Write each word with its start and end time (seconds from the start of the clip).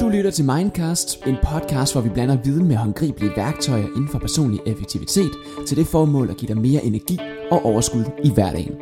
Du 0.00 0.08
lytter 0.08 0.30
til 0.34 0.44
Mindcast, 0.44 1.26
en 1.26 1.36
podcast, 1.42 1.94
hvor 1.94 2.00
vi 2.00 2.08
blander 2.08 2.36
viden 2.44 2.68
med 2.68 2.76
håndgribelige 2.76 3.32
værktøjer 3.36 3.86
inden 3.86 4.08
for 4.08 4.18
personlig 4.18 4.60
effektivitet 4.66 5.30
til 5.66 5.76
det 5.76 5.86
formål 5.86 6.30
at 6.30 6.36
give 6.36 6.54
dig 6.54 6.62
mere 6.62 6.84
energi 6.84 7.18
og 7.50 7.64
overskud 7.64 8.04
i 8.24 8.30
hverdagen. 8.34 8.74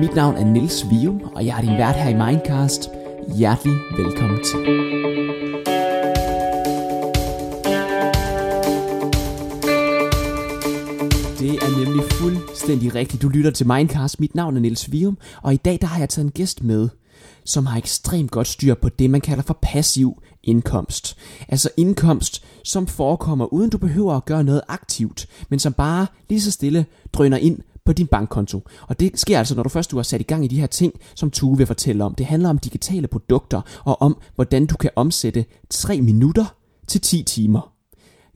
Mit 0.00 0.14
navn 0.14 0.36
er 0.36 0.44
Nils 0.44 0.86
Vium, 0.90 1.20
og 1.34 1.46
jeg 1.46 1.56
er 1.56 1.60
din 1.60 1.78
vært 1.78 1.96
her 1.96 2.10
i 2.10 2.32
Mindcast. 2.32 2.90
Hjertelig 3.36 3.76
velkommen 3.96 4.38
til. 4.44 5.65
Fuldstændig 12.66 12.94
rigtigt. 12.94 13.22
Du 13.22 13.28
lytter 13.28 13.50
til 13.50 13.66
Mindcast. 13.66 14.20
Mit 14.20 14.34
navn 14.34 14.56
er 14.56 14.60
Niels 14.60 14.92
Vium, 14.92 15.18
og 15.42 15.54
i 15.54 15.56
dag 15.56 15.78
der 15.80 15.86
har 15.86 15.98
jeg 15.98 16.08
taget 16.08 16.24
en 16.24 16.30
gæst 16.30 16.62
med, 16.62 16.88
som 17.44 17.66
har 17.66 17.78
ekstremt 17.78 18.30
godt 18.30 18.46
styr 18.46 18.74
på 18.74 18.88
det, 18.88 19.10
man 19.10 19.20
kalder 19.20 19.42
for 19.42 19.58
passiv 19.62 20.22
indkomst. 20.42 21.16
Altså 21.48 21.70
indkomst, 21.76 22.44
som 22.64 22.86
forekommer 22.86 23.52
uden 23.52 23.70
du 23.70 23.78
behøver 23.78 24.14
at 24.14 24.24
gøre 24.24 24.44
noget 24.44 24.60
aktivt, 24.68 25.26
men 25.48 25.58
som 25.58 25.72
bare 25.72 26.06
lige 26.28 26.40
så 26.40 26.50
stille 26.50 26.86
drøner 27.12 27.36
ind 27.36 27.58
på 27.84 27.92
din 27.92 28.06
bankkonto. 28.06 28.60
Og 28.88 29.00
det 29.00 29.20
sker 29.20 29.38
altså, 29.38 29.54
når 29.54 29.62
du 29.62 29.68
først 29.68 29.90
du 29.90 29.96
har 29.96 30.02
sat 30.02 30.20
i 30.20 30.24
gang 30.24 30.44
i 30.44 30.48
de 30.48 30.60
her 30.60 30.66
ting, 30.66 30.92
som 31.14 31.30
Tue 31.30 31.56
vil 31.56 31.66
fortælle 31.66 32.04
om. 32.04 32.14
Det 32.14 32.26
handler 32.26 32.48
om 32.48 32.58
digitale 32.58 33.06
produkter, 33.06 33.60
og 33.84 34.02
om, 34.02 34.16
hvordan 34.34 34.66
du 34.66 34.76
kan 34.76 34.90
omsætte 34.96 35.44
3 35.70 36.00
minutter 36.00 36.44
til 36.88 37.00
10 37.00 37.22
timer. 37.22 37.72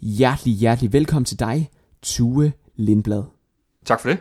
Hjertelig, 0.00 0.54
hjertelig 0.54 0.92
velkommen 0.92 1.24
til 1.24 1.38
dig, 1.38 1.70
Tue 2.02 2.52
Lindblad. 2.76 3.39
Tak 3.84 4.00
for 4.00 4.08
det. 4.08 4.18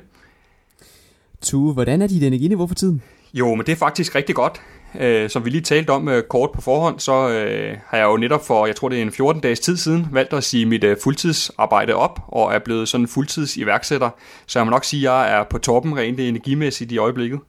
Tue, 1.42 1.74
hvordan 1.74 2.02
er 2.02 2.08
dit 2.08 2.24
energiniveau 2.24 2.68
for 2.68 2.76
tiden? 2.76 3.02
Jo, 3.34 3.56
men 3.56 3.66
det 3.66 3.72
er 3.72 3.76
faktisk 3.76 4.16
rigtig 4.16 4.36
godt. 4.36 4.62
Øh, 5.00 5.30
som 5.30 5.46
vi 5.46 5.50
lige 5.50 5.62
talte 5.62 5.90
om 5.90 6.08
øh, 6.08 6.24
kort 6.24 6.52
på 6.52 6.62
forhånd, 6.62 7.00
så 7.00 7.30
øh, 7.30 7.78
har 7.86 7.98
jeg 7.98 8.06
jo 8.06 8.18
netop 8.18 8.46
for, 8.46 8.66
jeg 8.66 8.76
tror 8.76 8.90
det 8.90 8.98
er 8.98 9.02
en 9.02 9.12
14 9.12 9.42
dages 9.42 9.60
tid 9.60 9.78
siden, 9.78 10.08
valgt 10.12 10.34
at 10.34 10.44
sige 10.44 10.66
mit 10.66 10.84
øh, 10.84 10.98
fuldtidsarbejde 11.04 11.96
op, 11.96 12.20
og 12.28 12.54
er 12.54 12.60
blevet 12.60 12.88
sådan 12.88 13.08
fuldtids 13.08 13.58
iværksætter. 13.58 14.10
Så 14.48 14.60
jeg 14.60 14.66
må 14.66 14.70
nok 14.70 14.84
sige, 14.84 15.10
at 15.10 15.14
jeg 15.14 15.40
er 15.40 15.44
på 15.44 15.58
toppen 15.58 15.98
rent 15.98 16.20
energimæssigt 16.20 16.92
i 16.92 16.98
øjeblikket. 16.98 17.40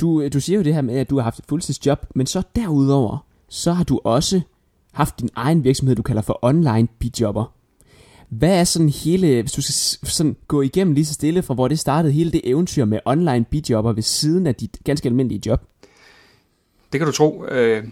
Du, 0.00 0.20
øh, 0.20 0.32
du 0.32 0.40
siger 0.40 0.56
jo 0.56 0.64
det 0.64 0.74
her 0.74 0.82
med, 0.82 0.98
at 0.98 1.10
du 1.10 1.16
har 1.16 1.22
haft 1.22 1.38
et 1.38 1.44
fuldtidsjob, 1.48 2.06
men 2.14 2.26
så 2.26 2.42
derudover, 2.56 3.26
så 3.48 3.72
har 3.72 3.84
du 3.84 4.00
også 4.04 4.40
haft 4.92 5.20
din 5.20 5.28
egen 5.36 5.64
virksomhed, 5.64 5.96
du 5.96 6.02
kalder 6.02 6.22
for 6.22 6.38
online 6.42 6.88
bidjobber. 6.98 7.57
Hvad 8.28 8.60
er 8.60 8.64
sådan 8.64 8.88
hele, 8.88 9.42
hvis 9.42 9.52
du 9.52 9.62
skal 9.62 10.08
sådan 10.08 10.36
gå 10.48 10.62
igennem 10.62 10.94
lige 10.94 11.06
så 11.06 11.14
stille 11.14 11.42
fra 11.42 11.54
hvor 11.54 11.68
det 11.68 11.78
startede, 11.78 12.12
hele 12.12 12.32
det 12.32 12.40
eventyr 12.44 12.84
med 12.84 12.98
online 13.04 13.44
bidjobber 13.44 13.92
ved 13.92 14.02
siden 14.02 14.46
af 14.46 14.54
dit 14.54 14.76
ganske 14.84 15.08
almindelige 15.08 15.42
job? 15.46 15.62
Det 16.92 17.00
kan 17.00 17.06
du 17.06 17.12
tro. 17.12 17.44
Øh, 17.44 17.84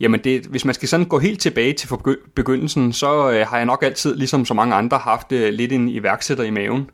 jamen, 0.00 0.20
det, 0.24 0.46
hvis 0.46 0.64
man 0.64 0.74
skal 0.74 0.88
sådan 0.88 1.06
gå 1.06 1.18
helt 1.18 1.40
tilbage 1.40 1.72
til 1.72 1.88
begyndelsen, 2.34 2.92
så 2.92 3.30
øh, 3.30 3.46
har 3.46 3.56
jeg 3.56 3.66
nok 3.66 3.82
altid, 3.82 4.16
ligesom 4.16 4.44
så 4.44 4.54
mange 4.54 4.74
andre, 4.74 4.98
haft 4.98 5.32
øh, 5.32 5.52
lidt 5.52 5.72
en 5.72 5.88
iværksætter 5.88 6.44
i 6.44 6.50
maven. 6.50 6.90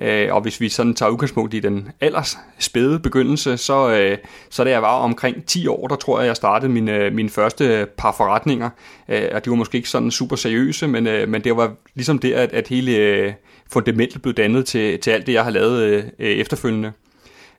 Øh, 0.00 0.34
og 0.34 0.40
hvis 0.40 0.60
vi 0.60 0.68
sådan 0.68 0.94
tager 0.94 1.10
udgangspunkt 1.10 1.54
i 1.54 1.60
den 1.60 1.88
allers 2.00 2.38
spæde 2.58 2.98
begyndelse, 2.98 3.56
så, 3.56 3.90
øh, 3.90 4.18
så 4.50 4.64
da 4.64 4.70
jeg 4.70 4.82
var 4.82 4.98
omkring 4.98 5.44
10 5.46 5.66
år, 5.66 5.86
der 5.86 5.96
tror 5.96 6.20
jeg, 6.20 6.26
jeg 6.26 6.36
startede 6.36 6.72
mine, 6.72 6.92
øh, 6.92 7.12
mine 7.12 7.30
første 7.30 7.86
par 7.96 8.14
forretninger. 8.16 8.70
Øh, 9.08 9.28
og 9.32 9.44
de 9.44 9.50
var 9.50 9.56
måske 9.56 9.76
ikke 9.76 9.88
sådan 9.88 10.10
super 10.10 10.36
seriøse, 10.36 10.88
men, 10.88 11.06
øh, 11.06 11.28
men 11.28 11.44
det 11.44 11.56
var 11.56 11.72
ligesom 11.94 12.18
det, 12.18 12.32
at, 12.32 12.52
at 12.52 12.68
hele 12.68 12.96
øh, 12.96 13.32
fundamentet 13.72 14.22
blev 14.22 14.34
dannet 14.34 14.66
til, 14.66 14.98
til 14.98 15.10
alt 15.10 15.26
det, 15.26 15.32
jeg 15.32 15.44
har 15.44 15.50
lavet 15.50 15.82
øh, 15.82 16.04
øh 16.18 16.30
efterfølgende. 16.30 16.92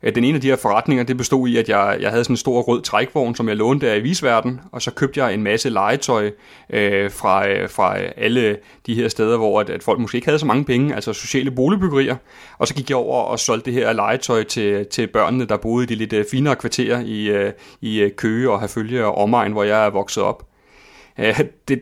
Den 0.03 0.23
ene 0.23 0.35
af 0.35 0.41
de 0.41 0.47
her 0.47 0.55
forretninger, 0.55 1.03
det 1.03 1.17
bestod 1.17 1.47
i, 1.47 1.57
at 1.57 1.69
jeg, 1.69 1.97
jeg 2.01 2.09
havde 2.09 2.23
sådan 2.23 2.33
en 2.33 2.37
stor 2.37 2.61
rød 2.61 2.81
trækvogn, 2.81 3.35
som 3.35 3.47
jeg 3.47 3.57
lånte 3.57 3.87
der 3.87 3.93
i 3.93 3.99
Visverden, 3.99 4.61
og 4.71 4.81
så 4.81 4.91
købte 4.91 5.23
jeg 5.23 5.33
en 5.33 5.43
masse 5.43 5.69
legetøj 5.69 6.31
øh, 6.69 7.11
fra, 7.11 7.47
øh, 7.47 7.69
fra 7.69 7.97
alle 7.97 8.57
de 8.85 8.95
her 8.95 9.07
steder, 9.07 9.37
hvor 9.37 9.59
at, 9.59 9.69
at 9.69 9.83
folk 9.83 9.99
måske 9.99 10.15
ikke 10.15 10.27
havde 10.27 10.39
så 10.39 10.45
mange 10.45 10.65
penge, 10.65 10.95
altså 10.95 11.13
sociale 11.13 11.51
boligbyggerier, 11.51 12.15
og 12.57 12.67
så 12.67 12.73
gik 12.73 12.89
jeg 12.89 12.97
over 12.97 13.23
og 13.23 13.39
solgte 13.39 13.65
det 13.65 13.73
her 13.73 13.93
legetøj 13.93 14.43
til, 14.43 14.85
til 14.85 15.07
børnene, 15.07 15.45
der 15.45 15.57
boede 15.57 15.83
i 15.83 15.87
de 15.87 15.95
lidt 15.95 16.13
øh, 16.13 16.25
finere 16.31 16.55
kvarterer 16.55 17.01
i, 17.05 17.29
øh, 17.29 17.53
i 17.81 17.99
øh, 17.99 18.11
Køge 18.11 18.51
og 18.51 18.59
Herfølge 18.59 19.05
og 19.05 19.17
omegn, 19.17 19.51
hvor 19.51 19.63
jeg 19.63 19.85
er 19.85 19.89
vokset 19.89 20.23
op. 20.23 20.45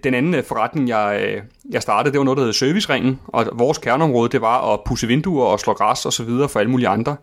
Den 0.03 0.13
anden 0.13 0.43
forretning, 0.43 0.89
jeg, 0.89 1.41
jeg 1.71 1.81
startede, 1.81 2.11
det 2.11 2.17
var 2.17 2.25
noget, 2.25 2.37
der 2.37 2.43
hed 2.43 2.53
Serviceringen, 2.53 3.19
og 3.27 3.45
vores 3.53 3.77
kerneområde, 3.77 4.29
det 4.29 4.41
var 4.41 4.73
at 4.73 4.79
pusse 4.85 5.07
vinduer 5.07 5.45
og 5.45 5.59
slå 5.59 5.73
græs 5.73 6.05
og 6.05 6.13
så 6.13 6.23
videre 6.23 6.49
for 6.49 6.59
alle 6.59 6.71
mulige 6.71 6.87
andre. 6.87 7.15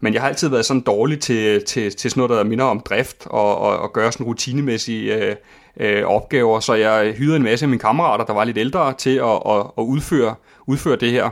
Men 0.00 0.14
jeg 0.14 0.22
har 0.22 0.28
altid 0.28 0.48
været 0.48 0.64
sådan 0.64 0.80
dårlig 0.80 1.20
til, 1.20 1.64
til, 1.64 1.96
til 1.96 2.10
sådan 2.10 2.20
noget, 2.20 2.30
der 2.30 2.44
minder 2.44 2.64
om 2.64 2.80
drift 2.80 3.26
og, 3.26 3.58
og, 3.58 3.78
og 3.78 3.92
gøre 3.92 4.12
sådan 4.12 4.26
rutinemæssige 4.26 5.14
øh, 5.14 5.36
øh, 5.80 6.04
opgaver. 6.04 6.60
Så 6.60 6.74
jeg 6.74 7.12
hyrede 7.12 7.36
en 7.36 7.42
masse 7.42 7.64
af 7.64 7.68
mine 7.68 7.80
kammerater, 7.80 8.24
der 8.24 8.32
var 8.32 8.44
lidt 8.44 8.58
ældre, 8.58 8.92
til 8.92 9.16
at, 9.16 9.42
at, 9.46 9.66
at 9.78 9.82
udføre, 9.82 10.34
udføre 10.66 10.96
det 10.96 11.10
her. 11.10 11.30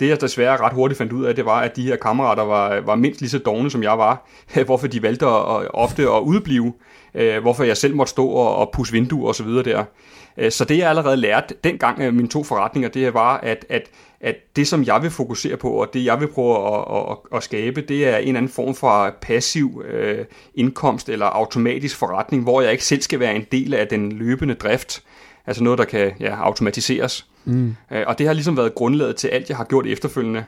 Det 0.00 0.08
jeg 0.08 0.20
desværre 0.20 0.56
ret 0.56 0.72
hurtigt 0.72 0.98
fandt 0.98 1.12
ud 1.12 1.24
af, 1.24 1.34
det 1.34 1.44
var, 1.44 1.60
at 1.60 1.76
de 1.76 1.82
her 1.82 1.96
kammerater 1.96 2.42
var, 2.42 2.80
var 2.80 2.94
mindst 2.94 3.20
lige 3.20 3.30
så 3.30 3.38
dogne, 3.38 3.70
som 3.70 3.82
jeg 3.82 3.98
var. 3.98 4.28
Hvorfor 4.66 4.86
de 4.86 5.02
valgte 5.02 5.26
at, 5.26 5.68
ofte 5.74 6.02
at 6.02 6.20
udblive. 6.20 6.72
Øh, 7.14 7.42
hvorfor 7.42 7.64
jeg 7.64 7.76
selv 7.76 7.96
måtte 7.96 8.10
stå 8.10 8.26
og, 8.26 8.56
og 8.56 8.70
pusse 8.72 8.92
vinduer 8.92 9.28
og 9.28 9.34
så 9.34 9.44
videre 9.44 9.64
der. 9.64 9.84
Øh, 10.38 10.52
så 10.52 10.64
det 10.64 10.78
jeg 10.78 10.88
allerede 10.88 11.16
lærte 11.16 11.54
dengang 11.64 12.02
af 12.02 12.12
mine 12.12 12.28
to 12.28 12.44
forretninger, 12.44 12.88
det 12.88 13.14
var, 13.14 13.36
at, 13.38 13.66
at 13.68 13.90
at 14.20 14.36
det, 14.56 14.68
som 14.68 14.84
jeg 14.84 15.02
vil 15.02 15.10
fokusere 15.10 15.56
på, 15.56 15.70
og 15.70 15.90
det, 15.92 16.04
jeg 16.04 16.20
vil 16.20 16.28
prøve 16.28 16.56
at, 16.56 17.10
at, 17.10 17.16
at 17.36 17.42
skabe, 17.42 17.80
det 17.80 18.08
er 18.08 18.16
en 18.16 18.28
eller 18.28 18.38
anden 18.38 18.52
form 18.52 18.74
for 18.74 19.14
passiv 19.20 19.82
øh, 19.88 20.24
indkomst 20.54 21.08
eller 21.08 21.26
automatisk 21.26 21.96
forretning, 21.96 22.42
hvor 22.42 22.60
jeg 22.60 22.72
ikke 22.72 22.84
selv 22.84 23.02
skal 23.02 23.20
være 23.20 23.36
en 23.36 23.46
del 23.52 23.74
af 23.74 23.88
den 23.88 24.12
løbende 24.12 24.54
drift. 24.54 25.02
Altså 25.46 25.64
noget, 25.64 25.78
der 25.78 25.84
kan 25.84 26.12
ja, 26.20 26.44
automatiseres. 26.44 27.26
Mm. 27.44 27.76
Øh, 27.92 28.04
og 28.06 28.18
det 28.18 28.26
har 28.26 28.34
ligesom 28.34 28.56
været 28.56 28.74
grundlaget 28.74 29.16
til 29.16 29.28
alt, 29.28 29.48
jeg 29.48 29.56
har 29.56 29.64
gjort 29.64 29.86
efterfølgende. 29.86 30.44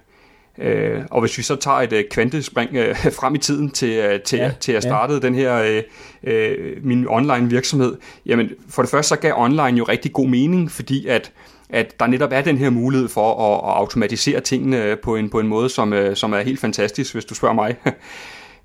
Øh, 0.60 1.02
og 1.10 1.20
hvis 1.20 1.38
vi 1.38 1.42
så 1.42 1.56
tager 1.56 1.76
et 1.76 1.92
øh, 1.92 2.04
kvantespring 2.10 2.76
øh, 2.76 2.96
frem 3.20 3.34
i 3.34 3.38
tiden 3.38 3.70
til, 3.70 3.90
øh, 3.90 4.20
til, 4.20 4.38
ja, 4.38 4.52
til 4.60 4.72
at 4.72 4.82
starte 4.82 5.12
ja. 5.12 5.18
den 5.18 5.34
her 5.34 5.54
øh, 5.56 5.82
øh, 6.24 6.84
min 6.84 7.08
online 7.08 7.50
virksomhed, 7.50 7.96
jamen 8.26 8.50
for 8.68 8.82
det 8.82 8.90
første 8.90 9.08
så 9.08 9.16
gav 9.16 9.32
online 9.36 9.78
jo 9.78 9.84
rigtig 9.84 10.12
god 10.12 10.28
mening, 10.28 10.70
fordi 10.70 11.06
at 11.06 11.32
at 11.72 12.00
der 12.00 12.06
netop 12.06 12.32
er 12.32 12.40
den 12.40 12.58
her 12.58 12.70
mulighed 12.70 13.08
for 13.08 13.54
at, 13.54 13.70
at 13.70 13.76
automatisere 13.76 14.40
tingene 14.40 14.96
på 15.02 15.16
en, 15.16 15.30
på 15.30 15.40
en 15.40 15.46
måde, 15.46 15.68
som, 15.68 15.92
øh, 15.92 16.16
som 16.16 16.32
er 16.32 16.40
helt 16.40 16.60
fantastisk, 16.60 17.12
hvis 17.12 17.24
du 17.24 17.34
spørger 17.34 17.54
mig. 17.54 17.76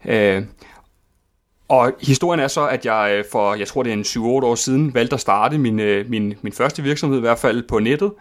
Øh, 0.08 0.44
og 1.68 1.94
historien 2.02 2.40
er 2.40 2.48
så, 2.48 2.68
at 2.68 2.86
jeg 2.86 3.16
øh, 3.18 3.26
for, 3.32 3.56
jeg 3.56 3.68
tror 3.68 3.84
det 3.84 3.90
er 3.90 3.94
en 3.94 4.02
7-8 4.02 4.20
år 4.22 4.56
siden, 4.56 4.94
valgte 4.94 5.14
at 5.14 5.20
starte 5.20 5.58
min, 5.58 5.76
min, 6.10 6.34
min 6.42 6.54
første 6.54 6.84
virksomhed, 6.84 7.18
i 7.18 7.22
hvert 7.22 7.40
fald 7.40 7.64
på 7.68 7.80
nettet. 7.80 8.12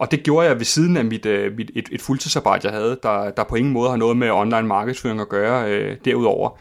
Og 0.00 0.10
det 0.10 0.22
gjorde 0.22 0.48
jeg 0.48 0.58
ved 0.58 0.64
siden 0.64 0.96
af 0.96 1.04
mit, 1.04 1.26
øh, 1.26 1.56
mit, 1.56 1.70
et, 1.74 1.88
et 1.92 2.02
fuldtidsarbejde, 2.02 2.68
jeg 2.68 2.76
havde, 2.76 2.98
der, 3.02 3.30
der 3.30 3.44
på 3.44 3.54
ingen 3.54 3.72
måde 3.72 3.90
har 3.90 3.96
noget 3.96 4.16
med 4.16 4.30
online 4.30 4.62
markedsføring 4.62 5.20
at 5.20 5.28
gøre 5.28 5.70
øh, 5.70 5.96
derudover 6.04 6.58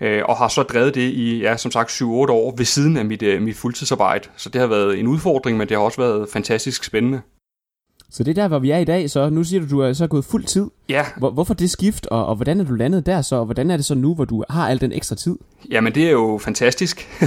øh, 0.00 0.22
og 0.24 0.36
har 0.36 0.48
så 0.48 0.62
drevet 0.62 0.94
det 0.94 1.00
i, 1.00 1.38
ja, 1.38 1.56
som 1.56 1.70
sagt, 1.70 1.90
7-8 1.90 2.04
år 2.04 2.54
ved 2.56 2.64
siden 2.64 2.96
af 2.96 3.04
mit, 3.04 3.22
øh, 3.22 3.42
mit 3.42 3.56
fuldtidsarbejde. 3.56 4.28
Så 4.36 4.48
det 4.48 4.60
har 4.60 4.68
været 4.68 4.98
en 4.98 5.06
udfordring, 5.06 5.58
men 5.58 5.68
det 5.68 5.76
har 5.76 5.84
også 5.84 6.00
været 6.00 6.28
fantastisk 6.32 6.84
spændende. 6.84 7.20
Så 8.10 8.24
det 8.24 8.30
er 8.38 8.42
der, 8.42 8.48
hvor 8.48 8.58
vi 8.58 8.70
er 8.70 8.78
i 8.78 8.84
dag, 8.84 9.10
så 9.10 9.30
nu 9.30 9.44
siger 9.44 9.60
du, 9.60 9.70
du 9.70 9.80
er 9.80 9.92
så 9.92 10.06
gået 10.06 10.24
fuld 10.24 10.44
tid. 10.44 10.66
Ja. 10.88 11.04
Hvor, 11.16 11.30
hvorfor 11.30 11.54
det 11.54 11.70
skift, 11.70 12.06
og, 12.06 12.26
og 12.26 12.36
hvordan 12.36 12.60
er 12.60 12.64
du 12.64 12.74
landet 12.74 13.06
der 13.06 13.22
så, 13.22 13.36
og 13.36 13.44
hvordan 13.44 13.70
er 13.70 13.76
det 13.76 13.86
så 13.86 13.94
nu, 13.94 14.14
hvor 14.14 14.24
du 14.24 14.44
har 14.50 14.68
al 14.68 14.80
den 14.80 14.92
ekstra 14.92 15.16
tid? 15.16 15.36
Jamen 15.70 15.94
det 15.94 16.06
er 16.06 16.10
jo 16.10 16.40
fantastisk. 16.42 17.08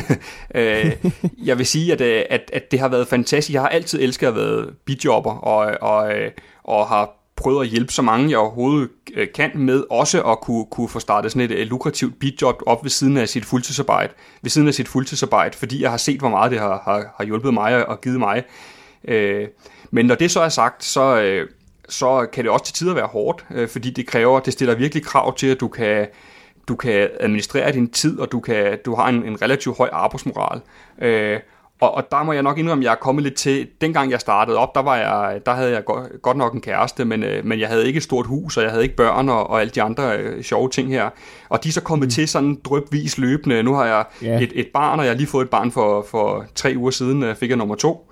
Øh, 0.55 0.95
jeg 1.43 1.57
vil 1.57 1.65
sige, 1.65 1.93
at, 1.93 2.01
øh, 2.01 2.23
at, 2.29 2.41
at 2.53 2.71
det 2.71 2.79
har 2.79 2.87
været 2.87 3.07
fantastisk. 3.07 3.53
Jeg 3.53 3.61
har 3.61 3.69
altid 3.69 4.01
elsket 4.01 4.27
at 4.27 4.35
være 4.35 4.65
bidjobber, 4.85 5.31
og, 5.31 5.77
og, 5.81 6.13
øh, 6.13 6.31
og 6.63 6.87
har 6.87 7.19
prøvet 7.35 7.65
at 7.65 7.69
hjælpe 7.69 7.93
så 7.93 8.01
mange, 8.01 8.29
jeg 8.29 8.37
overhovedet 8.37 8.89
kan 9.35 9.51
med, 9.55 9.83
også 9.89 10.23
at 10.23 10.41
kunne, 10.41 10.65
kunne 10.71 10.89
få 10.89 10.99
startet 10.99 11.31
sådan 11.31 11.51
et 11.51 11.67
lukrativt 11.67 12.19
bidjob 12.19 12.61
op 12.65 12.83
ved 12.83 12.89
siden 12.89 13.17
af 13.17 13.29
sit 13.29 13.45
fuldtidsarbejde, 13.45 14.13
ved 14.41 14.49
siden 14.49 14.67
af 14.67 14.73
sit 14.73 14.87
fuldtidsarbejde, 14.87 15.57
fordi 15.57 15.81
jeg 15.81 15.89
har 15.89 15.97
set, 15.97 16.19
hvor 16.19 16.29
meget 16.29 16.51
det 16.51 16.59
har, 16.59 16.81
har, 16.85 17.13
har 17.17 17.25
hjulpet 17.25 17.53
mig 17.53 17.87
og 17.87 18.01
givet 18.01 18.19
mig. 18.19 18.43
Øh, 19.07 19.47
men 19.91 20.05
når 20.05 20.15
det 20.15 20.31
så 20.31 20.41
er 20.41 20.49
sagt, 20.49 20.83
så, 20.83 21.45
så 21.89 22.27
kan 22.33 22.43
det 22.43 22.51
også 22.51 22.65
til 22.65 22.73
tider 22.73 22.93
være 22.93 23.07
hårdt, 23.07 23.45
fordi 23.71 23.89
det 23.89 24.07
kræver, 24.07 24.39
det 24.39 24.53
stiller 24.53 24.75
virkelig 24.75 25.03
krav 25.03 25.35
til, 25.35 25.47
at 25.47 25.59
du 25.59 25.67
kan, 25.67 26.07
du 26.67 26.75
kan 26.75 27.09
administrere 27.19 27.71
din 27.71 27.89
tid, 27.89 28.19
og 28.19 28.31
du, 28.31 28.39
kan, 28.39 28.77
du 28.85 28.95
har 28.95 29.07
en, 29.07 29.23
en 29.23 29.41
relativt 29.41 29.77
høj 29.77 29.89
arbejdsmoral. 29.91 30.61
Og, 31.81 31.95
og 31.95 32.11
der 32.11 32.23
må 32.23 32.33
jeg 32.33 32.43
nok 32.43 32.57
indrømme, 32.57 32.81
at 32.81 32.85
jeg 32.85 32.91
er 32.91 32.95
kommet 32.95 33.23
lidt 33.23 33.35
til, 33.35 33.67
dengang 33.81 34.11
jeg 34.11 34.19
startede 34.19 34.57
op, 34.57 34.75
der, 34.75 34.81
var 34.81 34.97
jeg, 34.97 35.41
der 35.45 35.53
havde 35.53 35.71
jeg 35.71 35.85
godt, 35.85 36.21
godt 36.21 36.37
nok 36.37 36.53
en 36.53 36.61
kæreste, 36.61 37.05
men, 37.05 37.23
øh, 37.23 37.45
men 37.45 37.59
jeg 37.59 37.67
havde 37.67 37.87
ikke 37.87 37.97
et 37.97 38.03
stort 38.03 38.25
hus, 38.25 38.57
og 38.57 38.63
jeg 38.63 38.71
havde 38.71 38.83
ikke 38.83 38.95
børn 38.95 39.29
og, 39.29 39.49
og 39.49 39.61
alle 39.61 39.71
de 39.71 39.81
andre 39.81 40.17
øh, 40.17 40.43
sjove 40.43 40.69
ting 40.69 40.89
her. 40.89 41.09
Og 41.49 41.63
de 41.63 41.69
er 41.69 41.73
så 41.73 41.81
kommet 41.81 42.05
mm. 42.05 42.09
til 42.09 42.27
sådan 42.27 42.59
drøbvis 42.65 43.17
løbende. 43.17 43.63
Nu 43.63 43.73
har 43.73 43.85
jeg 43.85 44.05
yeah. 44.23 44.41
et, 44.41 44.51
et 44.55 44.67
barn, 44.73 44.99
og 44.99 45.05
jeg 45.05 45.13
har 45.13 45.17
lige 45.17 45.27
fået 45.27 45.43
et 45.43 45.49
barn 45.49 45.71
for, 45.71 46.05
for 46.09 46.45
tre 46.55 46.73
uger 46.77 46.91
siden, 46.91 47.23
øh, 47.23 47.35
fik 47.35 47.49
jeg 47.49 47.57
nummer 47.57 47.75
to. 47.75 48.08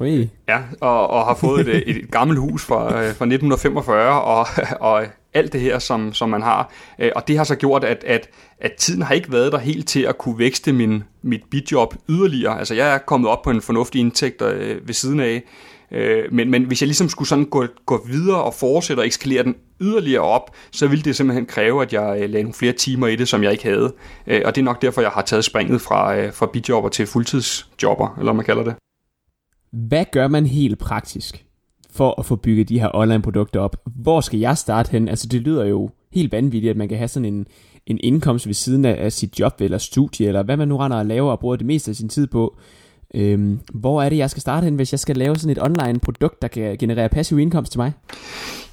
Ui. 0.00 0.30
Ja, 0.48 0.58
og, 0.80 1.10
og 1.10 1.26
har 1.26 1.34
fået 1.34 1.68
et, 1.68 1.82
et, 1.86 2.10
gammelt 2.10 2.40
hus 2.40 2.64
fra, 2.64 2.84
øh, 2.84 2.92
fra 2.92 3.24
1945, 3.24 4.22
og, 4.22 4.46
og 4.80 5.06
alt 5.34 5.52
det 5.52 5.60
her, 5.60 5.78
som, 5.78 6.12
som 6.12 6.28
man 6.28 6.42
har. 6.42 6.72
Øh, 6.98 7.10
og 7.16 7.28
det 7.28 7.36
har 7.36 7.44
så 7.44 7.54
gjort, 7.54 7.84
at, 7.84 8.04
at, 8.06 8.28
at 8.60 8.72
tiden 8.72 9.02
har 9.02 9.14
ikke 9.14 9.32
været 9.32 9.52
der 9.52 9.58
helt 9.58 9.88
til 9.88 10.00
at 10.00 10.18
kunne 10.18 10.38
vækste 10.38 10.72
min, 10.72 11.04
mit 11.22 11.42
bidjob 11.50 11.94
yderligere. 12.08 12.58
Altså 12.58 12.74
jeg 12.74 12.94
er 12.94 12.98
kommet 12.98 13.30
op 13.30 13.42
på 13.42 13.50
en 13.50 13.62
fornuftig 13.62 14.00
indtægt 14.00 14.42
øh, 14.42 14.88
ved 14.88 14.94
siden 14.94 15.20
af, 15.20 15.42
men, 16.32 16.50
men 16.50 16.64
hvis 16.64 16.82
jeg 16.82 16.86
ligesom 16.86 17.08
skulle 17.08 17.28
sådan 17.28 17.44
gå, 17.44 17.66
gå 17.86 18.06
videre 18.06 18.42
og 18.42 18.54
fortsætte 18.54 19.00
og 19.00 19.06
ekskalere 19.06 19.42
den 19.42 19.54
yderligere 19.80 20.22
op, 20.22 20.50
så 20.70 20.86
ville 20.86 21.04
det 21.04 21.16
simpelthen 21.16 21.46
kræve, 21.46 21.82
at 21.82 21.92
jeg 21.92 22.18
lagde 22.18 22.42
nogle 22.42 22.54
flere 22.54 22.72
timer 22.72 23.06
i 23.06 23.16
det, 23.16 23.28
som 23.28 23.42
jeg 23.42 23.52
ikke 23.52 23.64
havde. 23.64 23.92
Og 24.44 24.54
det 24.54 24.58
er 24.58 24.62
nok 24.62 24.82
derfor, 24.82 25.00
jeg 25.00 25.10
har 25.10 25.22
taget 25.22 25.44
springet 25.44 25.80
fra, 25.80 26.28
fra 26.28 26.46
bidjobber 26.46 26.88
til 26.88 27.06
fuldtidsjobber, 27.06 28.14
eller 28.18 28.32
hvad 28.32 28.36
man 28.36 28.44
kalder 28.44 28.64
det. 28.64 28.74
Hvad 29.70 30.04
gør 30.12 30.28
man 30.28 30.46
helt 30.46 30.78
praktisk 30.78 31.44
for 31.90 32.14
at 32.18 32.26
få 32.26 32.36
bygget 32.36 32.68
de 32.68 32.80
her 32.80 32.90
online-produkter 32.94 33.60
op? 33.60 33.76
Hvor 33.84 34.20
skal 34.20 34.40
jeg 34.40 34.58
starte 34.58 34.90
hen? 34.90 35.08
Altså 35.08 35.26
det 35.26 35.40
lyder 35.40 35.64
jo 35.64 35.90
helt 36.12 36.32
vanvittigt, 36.32 36.70
at 36.70 36.76
man 36.76 36.88
kan 36.88 36.98
have 36.98 37.08
sådan 37.08 37.34
en, 37.34 37.46
en 37.86 37.98
indkomst 38.02 38.46
ved 38.46 38.54
siden 38.54 38.84
af, 38.84 39.04
af 39.04 39.12
sit 39.12 39.40
job 39.40 39.60
eller 39.60 39.78
studie, 39.78 40.26
eller 40.26 40.42
hvad 40.42 40.56
man 40.56 40.68
nu 40.68 40.76
render 40.76 40.98
og 40.98 41.06
laver 41.06 41.30
og 41.30 41.40
bruger 41.40 41.56
det 41.56 41.66
meste 41.66 41.90
af 41.90 41.96
sin 41.96 42.08
tid 42.08 42.26
på. 42.26 42.56
Øhm, 43.14 43.60
hvor 43.74 44.02
er 44.02 44.08
det, 44.08 44.16
jeg 44.16 44.30
skal 44.30 44.40
starte 44.40 44.64
hen, 44.64 44.74
hvis 44.74 44.92
jeg 44.92 45.00
skal 45.00 45.16
lave 45.16 45.36
sådan 45.36 45.50
et 45.50 45.62
online 45.62 46.00
produkt, 46.00 46.42
der 46.42 46.48
kan 46.48 46.76
generere 46.78 47.08
passiv 47.08 47.38
indkomst 47.38 47.72
til 47.72 47.78
mig? 47.78 47.92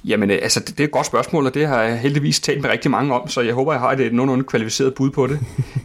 Jamen, 0.04 0.30
øh, 0.30 0.38
altså, 0.42 0.60
det, 0.60 0.68
det 0.68 0.80
er 0.80 0.84
et 0.84 0.90
godt 0.90 1.06
spørgsmål, 1.06 1.46
og 1.46 1.54
det 1.54 1.66
har 1.66 1.82
jeg 1.82 2.00
heldigvis 2.00 2.40
talt 2.40 2.62
med 2.62 2.70
rigtig 2.70 2.90
mange 2.90 3.14
om, 3.14 3.28
så 3.28 3.40
jeg 3.40 3.54
håber, 3.54 3.72
jeg 3.72 3.80
har 3.80 3.92
et 3.92 4.12
nogenlunde 4.12 4.44
kvalificeret 4.44 4.94
bud 4.94 5.10
på 5.10 5.26
det. 5.26 5.38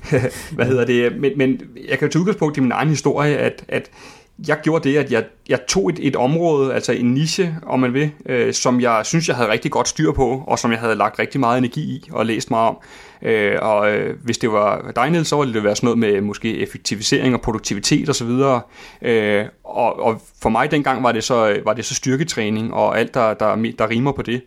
Hvad 0.55 0.65
hedder 0.65 0.85
det? 0.85 1.19
Men, 1.19 1.31
men 1.35 1.61
jeg 1.89 1.99
kan 1.99 2.07
jo 2.07 2.11
tage 2.11 2.19
udgangspunkt 2.19 2.57
i 2.57 2.59
min 2.59 2.71
egen 2.71 2.89
historie, 2.89 3.37
at, 3.37 3.65
at 3.67 3.89
jeg 4.47 4.59
gjorde 4.63 4.89
det, 4.89 4.97
at 4.97 5.11
jeg, 5.11 5.25
jeg 5.49 5.59
tog 5.67 5.89
et, 5.89 5.99
et 6.01 6.15
område, 6.15 6.73
altså 6.73 6.91
en 6.91 7.13
niche, 7.13 7.55
om 7.67 7.79
man 7.79 7.93
vil, 7.93 8.11
øh, 8.25 8.53
som 8.53 8.81
jeg 8.81 9.01
synes, 9.03 9.27
jeg 9.27 9.35
havde 9.35 9.51
rigtig 9.51 9.71
godt 9.71 9.87
styr 9.87 10.11
på, 10.11 10.43
og 10.47 10.59
som 10.59 10.71
jeg 10.71 10.79
havde 10.79 10.95
lagt 10.95 11.19
rigtig 11.19 11.39
meget 11.39 11.57
energi 11.57 11.81
i 11.81 12.09
og 12.11 12.25
læst 12.25 12.51
meget 12.51 12.69
om. 12.69 12.77
Øh, 13.21 13.57
og 13.61 13.91
øh, 13.91 14.15
hvis 14.23 14.37
det 14.37 14.51
var 14.51 14.91
dig, 14.95 15.09
Niels, 15.09 15.27
så 15.27 15.39
ville 15.39 15.53
det 15.53 15.63
være 15.63 15.75
sådan 15.75 15.87
noget 15.87 15.99
med 15.99 16.21
måske 16.21 16.59
effektivisering 16.59 17.33
og 17.33 17.41
produktivitet 17.41 18.09
osv. 18.09 18.27
Og, 18.27 18.61
øh, 19.01 19.45
og, 19.63 19.99
og 19.99 20.21
for 20.41 20.49
mig 20.49 20.71
dengang 20.71 21.03
var 21.03 21.11
det 21.11 21.23
så, 21.23 21.59
var 21.65 21.73
det 21.73 21.85
så 21.85 21.95
styrketræning 21.95 22.73
og 22.73 22.99
alt, 22.99 23.13
der, 23.13 23.33
der, 23.33 23.55
der 23.79 23.89
rimer 23.89 24.11
på 24.11 24.21
det. 24.21 24.41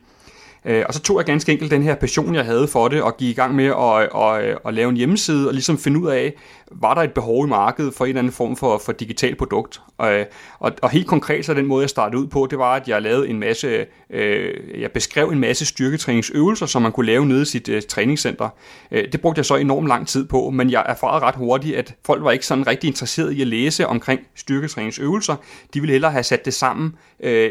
Øh, 0.65 0.85
og 0.89 0.95
så 0.95 1.01
tog 1.01 1.19
jeg 1.19 1.27
ganske 1.27 1.53
enkelt 1.53 1.71
den 1.71 1.83
her 1.83 1.95
passion, 1.95 2.35
jeg 2.35 2.45
havde 2.45 2.69
for 2.69 2.89
det, 2.89 3.03
og 3.03 3.17
gik 3.17 3.29
i 3.29 3.33
gang 3.33 3.55
med 3.55 3.65
at, 3.65 4.21
at, 4.23 4.51
at, 4.51 4.59
at 4.67 4.75
lave 4.75 4.91
en 4.91 4.97
hjemmeside, 4.97 5.49
og 5.49 5.55
ligesom 5.55 5.79
finde 5.79 6.01
ud 6.01 6.09
af, 6.09 6.35
var 6.81 6.95
der 6.95 7.03
et 7.03 7.13
behov 7.13 7.47
i 7.47 7.49
markedet 7.49 7.95
for 7.95 8.05
en 8.05 8.09
eller 8.09 8.19
anden 8.19 8.33
form 8.33 8.57
for, 8.57 8.79
for 8.79 8.93
digital 8.93 9.35
produkt. 9.35 9.81
Og, 9.99 10.27
og, 10.59 10.73
og 10.83 10.91
helt 10.91 11.07
konkret 11.07 11.45
så 11.45 11.55
den 11.55 11.67
måde, 11.67 11.83
jeg 11.83 11.91
startede 11.91 12.23
ud 12.23 12.27
på, 12.27 12.47
det 12.51 12.59
var, 12.59 12.75
at 12.75 12.89
jeg 12.89 13.03
lavede 13.03 13.29
en 13.29 13.41
masse, 13.41 13.87
øh, 14.11 14.81
jeg 14.81 14.91
beskrev 14.91 15.29
en 15.29 15.39
masse 15.39 15.67
styrketræningsøvelser, 15.67 16.67
som 16.67 16.83
man 16.83 16.93
kunne 16.93 17.07
lave 17.07 17.27
nede 17.27 17.43
i 17.43 17.45
sit 17.45 17.69
øh, 17.69 17.83
træningscenter. 17.83 18.49
Øh, 18.91 19.13
det 19.13 19.21
brugte 19.21 19.39
jeg 19.39 19.45
så 19.45 19.57
enormt 19.57 19.89
lang 19.89 20.09
tid 20.09 20.27
på, 20.27 20.51
men 20.51 20.71
jeg 20.71 20.85
erfarede 20.87 21.25
ret 21.25 21.35
hurtigt, 21.35 21.77
at 21.77 21.95
folk 22.07 22.25
var 22.25 22.31
ikke 22.31 22.47
sådan 22.47 22.67
rigtig 22.67 22.89
interesseret 22.89 23.33
i 23.33 23.41
at 23.41 23.47
læse 23.47 23.87
omkring 23.87 24.21
styrketræningsøvelser. 24.35 25.37
De 25.75 25.81
ville 25.81 25.93
hellere 25.93 26.13
have 26.13 26.23
sat 26.23 26.45
det 26.45 26.55
sammen, 26.55 26.95
øh, 27.21 27.51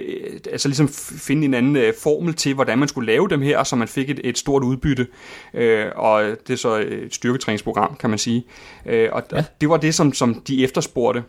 altså 0.51 0.67
ligesom 0.67 0.87
finde 1.27 1.45
en 1.45 1.53
anden 1.53 1.75
øh, 1.75 1.93
formel 2.03 2.33
til, 2.33 2.53
hvordan 2.53 2.79
man 2.79 2.87
skulle 2.87 3.11
lave 3.11 3.29
dem 3.29 3.41
her, 3.41 3.63
så 3.63 3.75
man 3.75 3.87
fik 3.87 4.09
et, 4.09 4.19
et 4.23 4.37
stort 4.37 4.63
udbytte. 4.63 5.07
Øh, 5.53 5.85
og 5.95 6.23
det 6.47 6.53
er 6.53 6.57
så 6.57 6.75
et 6.75 7.13
styrketræningsprogram, 7.13 7.95
kan 7.95 8.09
man 8.09 8.19
sige. 8.19 8.45
Øh, 8.85 9.09
og 9.13 9.23
ja. 9.31 9.43
det 9.61 9.69
var 9.69 9.77
det, 9.77 9.95
som, 9.95 10.13
som 10.13 10.33
de 10.47 10.63
efterspurgte. 10.63 11.23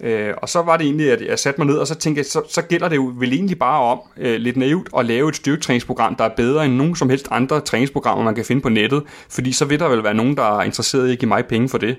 Øh, 0.00 0.34
og 0.36 0.48
så 0.48 0.62
var 0.62 0.76
det 0.76 0.84
egentlig, 0.84 1.12
at 1.12 1.20
jeg 1.20 1.38
satte 1.38 1.60
mig 1.60 1.66
ned, 1.66 1.76
og 1.76 1.86
så 1.86 1.94
tænkte 1.94 2.18
jeg, 2.18 2.26
så, 2.26 2.42
så 2.48 2.62
gælder 2.62 2.88
det 2.88 2.96
jo 2.96 3.12
vel 3.16 3.32
egentlig 3.32 3.58
bare 3.58 3.82
om, 3.82 4.00
øh, 4.16 4.40
lidt 4.40 4.56
naivt, 4.56 4.88
at 4.98 5.06
lave 5.06 5.28
et 5.28 5.36
styrketræningsprogram, 5.36 6.14
der 6.14 6.24
er 6.24 6.28
bedre 6.28 6.64
end 6.64 6.74
nogen 6.74 6.96
som 6.96 7.10
helst 7.10 7.28
andre 7.30 7.60
træningsprogrammer, 7.60 8.24
man 8.24 8.34
kan 8.34 8.44
finde 8.44 8.62
på 8.62 8.68
nettet, 8.68 9.02
fordi 9.30 9.52
så 9.52 9.64
vil 9.64 9.80
der 9.80 9.88
vel 9.88 10.04
være 10.04 10.14
nogen, 10.14 10.36
der 10.36 10.58
er 10.58 10.62
interesseret 10.62 11.08
i 11.08 11.12
at 11.12 11.18
give 11.18 11.28
mig 11.28 11.46
penge 11.46 11.68
for 11.68 11.78
det. 11.78 11.96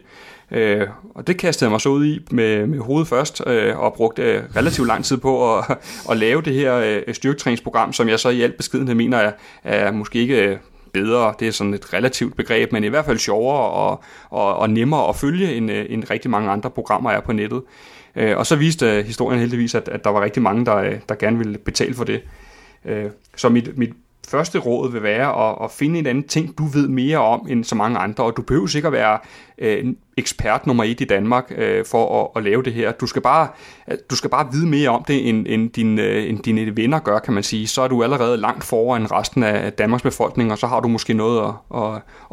Øh, 0.52 0.88
og 1.16 1.28
det 1.28 1.38
kastede 1.38 1.66
jeg 1.66 1.72
mig 1.72 1.82
så 1.82 1.90
ud 1.90 2.06
i 2.06 2.20
med, 2.32 2.68
med 2.68 2.80
hovedet 2.80 3.08
først, 3.08 3.42
øh, 3.48 3.80
og 3.80 3.94
brugte 3.94 4.22
øh, 4.22 4.44
relativt 4.56 4.88
lang 4.88 5.06
tid 5.06 5.18
på 5.18 5.58
at, 5.58 5.78
at 6.12 6.18
lave 6.18 6.42
det 6.42 6.54
her 6.54 6.76
øh, 7.08 7.14
styrketræningsprogram, 7.14 7.94
som 7.94 8.10
jeg 8.10 8.20
så 8.20 8.30
i 8.30 8.42
alt 8.42 8.58
beskedenhed 8.58 8.96
mener 8.96 9.18
er, 9.18 9.32
er 9.64 9.92
måske 9.92 10.20
ikke 10.20 10.48
øh, 10.48 10.58
bedre, 10.94 11.34
det 11.40 11.48
er 11.48 11.52
sådan 11.52 11.74
et 11.74 11.94
relativt 11.94 12.36
begreb, 12.36 12.72
men 12.72 12.84
i 12.84 12.88
hvert 12.88 13.06
fald 13.06 13.18
sjovere 13.18 13.70
og, 13.70 14.04
og, 14.30 14.56
og 14.56 14.70
nemmere 14.70 15.10
at 15.10 15.16
følge, 15.16 15.56
end, 15.56 15.72
øh, 15.72 15.86
end 15.90 16.04
rigtig 16.10 16.32
mange 16.32 16.50
andre 16.50 16.70
programmer 16.70 17.12
er 17.12 17.22
på 17.22 17.34
nettet. 17.34 17.62
Øh, 18.16 18.38
og 18.38 18.46
så 18.46 18.56
viste 18.56 18.86
øh, 18.86 19.06
historien 19.06 19.40
heldigvis, 19.40 19.76
at, 19.76 19.88
at 19.88 20.04
der 20.04 20.10
var 20.10 20.24
rigtig 20.24 20.44
mange, 20.44 20.66
der, 20.66 20.94
der 21.10 21.16
gerne 21.16 21.38
ville 21.38 21.58
betale 21.58 21.94
for 21.94 22.04
det. 22.04 22.22
Så 23.36 23.50
mit, 23.50 23.78
mit 23.78 23.94
første 24.28 24.60
råd 24.60 24.92
vil 24.92 25.04
være 25.04 25.50
at, 25.50 25.58
at 25.64 25.72
finde 25.72 26.00
en 26.00 26.06
anden 26.06 26.28
ting, 26.28 26.58
du 26.58 26.66
ved 26.66 26.88
mere 26.88 27.18
om 27.18 27.48
end 27.50 27.64
så 27.64 27.76
mange 27.76 28.00
andre, 28.00 28.24
og 28.24 28.38
du 28.38 28.42
behøver 28.42 28.68
sikkert 28.68 28.94
være 28.94 29.20
øh, 29.58 29.86
ekspert 30.18 30.68
nummer 30.68 30.84
et 30.84 31.02
i 31.02 31.06
Danmark 31.06 31.54
øh, 31.58 31.86
for 31.86 32.22
at, 32.22 32.28
at 32.36 32.44
lave 32.44 32.64
det 32.64 32.74
her. 32.74 32.92
Du 32.92 33.08
skal 33.08 33.22
bare, 33.22 33.48
du 34.10 34.16
skal 34.16 34.30
bare 34.30 34.48
vide 34.52 34.68
mere 34.68 34.90
om 34.90 35.04
det, 35.08 35.30
end, 35.30 35.46
end, 35.50 35.70
din, 35.70 36.00
øh, 36.00 36.30
end 36.30 36.40
dine 36.40 36.78
venner 36.78 37.00
gør, 37.00 37.20
kan 37.20 37.34
man 37.34 37.44
sige. 37.44 37.68
Så 37.68 37.82
er 37.82 37.88
du 37.88 38.04
allerede 38.04 38.38
langt 38.38 38.64
foran 38.64 39.12
resten 39.12 39.44
af 39.44 39.74
Danmarks 39.74 40.04
befolkning, 40.04 40.52
og 40.52 40.58
så 40.58 40.68
har 40.68 40.80
du 40.80 40.88
måske 40.88 41.14
noget 41.14 41.54
at, 41.76 41.84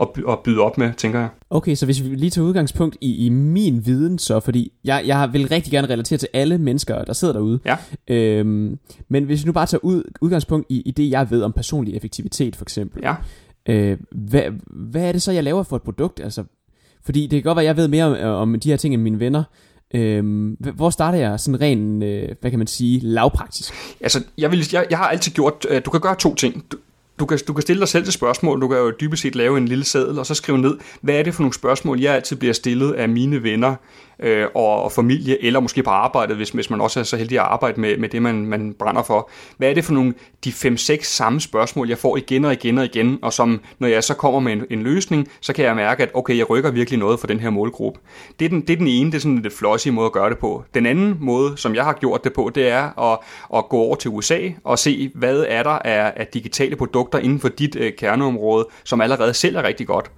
at, 0.00 0.08
at, 0.28 0.38
byde 0.44 0.58
op 0.58 0.78
med, 0.78 0.92
tænker 0.96 1.18
jeg. 1.18 1.28
Okay, 1.50 1.74
så 1.74 1.84
hvis 1.84 2.04
vi 2.04 2.08
lige 2.08 2.30
tager 2.30 2.46
udgangspunkt 2.46 2.96
i, 3.00 3.26
i 3.26 3.28
min 3.28 3.86
viden 3.86 4.18
så, 4.18 4.40
fordi 4.40 4.72
jeg, 4.84 5.02
jeg 5.06 5.28
vil 5.32 5.48
rigtig 5.48 5.70
gerne 5.70 5.88
relatere 5.88 6.18
til 6.18 6.28
alle 6.32 6.58
mennesker, 6.58 7.04
der 7.04 7.12
sidder 7.12 7.34
derude. 7.34 7.60
Ja. 7.64 7.76
Øhm, 8.08 8.78
men 9.08 9.24
hvis 9.24 9.44
vi 9.44 9.46
nu 9.46 9.52
bare 9.52 9.66
tager 9.66 9.84
ud, 9.84 10.02
udgangspunkt 10.20 10.66
i, 10.68 10.82
i 10.86 10.90
det, 10.90 11.10
jeg 11.10 11.30
ved 11.30 11.42
om 11.42 11.52
personlig 11.52 11.96
effektivitet 11.96 12.56
for 12.56 12.64
eksempel. 12.64 13.02
Ja. 13.02 13.14
Øh, 13.68 13.98
hvad, 14.12 14.42
hvad 14.70 15.02
er 15.02 15.12
det 15.12 15.22
så, 15.22 15.32
jeg 15.32 15.44
laver 15.44 15.62
for 15.62 15.76
et 15.76 15.82
produkt? 15.82 16.20
Altså, 16.20 16.44
fordi 17.04 17.22
det 17.22 17.30
kan 17.30 17.42
godt 17.42 17.56
være, 17.56 17.64
at 17.64 17.66
jeg 17.66 17.76
ved 17.76 17.88
mere 17.88 18.04
om, 18.04 18.14
øh, 18.14 18.40
om 18.40 18.60
de 18.60 18.70
her 18.70 18.76
ting 18.76 18.94
end 18.94 19.02
mine 19.02 19.20
venner. 19.20 19.44
Øhm, 19.94 20.56
hvor 20.74 20.90
starter 20.90 21.18
jeg 21.18 21.40
sådan 21.40 21.60
rent, 21.60 22.04
øh, 22.04 22.28
hvad 22.40 22.50
kan 22.50 22.58
man 22.58 22.66
sige, 22.66 23.00
lavpraktisk? 23.02 23.74
Altså, 24.00 24.22
jeg, 24.38 24.50
vil, 24.50 24.68
jeg, 24.72 24.86
jeg 24.90 24.98
har 24.98 25.08
altid 25.08 25.32
gjort, 25.32 25.66
øh, 25.70 25.82
du 25.84 25.90
kan 25.90 26.00
gøre 26.00 26.14
to 26.14 26.34
ting. 26.34 26.64
Du, 26.72 26.76
du 27.18 27.26
kan, 27.26 27.38
du 27.48 27.52
kan 27.52 27.62
stille 27.62 27.80
dig 27.80 27.88
selv 27.88 28.04
til 28.04 28.12
spørgsmål, 28.12 28.60
du 28.60 28.68
kan 28.68 28.78
jo 28.78 28.92
dybest 29.00 29.22
set 29.22 29.34
lave 29.34 29.58
en 29.58 29.68
lille 29.68 29.84
seddel, 29.84 30.18
og 30.18 30.26
så 30.26 30.34
skrive 30.34 30.58
ned, 30.58 30.78
hvad 31.00 31.14
er 31.14 31.22
det 31.22 31.34
for 31.34 31.42
nogle 31.42 31.54
spørgsmål, 31.54 32.00
jeg 32.00 32.14
altid 32.14 32.36
bliver 32.36 32.52
stillet 32.52 32.92
af 32.92 33.08
mine 33.08 33.42
venner 33.42 33.74
øh, 34.22 34.46
og, 34.54 34.82
og 34.82 34.92
familie, 34.92 35.44
eller 35.44 35.60
måske 35.60 35.82
på 35.82 35.90
arbejdet, 35.90 36.36
hvis, 36.36 36.50
hvis 36.50 36.70
man 36.70 36.80
også 36.80 37.00
er 37.00 37.04
så 37.04 37.16
heldig 37.16 37.38
at 37.38 37.44
arbejde 37.44 37.80
med, 37.80 37.96
med 37.96 38.08
det, 38.08 38.22
man, 38.22 38.46
man 38.46 38.74
brænder 38.78 39.02
for. 39.02 39.30
Hvad 39.56 39.70
er 39.70 39.74
det 39.74 39.84
for 39.84 39.92
nogle 39.92 40.14
de 40.44 40.50
5-6 40.50 41.02
samme 41.02 41.40
spørgsmål, 41.40 41.88
jeg 41.88 41.98
får 41.98 42.16
igen 42.16 42.44
og 42.44 42.52
igen 42.52 42.78
og 42.78 42.84
igen, 42.84 43.18
og 43.22 43.32
som, 43.32 43.60
når 43.78 43.88
jeg 43.88 44.04
så 44.04 44.14
kommer 44.14 44.40
med 44.40 44.52
en, 44.52 44.64
en 44.70 44.82
løsning, 44.82 45.28
så 45.40 45.52
kan 45.52 45.64
jeg 45.64 45.76
mærke, 45.76 46.02
at 46.02 46.10
okay, 46.14 46.36
jeg 46.36 46.50
rykker 46.50 46.70
virkelig 46.70 46.98
noget 46.98 47.20
for 47.20 47.26
den 47.26 47.40
her 47.40 47.50
målgruppe. 47.50 48.00
Det 48.38 48.44
er 48.44 48.48
den, 48.48 48.60
det 48.60 48.70
er 48.70 48.76
den 48.76 48.86
ene, 48.86 49.10
det 49.10 49.16
er 49.16 49.20
sådan 49.20 49.36
en 49.36 49.42
lidt 49.42 49.56
flossy 49.56 49.88
måde 49.88 50.06
at 50.06 50.12
gøre 50.12 50.30
det 50.30 50.38
på. 50.38 50.64
Den 50.74 50.86
anden 50.86 51.16
måde, 51.20 51.56
som 51.56 51.74
jeg 51.74 51.84
har 51.84 51.92
gjort 51.92 52.24
det 52.24 52.32
på, 52.32 52.50
det 52.54 52.68
er 52.68 53.12
at, 53.12 53.18
at 53.54 53.68
gå 53.68 53.76
over 53.76 53.96
til 53.96 54.10
USA 54.10 54.38
og 54.64 54.78
se, 54.78 55.10
hvad 55.14 55.44
er 55.48 55.62
der 55.62 55.70
af, 55.70 56.12
af 56.16 56.26
digitale 56.26 56.76
produkter 56.76 57.18
inden 57.18 57.40
for 57.40 57.48
dit 57.48 57.76
øh, 57.76 57.92
kerneområde, 57.98 58.66
som 58.84 59.00
allerede 59.00 59.34
sælger 59.34 59.62
rigtig 59.62 59.86
godt. 59.86 60.10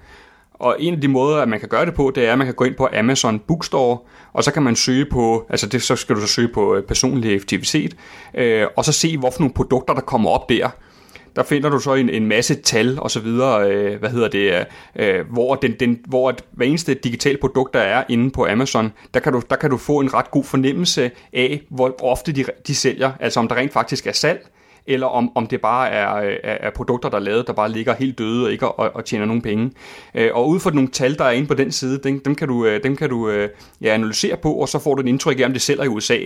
Og 0.63 0.77
en 0.79 0.95
af 0.95 1.01
de 1.01 1.09
måder, 1.09 1.37
at 1.37 1.49
man 1.49 1.61
kan 1.61 1.69
gøre 1.69 1.87
det 1.87 1.95
på, 1.95 2.13
det 2.15 2.27
er, 2.27 2.33
at 2.33 2.39
man 2.39 2.47
kan 2.47 2.55
gå 2.55 2.65
ind 2.65 2.75
på 2.75 2.89
Amazon 2.99 3.39
Bookstore, 3.39 3.99
og 4.33 4.45
så 4.45 4.53
kan 4.53 4.63
man 4.63 4.77
søge 4.77 5.07
på, 5.11 5.47
altså 5.49 5.67
det, 5.67 5.83
så 5.83 5.97
skal 5.97 6.17
du 6.17 6.21
så 6.21 6.27
søge 6.27 6.49
på 6.49 6.75
øh, 6.75 6.83
personlig 6.83 7.35
effektivitet, 7.35 7.97
øh, 8.35 8.67
og 8.77 8.85
så 8.85 8.93
se, 8.93 9.19
hvorfor 9.19 9.41
nogle 9.41 9.55
produkter, 9.55 9.95
der 9.95 10.01
kommer 10.01 10.31
op 10.31 10.49
der. 10.49 10.69
Der 11.37 11.43
finder 11.43 11.71
du 11.71 11.79
så 11.79 11.95
en, 11.95 12.09
en 12.09 12.27
masse 12.27 12.55
tal 12.55 12.99
og 13.01 13.11
så 13.11 13.21
videre, 13.21 13.71
øh, 13.71 13.99
hvad 13.99 14.11
hedder 14.11 14.29
det, 14.29 14.67
øh, 14.97 15.25
hvor, 15.31 15.55
den, 15.55 15.75
den, 15.81 16.01
hvor 16.07 16.31
et, 16.31 16.45
hver 16.53 16.67
eneste 16.67 16.95
digitale 16.95 17.39
produkt, 17.41 17.75
der 17.75 17.81
er 17.81 18.05
inde 18.09 18.31
på 18.31 18.47
Amazon, 18.47 18.93
der 19.15 19.21
kan, 19.21 19.33
du, 19.33 19.43
der 19.51 19.57
kan 19.57 19.71
du 19.71 19.77
få 19.77 20.01
en 20.01 20.15
ret 20.15 20.31
god 20.31 20.45
fornemmelse 20.45 21.11
af, 21.33 21.63
hvor 21.71 22.03
ofte 22.03 22.33
de, 22.33 22.45
de 22.67 22.75
sælger, 22.75 23.13
altså 23.21 23.41
om 23.41 23.49
der 23.49 23.57
rent 23.57 23.73
faktisk 23.73 24.07
er 24.07 24.13
salg, 24.13 24.47
eller 24.87 25.07
om, 25.07 25.33
om 25.35 25.47
det 25.47 25.61
bare 25.61 25.91
er, 25.91 26.07
er, 26.07 26.57
er 26.61 26.71
produkter, 26.71 27.09
der 27.09 27.17
er 27.17 27.21
lavet, 27.21 27.47
der 27.47 27.53
bare 27.53 27.73
ligger 27.73 27.95
helt 27.95 28.19
døde 28.19 28.45
og 28.45 28.53
ikke 28.53 28.69
og, 28.69 28.97
og 28.97 29.05
tjener 29.05 29.27
nogen 29.27 29.43
penge. 29.43 29.71
Øh, 30.15 30.31
og 30.35 30.49
ud 30.49 30.61
fra 30.61 30.71
nogle 30.71 30.89
tal, 30.89 31.19
der 31.19 31.25
er 31.25 31.31
inde 31.31 31.49
på 31.49 31.55
den 31.55 31.73
side, 31.73 31.99
dem, 31.99 32.21
dem 32.21 32.35
kan 32.35 32.49
du, 32.49 32.67
øh, 32.67 32.83
dem 32.83 32.97
kan 32.97 33.09
du 33.09 33.29
øh, 33.29 33.49
ja, 33.81 33.95
analysere 33.95 34.37
på, 34.37 34.53
og 34.53 34.69
så 34.69 34.79
får 34.79 34.95
du 34.95 35.03
et 35.03 35.09
indtryk 35.09 35.41
af, 35.41 35.45
om 35.45 35.53
det 35.53 35.63
sælger 35.63 35.85
i 35.85 35.89
USA. 35.89 36.19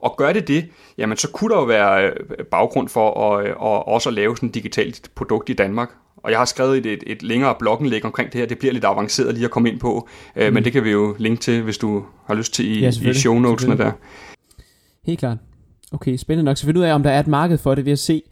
Og 0.00 0.14
gør 0.16 0.32
det 0.32 0.48
det, 0.48 0.64
jamen 0.98 1.16
så 1.16 1.30
kunne 1.30 1.54
der 1.54 1.60
jo 1.60 1.64
være 1.64 2.12
baggrund 2.50 2.88
for 2.88 3.34
at, 3.34 3.46
at 3.46 3.56
også 3.86 4.08
at 4.08 4.14
lave 4.14 4.36
sådan 4.36 4.48
et 4.48 4.54
digitalt 4.54 5.10
produkt 5.14 5.48
i 5.48 5.52
Danmark. 5.52 5.90
Og 6.16 6.30
jeg 6.30 6.38
har 6.38 6.44
skrevet 6.44 6.78
et, 6.78 6.86
et, 6.86 7.02
et 7.06 7.22
længere 7.22 7.54
blogindlæg 7.58 8.04
omkring 8.04 8.32
det 8.32 8.40
her. 8.40 8.46
Det 8.46 8.58
bliver 8.58 8.72
lidt 8.72 8.84
avanceret 8.84 9.34
lige 9.34 9.44
at 9.44 9.50
komme 9.50 9.70
ind 9.70 9.80
på, 9.80 10.08
mm. 10.36 10.42
men 10.42 10.64
det 10.64 10.72
kan 10.72 10.84
vi 10.84 10.90
jo 10.90 11.14
linke 11.18 11.40
til, 11.40 11.62
hvis 11.62 11.78
du 11.78 12.04
har 12.26 12.34
lyst 12.34 12.54
til 12.54 12.66
i, 12.66 12.80
ja, 12.80 13.10
i 13.10 13.14
show 13.14 13.38
notesene 13.38 13.78
der. 13.78 13.92
Helt 15.06 15.18
klart. 15.18 15.38
Okay, 15.92 16.16
spændende 16.16 16.44
nok. 16.44 16.56
Så 16.56 16.66
find 16.66 16.78
ud 16.78 16.82
af, 16.82 16.94
om 16.94 17.02
der 17.02 17.10
er 17.10 17.20
et 17.20 17.26
marked 17.26 17.58
for 17.58 17.74
det 17.74 17.84
ved 17.84 17.92
at 17.92 17.98
se, 17.98 18.22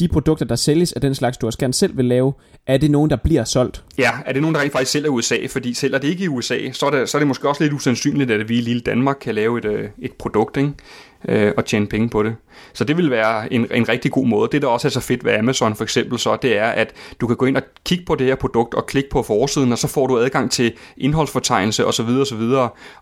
de 0.00 0.08
produkter, 0.08 0.44
der 0.46 0.56
sælges 0.56 0.92
af 0.92 1.00
den 1.00 1.14
slags, 1.14 1.36
du 1.36 1.46
også 1.46 1.58
gerne 1.58 1.74
selv 1.74 1.96
vil 1.96 2.04
lave, 2.04 2.32
er 2.66 2.76
det 2.76 2.90
nogen, 2.90 3.10
der 3.10 3.16
bliver 3.16 3.44
solgt? 3.44 3.84
Ja, 3.98 4.10
er 4.26 4.32
det 4.32 4.42
nogen, 4.42 4.54
der 4.54 4.60
rent 4.60 4.72
faktisk 4.72 4.92
sælger 4.92 5.06
i 5.06 5.10
USA? 5.10 5.36
Fordi 5.48 5.74
sælger 5.74 5.98
det 5.98 6.08
ikke 6.08 6.24
i 6.24 6.28
USA, 6.28 6.72
så 6.72 6.86
er 6.86 6.90
det, 6.90 7.08
så 7.08 7.16
er 7.16 7.20
det 7.20 7.28
måske 7.28 7.48
også 7.48 7.62
lidt 7.62 7.72
usandsynligt, 7.72 8.30
at 8.30 8.48
vi 8.48 8.58
i 8.58 8.60
lille 8.60 8.80
Danmark 8.80 9.16
kan 9.20 9.34
lave 9.34 9.58
et, 9.58 9.64
øh, 9.64 9.88
et 9.98 10.12
produkt. 10.12 10.56
Ikke? 10.56 10.72
Øh, 11.28 11.52
og 11.56 11.64
tjene 11.64 11.86
penge 11.86 12.08
på 12.08 12.22
det. 12.22 12.36
Så 12.72 12.84
det 12.84 12.96
vil 12.96 13.10
være 13.10 13.52
en, 13.52 13.66
en 13.74 13.88
rigtig 13.88 14.10
god 14.10 14.26
måde. 14.26 14.48
Det, 14.52 14.62
der 14.62 14.68
også 14.68 14.88
er 14.88 14.90
så 14.90 15.00
fedt 15.00 15.24
ved 15.24 15.32
Amazon 15.32 15.76
for 15.76 15.84
eksempel, 15.84 16.18
så 16.18 16.36
det 16.42 16.58
er, 16.58 16.68
at 16.68 16.92
du 17.20 17.26
kan 17.26 17.36
gå 17.36 17.46
ind 17.46 17.56
og 17.56 17.62
kigge 17.84 18.04
på 18.04 18.14
det 18.14 18.26
her 18.26 18.34
produkt 18.34 18.74
og 18.74 18.86
klikke 18.86 19.10
på 19.10 19.22
forsiden, 19.22 19.72
og 19.72 19.78
så 19.78 19.88
får 19.88 20.06
du 20.06 20.18
adgang 20.18 20.50
til 20.50 20.72
indholdsfortegnelse 20.96 21.86
osv. 21.86 22.08
osv. 22.08 22.42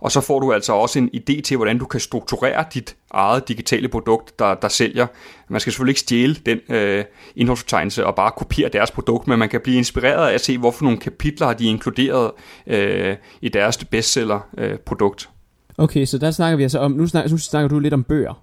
Og 0.00 0.12
så 0.12 0.20
får 0.20 0.40
du 0.40 0.52
altså 0.52 0.72
også 0.72 0.98
en 0.98 1.10
idé 1.14 1.40
til, 1.40 1.56
hvordan 1.56 1.78
du 1.78 1.84
kan 1.84 2.00
strukturere 2.00 2.64
dit 2.74 2.96
eget 3.10 3.48
digitale 3.48 3.88
produkt, 3.88 4.38
der, 4.38 4.54
der 4.54 4.68
sælger. 4.68 5.06
Man 5.48 5.60
skal 5.60 5.72
selvfølgelig 5.72 5.90
ikke 5.90 6.00
stjæle 6.00 6.36
den 6.46 6.60
øh, 6.68 7.04
indholdsfortegnelse 7.36 8.06
og 8.06 8.14
bare 8.14 8.30
kopiere 8.36 8.68
deres 8.68 8.90
produkt, 8.90 9.28
men 9.28 9.38
man 9.38 9.48
kan 9.48 9.60
blive 9.60 9.76
inspireret 9.76 10.28
af 10.28 10.34
at 10.34 10.40
se, 10.40 10.58
hvorfor 10.58 10.84
nogle 10.84 10.98
kapitler 10.98 11.46
har 11.46 11.54
de 11.54 11.66
inkluderet 11.66 12.30
øh, 12.66 13.16
i 13.40 13.48
deres 13.48 13.84
bestseller-produkt. 13.84 15.28
Øh, 15.30 15.35
okay, 15.78 16.04
så 16.04 16.18
der 16.18 16.30
snakker 16.30 16.56
vi 16.56 16.62
altså 16.62 16.78
om, 16.78 16.92
nu 16.92 17.06
snakker, 17.06 17.30
nu 17.30 17.38
snakker 17.38 17.68
du 17.68 17.78
lidt 17.78 17.94
om 17.94 18.04
bøger. 18.04 18.42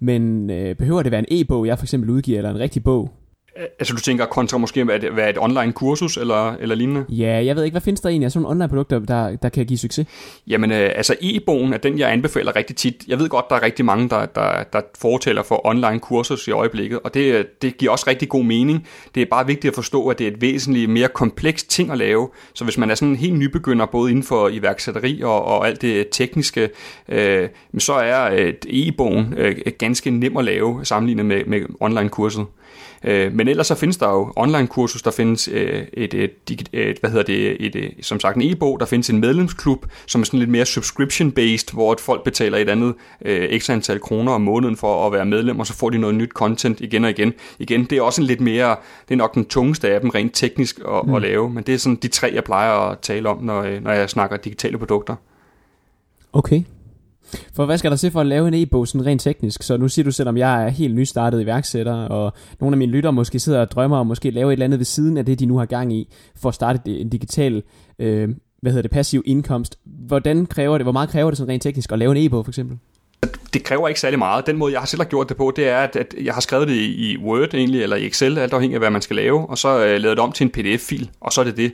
Men 0.00 0.50
øh, 0.50 0.76
behøver 0.76 1.02
det 1.02 1.12
være 1.12 1.30
en 1.30 1.40
e-bog, 1.40 1.66
jeg 1.66 1.78
for 1.78 1.84
eksempel 1.84 2.10
udgiver, 2.10 2.38
eller 2.38 2.50
en 2.50 2.58
rigtig 2.58 2.84
bog? 2.84 3.10
Altså 3.78 3.94
du 3.94 4.00
tænker 4.00 4.26
kontra 4.26 4.58
måske 4.58 4.80
at 4.80 5.16
være 5.16 5.30
et 5.30 5.38
online 5.38 5.72
kursus 5.72 6.16
eller, 6.16 6.52
eller 6.52 6.74
lignende? 6.74 7.04
Ja, 7.08 7.44
jeg 7.44 7.56
ved 7.56 7.64
ikke, 7.64 7.72
hvad 7.72 7.80
findes 7.80 8.00
der 8.00 8.08
egentlig 8.08 8.24
af 8.24 8.32
sådan 8.32 8.42
nogle 8.42 8.52
online 8.52 8.68
produkter, 8.68 8.98
der, 8.98 9.36
der 9.36 9.48
kan 9.48 9.66
give 9.66 9.78
succes? 9.78 10.06
Jamen 10.46 10.72
øh, 10.72 10.90
altså 10.94 11.14
e-bogen 11.20 11.72
er 11.72 11.78
den, 11.78 11.98
jeg 11.98 12.12
anbefaler 12.12 12.56
rigtig 12.56 12.76
tit. 12.76 13.04
Jeg 13.08 13.18
ved 13.18 13.28
godt, 13.28 13.44
der 13.50 13.56
er 13.56 13.62
rigtig 13.62 13.84
mange, 13.84 14.08
der, 14.08 14.26
der, 14.26 14.62
der 14.72 14.80
fortæller 14.98 15.42
for 15.42 15.66
online 15.66 16.00
kursus 16.00 16.48
i 16.48 16.50
øjeblikket, 16.50 17.00
og 17.04 17.14
det, 17.14 17.46
det 17.62 17.76
giver 17.76 17.92
også 17.92 18.04
rigtig 18.08 18.28
god 18.28 18.44
mening. 18.44 18.86
Det 19.14 19.22
er 19.22 19.26
bare 19.30 19.46
vigtigt 19.46 19.70
at 19.70 19.74
forstå, 19.74 20.08
at 20.08 20.18
det 20.18 20.26
er 20.26 20.30
et 20.30 20.40
væsentligt 20.40 20.90
mere 20.90 21.08
komplekst 21.08 21.70
ting 21.70 21.90
at 21.90 21.98
lave. 21.98 22.28
Så 22.54 22.64
hvis 22.64 22.78
man 22.78 22.90
er 22.90 22.94
sådan 22.94 23.08
en 23.08 23.16
helt 23.16 23.38
nybegynder, 23.38 23.86
både 23.86 24.10
inden 24.10 24.24
for 24.24 24.48
iværksætteri 24.48 25.22
og, 25.22 25.44
og 25.44 25.66
alt 25.66 25.82
det 25.82 26.06
tekniske, 26.10 26.68
øh, 27.08 27.48
så 27.78 27.92
er 27.92 28.34
øh, 28.34 28.54
e-bogen 28.66 29.34
øh, 29.36 29.56
ganske 29.78 30.10
nem 30.10 30.36
at 30.36 30.44
lave 30.44 30.84
sammenlignet 30.84 31.26
med, 31.26 31.44
med 31.46 31.60
online 31.80 32.08
kurset. 32.08 32.46
Øh, 33.04 33.32
men 33.32 33.48
ellers 33.48 33.66
så 33.66 33.74
findes 33.74 33.96
der 33.96 34.08
jo 34.08 34.32
online 34.36 34.66
kursus, 34.66 35.02
der 35.02 35.10
findes 35.10 35.48
øh, 35.52 35.82
et, 35.92 36.14
et, 36.14 36.68
et, 36.72 36.98
hvad 37.00 37.10
hedder 37.10 37.24
det, 37.24 37.66
et, 37.66 37.76
et, 37.76 37.94
som 38.00 38.20
sagt 38.20 38.36
en 38.36 38.42
e-bog, 38.42 38.80
der 38.80 38.86
findes 38.86 39.10
en 39.10 39.20
medlemsklub, 39.20 39.86
som 40.06 40.20
er 40.20 40.24
sådan 40.24 40.38
lidt 40.38 40.50
mere 40.50 40.64
subscription-based, 40.66 41.72
hvor 41.72 41.92
et 41.92 42.00
folk 42.00 42.24
betaler 42.24 42.58
et 42.58 42.68
andet 42.68 42.94
øh, 43.24 43.48
ekstra 43.50 43.72
antal 43.72 44.00
kroner 44.00 44.32
om 44.32 44.40
måneden 44.40 44.76
for 44.76 45.06
at 45.06 45.12
være 45.12 45.26
medlem, 45.26 45.60
og 45.60 45.66
så 45.66 45.74
får 45.74 45.90
de 45.90 45.98
noget 45.98 46.14
nyt 46.14 46.30
content 46.30 46.80
igen 46.80 47.04
og 47.04 47.10
igen. 47.10 47.32
Igen, 47.58 47.84
det 47.84 47.98
er 47.98 48.02
også 48.02 48.20
en 48.20 48.26
lidt 48.26 48.40
mere, 48.40 48.76
det 49.08 49.14
er 49.14 49.18
nok 49.18 49.34
den 49.34 49.44
tungeste 49.44 49.90
af 49.90 50.00
dem 50.00 50.10
rent 50.10 50.34
teknisk 50.34 50.78
at, 50.78 51.06
mm. 51.06 51.14
at 51.14 51.22
lave, 51.22 51.50
men 51.50 51.64
det 51.64 51.74
er 51.74 51.78
sådan 51.78 51.96
de 51.96 52.08
tre, 52.08 52.30
jeg 52.34 52.44
plejer 52.44 52.72
at 52.72 52.98
tale 52.98 53.28
om, 53.28 53.42
når, 53.42 53.80
når 53.80 53.92
jeg 53.92 54.10
snakker 54.10 54.36
digitale 54.36 54.78
produkter. 54.78 55.16
Okay, 56.32 56.62
for 57.54 57.66
hvad 57.66 57.78
skal 57.78 57.90
der 57.90 57.96
til 57.96 58.10
for 58.10 58.20
at 58.20 58.26
lave 58.26 58.48
en 58.48 58.54
e-bog 58.54 58.88
sådan 58.88 59.06
rent 59.06 59.20
teknisk? 59.20 59.62
Så 59.62 59.76
nu 59.76 59.88
siger 59.88 60.04
du, 60.04 60.10
selvom 60.10 60.36
jeg 60.36 60.64
er 60.64 60.68
helt 60.68 60.94
nystartet 60.94 61.42
iværksætter, 61.42 61.94
og 61.94 62.32
nogle 62.60 62.74
af 62.74 62.78
mine 62.78 62.92
lyttere 62.92 63.12
måske 63.12 63.38
sidder 63.38 63.60
og 63.60 63.70
drømmer 63.70 63.98
om 63.98 64.06
måske 64.06 64.30
lave 64.30 64.48
et 64.48 64.52
eller 64.52 64.64
andet 64.64 64.78
ved 64.78 64.84
siden 64.84 65.16
af 65.16 65.26
det, 65.26 65.38
de 65.38 65.46
nu 65.46 65.58
har 65.58 65.66
gang 65.66 65.92
i, 65.92 66.08
for 66.36 66.48
at 66.48 66.54
starte 66.54 67.00
en 67.00 67.08
digital, 67.08 67.62
øh, 67.98 68.28
hvad 68.62 68.72
hedder 68.72 68.82
det, 68.82 68.90
passiv 68.90 69.22
indkomst. 69.26 69.78
Hvordan 69.84 70.46
kræver 70.46 70.78
det, 70.78 70.84
hvor 70.84 70.92
meget 70.92 71.08
kræver 71.08 71.30
det 71.30 71.38
sådan 71.38 71.52
rent 71.52 71.62
teknisk 71.62 71.92
at 71.92 71.98
lave 71.98 72.16
en 72.16 72.26
e-bog 72.26 72.44
for 72.44 72.50
eksempel? 72.50 72.78
det 73.52 73.64
kræver 73.64 73.88
ikke 73.88 74.00
særlig 74.00 74.18
meget. 74.18 74.46
Den 74.46 74.56
måde, 74.56 74.72
jeg 74.72 74.80
har 74.80 74.86
selv 74.86 75.02
har 75.02 75.08
gjort 75.08 75.28
det 75.28 75.36
på, 75.36 75.52
det 75.56 75.68
er, 75.68 75.78
at, 75.78 75.96
at 75.96 76.14
jeg 76.22 76.34
har 76.34 76.40
skrevet 76.40 76.68
det 76.68 76.74
i 76.74 77.16
Word 77.22 77.54
egentlig, 77.54 77.82
eller 77.82 77.96
i 77.96 78.06
Excel, 78.06 78.38
alt 78.38 78.52
afhængig 78.52 78.74
af, 78.74 78.80
hvad 78.80 78.90
man 78.90 79.02
skal 79.02 79.16
lave, 79.16 79.50
og 79.50 79.58
så 79.58 79.84
øh, 79.84 80.00
lavet 80.00 80.16
det 80.16 80.18
om 80.18 80.32
til 80.32 80.44
en 80.44 80.50
pdf-fil, 80.50 81.10
og 81.20 81.32
så 81.32 81.40
er 81.40 81.44
det 81.44 81.56
det. 81.56 81.72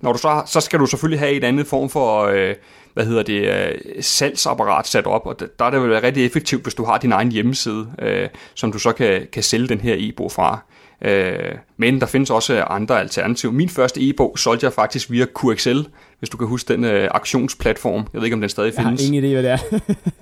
Når 0.00 0.12
du 0.12 0.18
så, 0.18 0.42
så 0.46 0.60
skal 0.60 0.78
du 0.78 0.86
selvfølgelig 0.86 1.18
have 1.18 1.32
et 1.32 1.44
andet 1.44 1.66
form 1.66 1.88
for, 1.90 2.22
øh, 2.22 2.54
hvad 2.96 3.06
hedder 3.06 3.22
det, 3.22 3.40
øh, 3.40 4.02
salgsapparat 4.02 4.86
sat 4.86 5.06
op, 5.06 5.26
og 5.26 5.40
der 5.40 5.64
er 5.64 5.70
det 5.70 5.82
vel 5.82 6.00
rigtig 6.00 6.26
effektivt, 6.26 6.62
hvis 6.62 6.74
du 6.74 6.84
har 6.84 6.98
din 6.98 7.12
egen 7.12 7.32
hjemmeside, 7.32 7.86
øh, 7.98 8.28
som 8.54 8.72
du 8.72 8.78
så 8.78 8.92
kan, 8.92 9.26
kan 9.32 9.42
sælge 9.42 9.68
den 9.68 9.80
her 9.80 9.94
e-bog 9.98 10.32
fra. 10.32 10.58
Øh, 11.02 11.54
men 11.76 12.00
der 12.00 12.06
findes 12.06 12.30
også 12.30 12.62
andre 12.62 13.00
alternativer. 13.00 13.52
Min 13.52 13.68
første 13.68 14.08
e-bog 14.08 14.38
solgte 14.38 14.64
jeg 14.64 14.72
faktisk 14.72 15.10
via 15.10 15.26
QXL, 15.40 15.78
hvis 16.18 16.30
du 16.30 16.36
kan 16.36 16.46
huske 16.46 16.74
den 16.74 16.84
øh, 16.84 17.08
aktionsplatform. 17.10 18.06
Jeg 18.12 18.20
ved 18.20 18.24
ikke, 18.24 18.34
om 18.34 18.40
den 18.40 18.50
stadig 18.50 18.74
findes. 18.74 19.02
Jeg 19.02 19.08
har 19.08 19.14
ingen 19.14 19.24
idé, 19.24 19.32
hvad 19.32 19.42
det 19.42 19.50
er. 19.50 19.80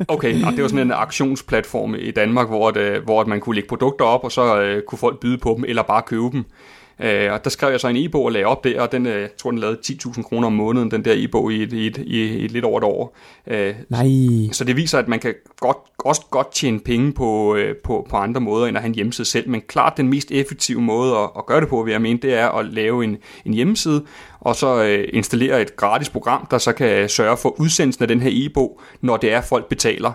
okay, 0.14 0.44
og 0.44 0.52
det 0.52 0.62
var 0.62 0.68
sådan 0.68 0.86
en 0.86 0.92
aktionsplatform 0.92 1.94
i 1.94 2.10
Danmark, 2.10 2.48
hvor, 2.48 2.70
det, 2.70 3.00
hvor 3.00 3.24
man 3.24 3.40
kunne 3.40 3.54
lægge 3.54 3.68
produkter 3.68 4.04
op, 4.04 4.24
og 4.24 4.32
så 4.32 4.60
øh, 4.60 4.82
kunne 4.82 4.98
folk 4.98 5.20
byde 5.20 5.38
på 5.38 5.54
dem, 5.56 5.64
eller 5.68 5.82
bare 5.82 6.02
købe 6.02 6.30
dem. 6.32 6.44
Øh, 7.00 7.32
og 7.32 7.44
der 7.44 7.50
skrev 7.50 7.70
jeg 7.70 7.80
så 7.80 7.88
en 7.88 7.96
e-bog 7.96 8.24
og 8.24 8.32
lagde 8.32 8.46
op 8.46 8.64
der, 8.64 8.80
og 8.80 8.92
den, 8.92 9.06
øh, 9.06 9.20
jeg 9.20 9.30
tror, 9.38 9.50
den 9.50 9.60
lavede 9.60 9.78
10.000 9.86 10.22
kroner 10.22 10.46
om 10.46 10.52
måneden, 10.52 10.90
den 10.90 11.04
der 11.04 11.12
e-bog 11.16 11.52
i 11.52 11.62
et, 11.62 11.72
i, 11.72 11.86
et, 11.86 11.96
i 11.96 12.44
et 12.44 12.50
lidt 12.50 12.64
over 12.64 12.78
et 12.78 12.84
år. 12.84 13.16
Øh, 13.46 13.74
Nej. 13.88 14.06
Så 14.52 14.64
det 14.64 14.76
viser, 14.76 14.98
at 14.98 15.08
man 15.08 15.20
kan 15.20 15.34
godt, 15.60 15.76
også 15.98 16.22
godt 16.30 16.52
tjene 16.52 16.80
penge 16.80 17.12
på, 17.12 17.56
øh, 17.56 17.76
på, 17.76 18.06
på 18.10 18.16
andre 18.16 18.40
måder, 18.40 18.66
end 18.66 18.76
at 18.76 18.82
have 18.82 18.88
en 18.88 18.94
hjemmeside 18.94 19.28
selv. 19.28 19.48
Men 19.48 19.60
klart 19.60 19.96
den 19.96 20.08
mest 20.08 20.30
effektive 20.30 20.80
måde 20.80 21.16
at, 21.16 21.30
at 21.38 21.46
gøre 21.46 21.60
det 21.60 21.68
på, 21.68 21.82
vil 21.82 21.92
jeg 21.92 22.02
mene, 22.02 22.18
det 22.18 22.34
er 22.34 22.48
at 22.48 22.66
lave 22.66 23.04
en, 23.04 23.16
en 23.44 23.54
hjemmeside, 23.54 24.04
og 24.40 24.56
så 24.56 24.84
øh, 24.84 25.08
installere 25.12 25.62
et 25.62 25.76
gratis 25.76 26.10
program, 26.10 26.46
der 26.50 26.58
så 26.58 26.72
kan 26.72 27.08
sørge 27.08 27.36
for 27.36 27.60
udsendelsen 27.60 28.02
af 28.04 28.08
den 28.08 28.20
her 28.20 28.30
e-bog, 28.32 28.80
når 29.00 29.16
det 29.16 29.32
er, 29.32 29.40
folk 29.40 29.68
betaler. 29.68 30.12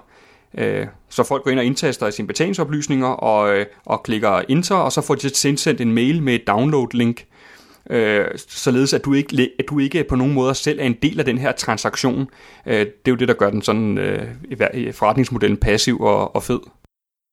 Øh, 0.58 0.88
så 1.10 1.24
folk 1.24 1.44
går 1.44 1.51
ind 1.51 1.60
og 1.60 1.65
indtaster 1.65 2.10
sine 2.10 2.27
betalingsoplysninger 2.27 3.08
og, 3.08 3.58
øh, 3.58 3.65
og 3.86 4.03
klikker 4.03 4.41
enter, 4.50 4.75
og 4.75 4.91
så 4.91 5.01
får 5.01 5.15
de 5.15 5.36
sendt 5.36 5.82
en 5.82 5.94
mail 5.94 6.24
med 6.24 6.36
et 6.36 6.48
download-link, 6.48 7.25
øh, 7.89 8.25
således 8.38 8.94
at 8.94 9.06
du, 9.06 9.13
ikke, 9.13 9.50
at 9.60 9.65
du 9.70 9.79
ikke 9.79 10.03
på 10.03 10.15
nogen 10.15 10.34
måde 10.34 10.56
selv 10.56 10.79
er 10.79 10.84
en 10.84 10.96
del 11.01 11.20
af 11.20 11.25
den 11.25 11.38
her 11.38 11.51
transaktion. 11.51 12.27
det 12.65 12.82
er 12.82 13.12
jo 13.12 13.15
det, 13.15 13.27
der 13.27 13.34
gør 13.34 13.50
den 13.50 13.62
sådan 13.62 13.98
forretningsmodellen 14.91 15.58
passiv 15.58 16.01
og, 16.01 16.36
og 16.36 16.44
fed. 16.44 16.60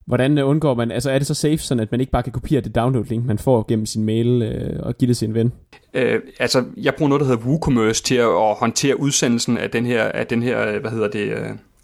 Hvordan 0.07 0.39
undgår 0.39 0.75
man, 0.75 0.91
altså 0.91 1.11
er 1.11 1.19
det 1.19 1.27
så 1.27 1.35
safe, 1.35 1.59
sådan 1.59 1.83
at 1.83 1.91
man 1.91 2.01
ikke 2.01 2.13
bare 2.13 2.23
kan 2.23 2.33
kopiere 2.33 2.61
det 2.61 2.77
download-link, 2.77 3.27
man 3.27 3.39
får 3.39 3.65
gennem 3.69 3.87
sin 3.87 4.05
mail 4.05 4.43
øh, 4.43 4.81
og 4.83 4.99
give 4.99 5.09
det 5.09 5.17
til 5.17 5.29
en 5.29 5.35
ven? 5.35 5.53
Øh, 5.95 6.21
altså, 6.41 6.65
jeg 6.77 6.95
bruger 6.95 7.09
noget, 7.09 7.21
der 7.21 7.27
hedder 7.27 7.47
WooCommerce 7.47 8.03
til 8.03 8.15
at, 8.15 8.29
at 8.29 8.55
håndtere 8.61 9.01
udsendelsen 9.01 9.59
af 9.59 9.71
den 9.71 9.87
her, 9.87 10.03
af 10.03 10.27
den 10.27 10.43
her 10.43 10.79
hvad 10.79 10.91
hedder 10.91 11.09
det, 11.09 11.35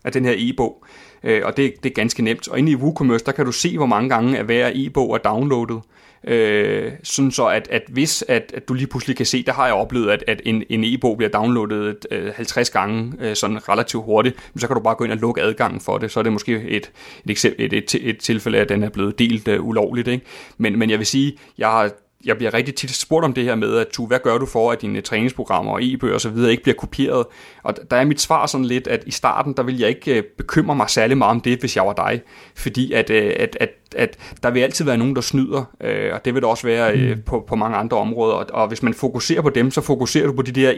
af 0.04 0.12
den 0.12 0.24
her 0.24 0.34
e-bog 0.36 0.84
øh, 1.24 1.42
og 1.44 1.56
det, 1.56 1.74
det 1.82 1.90
er 1.90 1.94
ganske 1.94 2.22
nemt. 2.22 2.48
Og 2.48 2.58
inde 2.58 2.72
i 2.72 2.76
WooCommerce, 2.76 3.24
der 3.24 3.32
kan 3.32 3.44
du 3.44 3.52
se, 3.52 3.76
hvor 3.76 3.86
mange 3.86 4.08
gange 4.08 4.38
er 4.38 4.42
hver 4.42 4.70
e-bog 4.74 5.14
er 5.14 5.18
downloadet. 5.18 5.80
Øh, 6.24 6.92
sådan 7.02 7.30
så, 7.30 7.46
at, 7.46 7.68
at 7.70 7.82
hvis 7.88 8.24
at, 8.28 8.52
at 8.54 8.68
du 8.68 8.74
lige 8.74 8.86
pludselig 8.86 9.16
kan 9.16 9.26
se, 9.26 9.42
der 9.42 9.52
har 9.52 9.66
jeg 9.66 9.74
oplevet, 9.74 10.10
at, 10.10 10.24
at 10.26 10.42
en, 10.44 10.62
en 10.68 10.84
e-bog 10.84 11.16
bliver 11.16 11.30
downloadet 11.30 12.06
øh, 12.10 12.32
50 12.34 12.70
gange 12.70 13.12
øh, 13.20 13.36
sådan 13.36 13.68
relativt 13.68 14.04
hurtigt, 14.04 14.50
så 14.56 14.66
kan 14.66 14.76
du 14.76 14.82
bare 14.82 14.94
gå 14.94 15.04
ind 15.04 15.12
og 15.12 15.18
lukke 15.18 15.42
adgangen 15.42 15.80
for 15.80 15.98
det. 15.98 16.10
Så 16.10 16.20
er 16.20 16.22
det 16.22 16.32
måske 16.32 16.52
et, 16.52 16.90
et, 17.28 17.44
et, 17.58 17.72
et, 17.72 17.94
et 17.94 18.18
tilfælde, 18.18 18.58
at 18.58 18.68
den 18.68 18.82
er 18.82 18.88
blevet 18.88 19.18
delt 19.18 19.48
øh, 19.48 19.64
ulovligt. 19.64 20.08
Ikke? 20.08 20.24
Men, 20.58 20.78
men 20.78 20.90
jeg 20.90 20.98
vil 20.98 21.06
sige, 21.06 21.38
jeg 21.58 21.68
har 21.68 21.90
jeg 22.24 22.36
bliver 22.36 22.54
rigtig 22.54 22.74
tit 22.74 22.94
spurgt 22.94 23.24
om 23.24 23.32
det 23.32 23.44
her 23.44 23.54
med, 23.54 23.76
at 23.76 23.88
tu, 23.88 24.06
hvad 24.06 24.18
gør 24.22 24.38
du 24.38 24.46
for, 24.46 24.72
at 24.72 24.82
dine 24.82 25.00
træningsprogrammer 25.00 25.72
og 25.72 25.82
e-bøger 25.82 26.14
osv. 26.14 26.36
ikke 26.36 26.62
bliver 26.62 26.76
kopieret? 26.76 27.26
Og 27.62 27.74
der 27.90 27.96
er 27.96 28.04
mit 28.04 28.20
svar 28.20 28.46
sådan 28.46 28.64
lidt, 28.64 28.86
at 28.86 29.02
i 29.06 29.10
starten, 29.10 29.52
der 29.56 29.62
vil 29.62 29.78
jeg 29.78 29.88
ikke 29.88 30.16
øh, 30.16 30.22
bekymre 30.38 30.76
mig 30.76 30.90
særlig 30.90 31.18
meget 31.18 31.30
om 31.30 31.40
det, 31.40 31.60
hvis 31.60 31.76
jeg 31.76 31.86
var 31.86 31.92
dig. 31.92 32.22
Fordi 32.56 32.92
at, 32.92 33.10
øh, 33.10 33.32
at, 33.36 33.56
at 33.60 33.70
at 33.96 34.18
der 34.42 34.50
vil 34.50 34.60
altid 34.60 34.84
være 34.84 34.96
nogen, 34.96 35.14
der 35.14 35.20
snyder, 35.20 35.64
øh, 35.80 36.14
og 36.14 36.24
det 36.24 36.34
vil 36.34 36.42
der 36.42 36.48
også 36.48 36.66
være 36.66 37.14
mm. 37.14 37.22
på, 37.22 37.44
på 37.48 37.56
mange 37.56 37.76
andre 37.76 37.96
områder. 37.96 38.34
Og, 38.34 38.46
og 38.52 38.68
hvis 38.68 38.82
man 38.82 38.94
fokuserer 38.94 39.42
på 39.42 39.50
dem, 39.50 39.70
så 39.70 39.80
fokuserer 39.80 40.26
du 40.26 40.32
på 40.32 40.42
de 40.42 40.52
der 40.52 40.72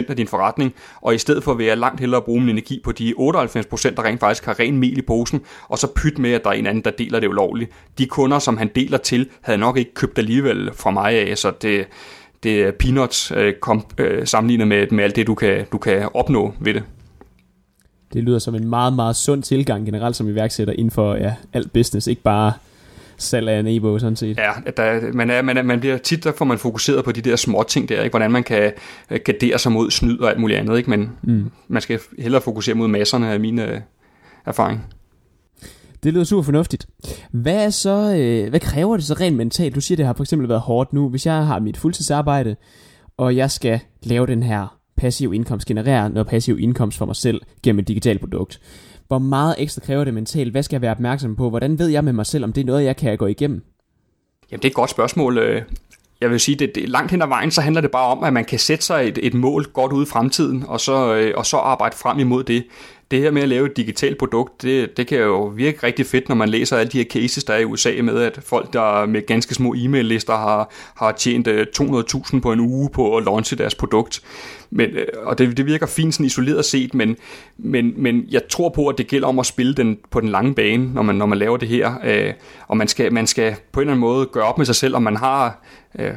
1-2% 0.00 0.10
af 0.10 0.16
din 0.16 0.28
forretning, 0.28 0.74
og 1.00 1.14
i 1.14 1.18
stedet 1.18 1.44
for 1.44 1.54
vil 1.54 1.66
jeg 1.66 1.78
langt 1.78 2.00
hellere 2.00 2.22
bruge 2.22 2.40
min 2.40 2.48
energi 2.48 2.80
på 2.84 2.92
de 2.92 3.14
98%, 3.18 3.20
der 3.20 4.02
rent 4.04 4.20
faktisk 4.20 4.44
har 4.44 4.60
ren 4.60 4.76
mel 4.76 4.98
i 4.98 5.02
posen, 5.02 5.40
og 5.68 5.78
så 5.78 5.86
pyt 5.96 6.18
med, 6.18 6.32
at 6.32 6.44
der 6.44 6.50
er 6.50 6.54
en 6.54 6.66
anden, 6.66 6.84
der 6.84 6.90
deler 6.90 7.20
det 7.20 7.28
ulovligt. 7.28 7.70
De 7.98 8.06
kunder, 8.06 8.38
som 8.38 8.56
han 8.56 8.70
deler 8.74 8.98
til, 8.98 9.28
havde 9.40 9.58
nok 9.58 9.76
ikke 9.76 9.94
købt 9.94 10.18
alligevel 10.18 10.59
fra 10.72 10.90
mig 10.90 11.12
af, 11.12 11.38
så 11.38 11.52
det, 11.62 11.86
det 12.42 12.62
er 12.62 12.70
peanuts 12.70 13.32
øh, 13.36 13.54
kom, 13.60 13.86
øh, 13.98 14.26
sammenlignet 14.26 14.68
med, 14.68 14.86
med 14.90 15.04
alt 15.04 15.16
det, 15.16 15.26
du 15.26 15.34
kan, 15.34 15.66
du 15.72 15.78
kan 15.78 16.08
opnå 16.14 16.54
ved 16.60 16.74
det. 16.74 16.82
Det 18.12 18.24
lyder 18.24 18.38
som 18.38 18.54
en 18.54 18.68
meget, 18.68 18.92
meget 18.92 19.16
sund 19.16 19.42
tilgang 19.42 19.84
generelt 19.84 20.16
som 20.16 20.28
iværksætter 20.28 20.74
inden 20.74 20.90
for 20.90 21.14
ja, 21.14 21.34
alt 21.52 21.72
business, 21.72 22.06
ikke 22.06 22.22
bare 22.22 22.52
salg 23.16 23.48
af 23.48 23.60
en 23.60 23.66
e-bog 23.66 24.00
sådan 24.00 24.16
set. 24.16 24.38
Ja, 24.38 24.52
der, 24.76 25.12
man, 25.12 25.30
er, 25.30 25.42
man, 25.42 25.56
er, 25.56 25.62
man 25.62 25.80
bliver 25.80 25.98
tit, 25.98 26.24
der 26.24 26.32
får 26.32 26.44
man 26.44 26.58
fokuseret 26.58 27.04
på 27.04 27.12
de 27.12 27.20
der 27.20 27.36
små 27.36 27.64
ting 27.68 27.88
der, 27.88 28.02
ikke? 28.02 28.12
hvordan 28.12 28.30
man 28.30 28.42
kan 28.42 28.72
øh, 29.10 29.20
gardere 29.24 29.58
sig 29.58 29.72
mod 29.72 29.90
snyd 29.90 30.18
og 30.18 30.30
alt 30.30 30.40
muligt 30.40 30.58
andet, 30.58 30.78
ikke? 30.78 30.90
men 30.90 31.10
mm. 31.22 31.50
man 31.68 31.82
skal 31.82 32.00
hellere 32.18 32.42
fokusere 32.42 32.74
mod 32.74 32.88
masserne 32.88 33.32
af 33.32 33.40
mine 33.40 33.66
øh, 33.66 33.80
erfaring. 34.46 34.86
Det 36.02 36.12
lyder 36.12 36.24
super 36.24 36.42
fornuftigt. 36.42 36.86
Hvad, 37.30 37.64
er 37.64 37.70
så, 37.70 38.14
øh, 38.16 38.50
hvad 38.50 38.60
kræver 38.60 38.96
det 38.96 39.06
så 39.06 39.14
rent 39.14 39.36
mentalt? 39.36 39.74
Du 39.74 39.80
siger, 39.80 39.96
det 39.96 40.06
har 40.06 40.12
for 40.12 40.22
eksempel 40.22 40.48
været 40.48 40.60
hårdt 40.60 40.92
nu. 40.92 41.08
Hvis 41.08 41.26
jeg 41.26 41.46
har 41.46 41.58
mit 41.58 41.76
fuldtidsarbejde, 41.76 42.56
og 43.16 43.36
jeg 43.36 43.50
skal 43.50 43.80
lave 44.02 44.26
den 44.26 44.42
her 44.42 44.78
passiv 44.96 45.34
indkomst, 45.34 45.66
generere 45.66 46.10
noget 46.10 46.26
passiv 46.26 46.58
indkomst 46.60 46.98
for 46.98 47.06
mig 47.06 47.16
selv 47.16 47.40
gennem 47.62 47.78
et 47.78 47.88
digitalt 47.88 48.20
produkt. 48.20 48.60
Hvor 49.08 49.18
meget 49.18 49.54
ekstra 49.58 49.80
kræver 49.80 50.04
det 50.04 50.14
mentalt? 50.14 50.50
Hvad 50.50 50.62
skal 50.62 50.74
jeg 50.74 50.82
være 50.82 50.90
opmærksom 50.90 51.36
på? 51.36 51.50
Hvordan 51.50 51.78
ved 51.78 51.88
jeg 51.88 52.04
med 52.04 52.12
mig 52.12 52.26
selv, 52.26 52.44
om 52.44 52.52
det 52.52 52.60
er 52.60 52.64
noget, 52.64 52.84
jeg 52.84 52.96
kan 52.96 53.18
gå 53.18 53.26
igennem? 53.26 53.64
Jamen, 54.50 54.62
det 54.62 54.64
er 54.64 54.70
et 54.70 54.74
godt 54.74 54.90
spørgsmål. 54.90 55.38
Øh, 55.38 55.62
jeg 56.20 56.30
vil 56.30 56.40
sige, 56.40 56.56
det, 56.56 56.74
det 56.74 56.88
langt 56.88 57.10
hen 57.10 57.22
ad 57.22 57.26
vejen, 57.26 57.50
så 57.50 57.60
handler 57.60 57.80
det 57.80 57.90
bare 57.90 58.06
om, 58.06 58.24
at 58.24 58.32
man 58.32 58.44
kan 58.44 58.58
sætte 58.58 58.84
sig 58.84 59.08
et, 59.08 59.18
et 59.22 59.34
mål 59.34 59.64
godt 59.64 59.92
ude 59.92 60.02
i 60.02 60.06
fremtiden, 60.06 60.64
og 60.68 60.80
så, 60.80 61.14
øh, 61.14 61.32
og 61.36 61.46
så 61.46 61.56
arbejde 61.56 61.96
frem 61.96 62.18
imod 62.18 62.44
det 62.44 62.64
det 63.10 63.20
her 63.20 63.30
med 63.30 63.42
at 63.42 63.48
lave 63.48 63.66
et 63.66 63.76
digitalt 63.76 64.18
produkt, 64.18 64.62
det, 64.62 64.96
det 64.96 65.06
kan 65.06 65.18
jo 65.18 65.44
virke 65.44 65.86
rigtig 65.86 66.06
fedt, 66.06 66.28
når 66.28 66.36
man 66.36 66.48
læser 66.48 66.76
alle 66.76 66.90
de 66.90 66.98
her 66.98 67.04
cases, 67.04 67.44
der 67.44 67.54
er 67.54 67.58
i 67.58 67.64
USA 67.64 68.02
med, 68.02 68.22
at 68.22 68.38
folk, 68.42 68.72
der 68.72 69.06
med 69.06 69.26
ganske 69.26 69.54
små 69.54 69.74
e-mail-lister 69.74 70.36
har, 70.36 70.72
har 70.96 71.12
tjent 71.12 71.46
øh, 71.46 71.66
200.000 71.80 72.40
på 72.40 72.52
en 72.52 72.60
uge 72.60 72.90
på 72.90 73.16
at 73.16 73.24
launche 73.24 73.56
deres 73.56 73.74
produkt. 73.74 74.22
Men, 74.70 74.90
øh, 74.90 75.06
og 75.22 75.38
det, 75.38 75.56
det 75.56 75.66
virker 75.66 75.86
fint 75.86 76.14
sådan 76.14 76.26
isoleret 76.26 76.64
set, 76.64 76.94
men, 76.94 77.16
men, 77.58 77.92
men 77.96 78.24
jeg 78.30 78.42
tror 78.48 78.68
på, 78.68 78.86
at 78.86 78.98
det 78.98 79.06
gælder 79.06 79.28
om 79.28 79.38
at 79.38 79.46
spille 79.46 79.74
den 79.74 79.98
på 80.10 80.20
den 80.20 80.28
lange 80.28 80.54
bane, 80.54 80.94
når 80.94 81.02
man, 81.02 81.14
når 81.14 81.26
man 81.26 81.38
laver 81.38 81.56
det 81.56 81.68
her. 81.68 81.94
Øh, 82.04 82.32
og 82.68 82.76
man 82.76 82.88
skal, 82.88 83.12
man 83.12 83.26
skal 83.26 83.56
på 83.72 83.80
en 83.80 83.82
eller 83.82 83.92
anden 83.92 84.00
måde 84.00 84.26
gøre 84.26 84.44
op 84.44 84.58
med 84.58 84.66
sig 84.66 84.74
selv, 84.74 84.96
om 84.96 85.02
man 85.02 85.16
har 85.16 85.64
øh, 85.98 86.12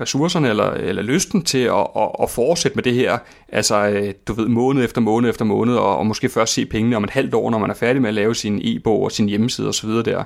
ressourcerne 0.00 0.48
eller, 0.48 0.70
eller 0.70 1.02
lysten 1.02 1.42
til 1.42 1.58
at, 1.58 1.86
at, 1.96 2.08
at 2.22 2.30
fortsætte 2.30 2.74
med 2.74 2.82
det 2.82 2.94
her, 2.94 3.18
altså 3.48 3.88
øh, 3.88 4.14
du 4.28 4.32
ved, 4.32 4.48
måned 4.48 4.84
efter 4.84 5.00
måned 5.00 5.30
efter 5.30 5.44
måned, 5.44 5.76
og, 5.76 5.96
og 5.96 6.06
måske 6.06 6.28
først 6.28 6.52
se 6.52 6.66
pengene 6.66 6.96
om 6.96 7.04
et 7.04 7.10
halvt 7.10 7.34
år, 7.34 7.50
når 7.50 7.58
man 7.58 7.70
er 7.70 7.74
færdig 7.74 8.02
med 8.02 8.08
at 8.08 8.14
lave 8.14 8.34
sin 8.34 8.60
e-bog 8.62 9.02
og 9.02 9.12
sin 9.12 9.28
hjemmeside 9.28 9.68
osv. 9.68 9.90
der. 9.90 10.24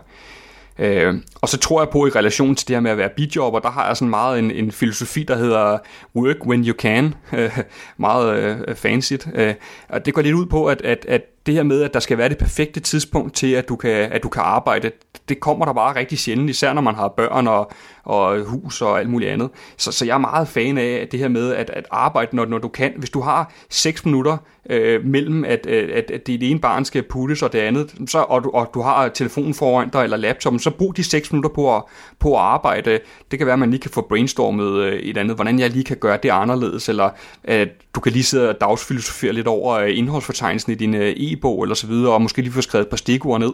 Øh, 0.78 1.14
og 1.34 1.48
så 1.48 1.58
tror 1.58 1.80
jeg 1.80 1.88
på 1.88 2.06
i 2.06 2.10
relation 2.10 2.54
til 2.54 2.68
det 2.68 2.76
her 2.76 2.80
med 2.80 2.90
at 2.90 2.98
være 2.98 3.08
bidjobber, 3.16 3.58
der 3.58 3.70
har 3.70 3.86
jeg 3.86 3.96
sådan 3.96 4.10
meget 4.10 4.38
en, 4.38 4.50
en 4.50 4.72
filosofi, 4.72 5.22
der 5.22 5.36
hedder 5.36 5.78
work 6.16 6.46
when 6.46 6.66
you 6.66 6.74
can. 6.74 7.14
meget 7.96 8.38
øh, 8.38 8.76
fancy. 8.76 9.12
Øh, 9.34 9.54
og 9.88 10.06
det 10.06 10.14
går 10.14 10.22
lidt 10.22 10.34
ud 10.34 10.46
på, 10.46 10.66
at, 10.66 10.82
at, 10.82 11.06
at 11.08 11.22
det 11.48 11.56
her 11.56 11.62
med, 11.62 11.82
at 11.82 11.94
der 11.94 12.00
skal 12.00 12.18
være 12.18 12.28
det 12.28 12.38
perfekte 12.38 12.80
tidspunkt 12.80 13.34
til, 13.34 13.52
at 13.52 13.68
du 13.68 13.76
kan, 13.76 13.90
at 13.90 14.22
du 14.22 14.28
kan 14.28 14.42
arbejde, 14.42 14.90
det 15.28 15.40
kommer 15.40 15.64
der 15.64 15.72
bare 15.72 15.96
rigtig 15.96 16.18
sjældent, 16.18 16.50
især 16.50 16.72
når 16.72 16.82
man 16.82 16.94
har 16.94 17.08
børn 17.08 17.46
og, 17.46 17.72
og 18.04 18.40
hus 18.44 18.82
og 18.82 19.00
alt 19.00 19.10
muligt 19.10 19.30
andet. 19.30 19.50
Så, 19.76 19.92
så 19.92 20.04
jeg 20.04 20.14
er 20.14 20.18
meget 20.18 20.48
fan 20.48 20.78
af 20.78 21.08
det 21.10 21.20
her 21.20 21.28
med 21.28 21.54
at, 21.54 21.70
at 21.70 21.86
arbejde, 21.90 22.36
når, 22.36 22.44
når 22.46 22.58
du 22.58 22.68
kan. 22.68 22.92
Hvis 22.96 23.10
du 23.10 23.20
har 23.20 23.52
6 23.70 24.04
minutter 24.04 24.36
øh, 24.70 25.04
mellem, 25.04 25.44
at, 25.44 25.66
øh, 25.66 25.90
at, 25.94 26.10
at 26.10 26.26
det 26.26 26.50
ene 26.50 26.60
barn 26.60 26.84
skal 26.84 27.02
puttes 27.02 27.42
og 27.42 27.52
det 27.52 27.58
andet, 27.58 27.94
så, 28.06 28.18
og, 28.18 28.44
du, 28.44 28.50
og 28.50 28.70
du 28.74 28.80
har 28.80 29.08
telefonen 29.08 29.54
foran 29.54 29.88
dig 29.88 30.04
eller 30.04 30.16
laptopen, 30.16 30.58
så 30.58 30.70
brug 30.70 30.96
de 30.96 31.04
6 31.04 31.32
minutter 31.32 31.50
på 31.54 31.76
at, 31.76 31.82
på 32.18 32.34
at 32.34 32.40
arbejde. 32.40 33.00
Det 33.30 33.38
kan 33.38 33.46
være, 33.46 33.52
at 33.52 33.58
man 33.58 33.70
lige 33.70 33.80
kan 33.80 33.90
få 33.90 34.06
brainstormet 34.08 34.82
øh, 34.82 34.92
et 34.92 35.18
andet, 35.18 35.36
hvordan 35.36 35.58
jeg 35.58 35.70
lige 35.70 35.84
kan 35.84 35.96
gøre 35.96 36.18
det 36.22 36.30
anderledes, 36.30 36.88
eller 36.88 37.10
at 37.44 37.68
du 37.94 38.00
kan 38.00 38.12
lige 38.12 38.24
sidde 38.24 38.48
og 38.48 38.60
dagsfilosofere 38.60 39.32
lidt 39.32 39.46
over 39.46 39.74
øh, 39.74 39.98
indholdsfortegnelsen 39.98 40.72
i 40.72 40.74
din 40.74 40.94
e 40.94 41.36
e-bog 41.38 41.62
eller 41.62 41.74
så 41.74 41.86
videre, 41.86 42.12
og 42.12 42.22
måske 42.22 42.42
lige 42.42 42.52
få 42.52 42.60
skrevet 42.60 42.84
et 42.84 42.90
par 42.90 42.96
stikord 42.96 43.40
ned. 43.40 43.52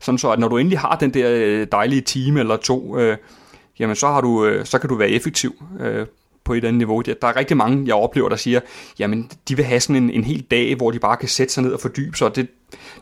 Sådan 0.00 0.18
så, 0.18 0.30
at 0.30 0.38
når 0.38 0.48
du 0.48 0.56
endelig 0.56 0.78
har 0.78 0.96
den 0.96 1.14
der 1.14 1.64
dejlige 1.64 2.00
time 2.00 2.40
eller 2.40 2.56
to, 2.56 2.98
øh, 2.98 3.16
jamen 3.78 3.96
så, 3.96 4.06
har 4.06 4.20
du, 4.20 4.44
øh, 4.44 4.66
så 4.66 4.78
kan 4.78 4.88
du 4.88 4.94
være 4.94 5.10
effektiv 5.10 5.62
øh, 5.80 6.06
på 6.44 6.54
et 6.54 6.64
andet 6.64 6.78
niveau. 6.78 7.00
Der 7.00 7.28
er 7.28 7.36
rigtig 7.36 7.56
mange, 7.56 7.86
jeg 7.86 7.94
oplever, 7.94 8.28
der 8.28 8.36
siger, 8.36 8.60
jamen 8.98 9.30
de 9.48 9.56
vil 9.56 9.64
have 9.64 9.80
sådan 9.80 10.02
en, 10.02 10.10
en 10.10 10.24
hel 10.24 10.46
dag, 10.50 10.74
hvor 10.76 10.90
de 10.90 10.98
bare 10.98 11.16
kan 11.16 11.28
sætte 11.28 11.52
sig 11.52 11.62
ned 11.62 11.72
og 11.72 11.80
fordybe 11.80 12.16
sig, 12.16 12.26
og 12.26 12.36
det, 12.36 12.48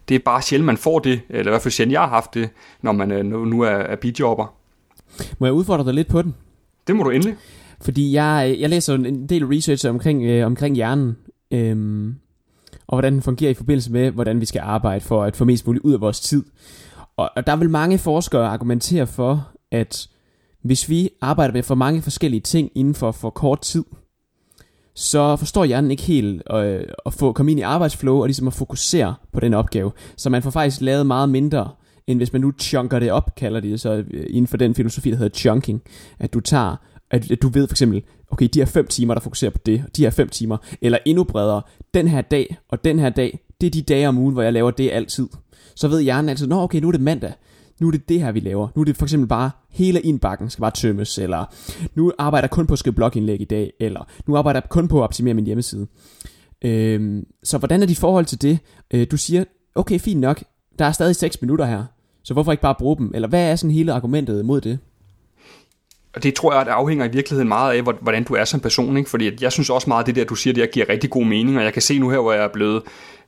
det 0.08 0.14
er 0.14 0.18
bare 0.18 0.42
sjældent, 0.42 0.66
man 0.66 0.76
får 0.76 0.98
det, 0.98 1.20
eller 1.28 1.50
i 1.50 1.52
hvert 1.52 1.62
fald 1.62 1.72
sjældent, 1.72 1.92
jeg 1.92 2.00
har 2.00 2.08
haft 2.08 2.34
det, 2.34 2.48
når 2.82 2.92
man 2.92 3.12
øh, 3.12 3.24
nu, 3.24 3.44
nu 3.44 3.60
er, 3.60 3.68
er 3.68 3.96
bidjobber. 3.96 4.54
Må 5.38 5.46
jeg 5.46 5.54
udfordre 5.54 5.84
dig 5.84 5.94
lidt 5.94 6.08
på 6.08 6.22
den? 6.22 6.34
Det 6.86 6.96
må 6.96 7.02
du 7.02 7.10
endelig. 7.10 7.36
Fordi 7.80 8.12
jeg, 8.12 8.56
jeg 8.58 8.70
læser 8.70 8.94
en 8.94 9.26
del 9.26 9.46
research 9.46 9.88
omkring, 9.88 10.24
øh, 10.24 10.46
omkring 10.46 10.76
hjernen, 10.76 11.16
øhm, 11.50 12.14
og 12.86 12.96
hvordan 12.96 13.12
den 13.12 13.22
fungerer 13.22 13.50
i 13.50 13.54
forbindelse 13.54 13.92
med, 13.92 14.10
hvordan 14.10 14.40
vi 14.40 14.46
skal 14.46 14.60
arbejde 14.64 15.00
for 15.00 15.24
at 15.24 15.36
få 15.36 15.44
mest 15.44 15.66
muligt 15.66 15.84
ud 15.84 15.92
af 15.92 16.00
vores 16.00 16.20
tid. 16.20 16.44
Og, 17.16 17.30
og 17.36 17.46
der 17.46 17.56
vil 17.56 17.70
mange 17.70 17.98
forskere 17.98 18.48
argumentere 18.48 19.06
for, 19.06 19.48
at 19.70 20.08
hvis 20.62 20.88
vi 20.88 21.10
arbejder 21.20 21.54
med 21.54 21.62
for 21.62 21.74
mange 21.74 22.02
forskellige 22.02 22.40
ting 22.40 22.70
inden 22.74 22.94
for 22.94 23.12
for 23.12 23.30
kort 23.30 23.60
tid, 23.60 23.84
så 24.94 25.36
forstår 25.36 25.64
hjernen 25.64 25.90
ikke 25.90 26.02
helt 26.02 26.42
øh, 26.52 26.84
at 27.06 27.14
få 27.14 27.32
komme 27.32 27.50
ind 27.50 27.60
i 27.60 27.62
arbejdsflow 27.62 28.20
og 28.20 28.26
ligesom 28.26 28.46
at 28.46 28.54
fokusere 28.54 29.14
på 29.32 29.40
den 29.40 29.54
opgave. 29.54 29.92
Så 30.16 30.30
man 30.30 30.42
får 30.42 30.50
faktisk 30.50 30.80
lavet 30.80 31.06
meget 31.06 31.28
mindre, 31.28 31.70
end 32.06 32.18
hvis 32.18 32.32
man 32.32 32.40
nu 32.40 32.52
chunker 32.58 32.98
det 32.98 33.12
op, 33.12 33.34
kalder 33.34 33.60
de 33.60 33.70
det 33.70 33.80
så 33.80 34.04
øh, 34.10 34.26
inden 34.30 34.46
for 34.46 34.56
den 34.56 34.74
filosofi, 34.74 35.10
der 35.10 35.16
hedder 35.16 35.38
chunking. 35.38 35.82
At 36.18 36.34
du 36.34 36.40
tager, 36.40 36.76
at, 37.10 37.30
at 37.30 37.42
du 37.42 37.48
ved 37.48 37.68
for 37.68 37.72
eksempel, 37.72 38.02
okay, 38.30 38.48
de 38.54 38.58
her 38.58 38.66
fem 38.66 38.86
timer, 38.86 39.14
der 39.14 39.20
fokuserer 39.20 39.50
på 39.50 39.58
det, 39.66 39.84
de 39.96 40.02
her 40.02 40.10
fem 40.10 40.28
timer, 40.28 40.56
eller 40.80 40.98
endnu 41.06 41.24
bredere, 41.24 41.62
den 41.94 42.08
her 42.08 42.20
dag 42.20 42.56
og 42.68 42.84
den 42.84 42.98
her 42.98 43.10
dag, 43.10 43.38
det 43.60 43.66
er 43.66 43.70
de 43.70 43.82
dage 43.82 44.08
om 44.08 44.18
ugen, 44.18 44.32
hvor 44.32 44.42
jeg 44.42 44.52
laver 44.52 44.70
det 44.70 44.90
altid. 44.90 45.28
Så 45.74 45.88
ved 45.88 46.02
hjernen 46.02 46.28
altid, 46.28 46.46
nå 46.46 46.62
okay, 46.62 46.80
nu 46.80 46.88
er 46.88 46.92
det 46.92 47.00
mandag, 47.00 47.32
nu 47.80 47.86
er 47.86 47.90
det 47.90 48.08
det 48.08 48.20
her, 48.20 48.32
vi 48.32 48.40
laver. 48.40 48.68
Nu 48.74 48.80
er 48.80 48.84
det 48.84 48.96
for 48.96 49.04
eksempel 49.04 49.28
bare, 49.28 49.50
hele 49.70 50.00
indbakken 50.00 50.50
skal 50.50 50.62
bare 50.62 50.70
tømmes, 50.70 51.18
eller 51.18 51.54
nu 51.94 52.12
arbejder 52.18 52.46
jeg 52.46 52.50
kun 52.50 52.66
på 52.66 52.72
at 52.72 52.78
skrive 52.78 52.94
blogindlæg 52.94 53.40
i 53.40 53.44
dag, 53.44 53.72
eller 53.80 54.08
nu 54.26 54.36
arbejder 54.36 54.60
jeg 54.60 54.68
kun 54.70 54.88
på 54.88 54.98
at 54.98 55.02
optimere 55.02 55.34
min 55.34 55.46
hjemmeside. 55.46 55.86
Øhm, 56.62 57.26
så 57.42 57.58
hvordan 57.58 57.82
er 57.82 57.86
dit 57.86 57.98
forhold 57.98 58.24
til 58.24 58.42
det? 58.42 58.58
Øh, 58.90 59.06
du 59.10 59.16
siger, 59.16 59.44
okay, 59.74 59.98
fint 59.98 60.20
nok, 60.20 60.44
der 60.78 60.84
er 60.84 60.92
stadig 60.92 61.16
6 61.16 61.42
minutter 61.42 61.64
her, 61.64 61.84
så 62.22 62.32
hvorfor 62.32 62.52
ikke 62.52 62.62
bare 62.62 62.74
bruge 62.78 62.96
dem? 62.96 63.10
Eller 63.14 63.28
hvad 63.28 63.50
er 63.50 63.56
sådan 63.56 63.70
hele 63.70 63.92
argumentet 63.92 64.44
mod 64.44 64.60
det? 64.60 64.78
Og 66.16 66.22
det 66.22 66.34
tror 66.34 66.52
jeg, 66.52 66.60
at 66.60 66.66
det 66.66 66.72
afhænger 66.72 67.04
i 67.04 67.08
virkeligheden 67.08 67.48
meget 67.48 67.76
af, 67.76 67.94
hvordan 68.00 68.24
du 68.24 68.34
er 68.34 68.44
som 68.44 68.60
person. 68.60 68.96
Ikke? 68.96 69.10
Fordi 69.10 69.30
jeg 69.40 69.52
synes 69.52 69.70
også 69.70 69.90
meget, 69.90 70.00
at 70.02 70.06
det 70.06 70.16
der, 70.16 70.24
du 70.24 70.34
siger, 70.34 70.54
det 70.54 70.70
giver 70.70 70.88
rigtig 70.88 71.10
god 71.10 71.24
mening. 71.24 71.58
Og 71.58 71.64
jeg 71.64 71.72
kan 71.72 71.82
se 71.82 71.98
nu 71.98 72.10
her, 72.10 72.18
hvor 72.18 72.32
jeg 72.32 72.44
er 72.44 72.48
blevet 72.48 72.82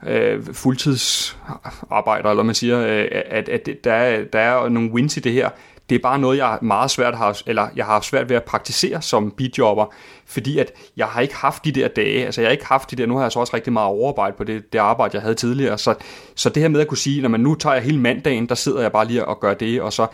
øh, 0.07 0.45
fuldtidsarbejder, 0.53 2.31
eller 2.31 2.43
man 2.43 2.55
siger, 2.55 2.81
øh, 2.81 3.07
at, 3.31 3.49
at 3.49 3.69
der, 3.85 3.93
er, 3.93 4.25
der 4.25 4.39
er 4.39 4.69
nogle 4.69 4.91
wins 4.93 5.17
i 5.17 5.21
det 5.21 5.33
her. 5.33 5.51
Det 5.89 5.95
er 5.95 5.99
bare 6.03 6.19
noget, 6.19 6.39
jeg 6.39 6.59
meget 6.63 6.91
svært 6.91 7.17
har, 7.17 7.41
eller 7.47 7.69
jeg 7.77 7.85
har 7.85 8.01
svært 8.01 8.29
ved 8.29 8.37
at 8.37 8.45
praktisere 8.45 9.03
som 9.03 9.31
bidjobber, 9.31 9.95
fordi 10.27 10.59
at 10.59 10.73
jeg 10.97 11.07
har 11.07 11.21
ikke 11.21 11.37
haft 11.37 11.65
de 11.65 11.73
der 11.73 11.89
dage, 11.89 12.25
altså 12.27 12.41
jeg 12.41 12.49
har 12.49 12.53
ikke 12.53 12.67
haft 12.67 12.91
de 12.91 12.97
der, 12.97 13.07
nu 13.07 13.17
har 13.17 13.23
jeg 13.23 13.33
så 13.33 13.41
også 13.41 13.57
rigtig 13.57 13.73
meget 13.73 13.89
overarbejde 13.89 14.37
på 14.37 14.45
det, 14.45 14.73
det 14.73 14.79
arbejde, 14.79 15.15
jeg 15.15 15.23
havde 15.23 15.35
tidligere, 15.35 15.79
så, 15.79 15.95
så 16.35 16.49
det 16.49 16.63
her 16.63 16.69
med 16.69 16.81
at 16.81 16.89
kunne 16.89 16.99
sige, 16.99 17.23
når 17.23 17.29
man 17.29 17.41
nu 17.41 17.55
tager 17.55 17.75
jeg 17.75 17.83
hele 17.83 18.01
mandagen, 18.01 18.47
der 18.49 18.55
sidder 18.55 18.81
jeg 18.81 18.93
bare 18.93 19.07
lige 19.07 19.25
og 19.25 19.41
gør 19.41 19.55
det, 19.55 19.83
og 19.83 19.93
så 19.93 20.07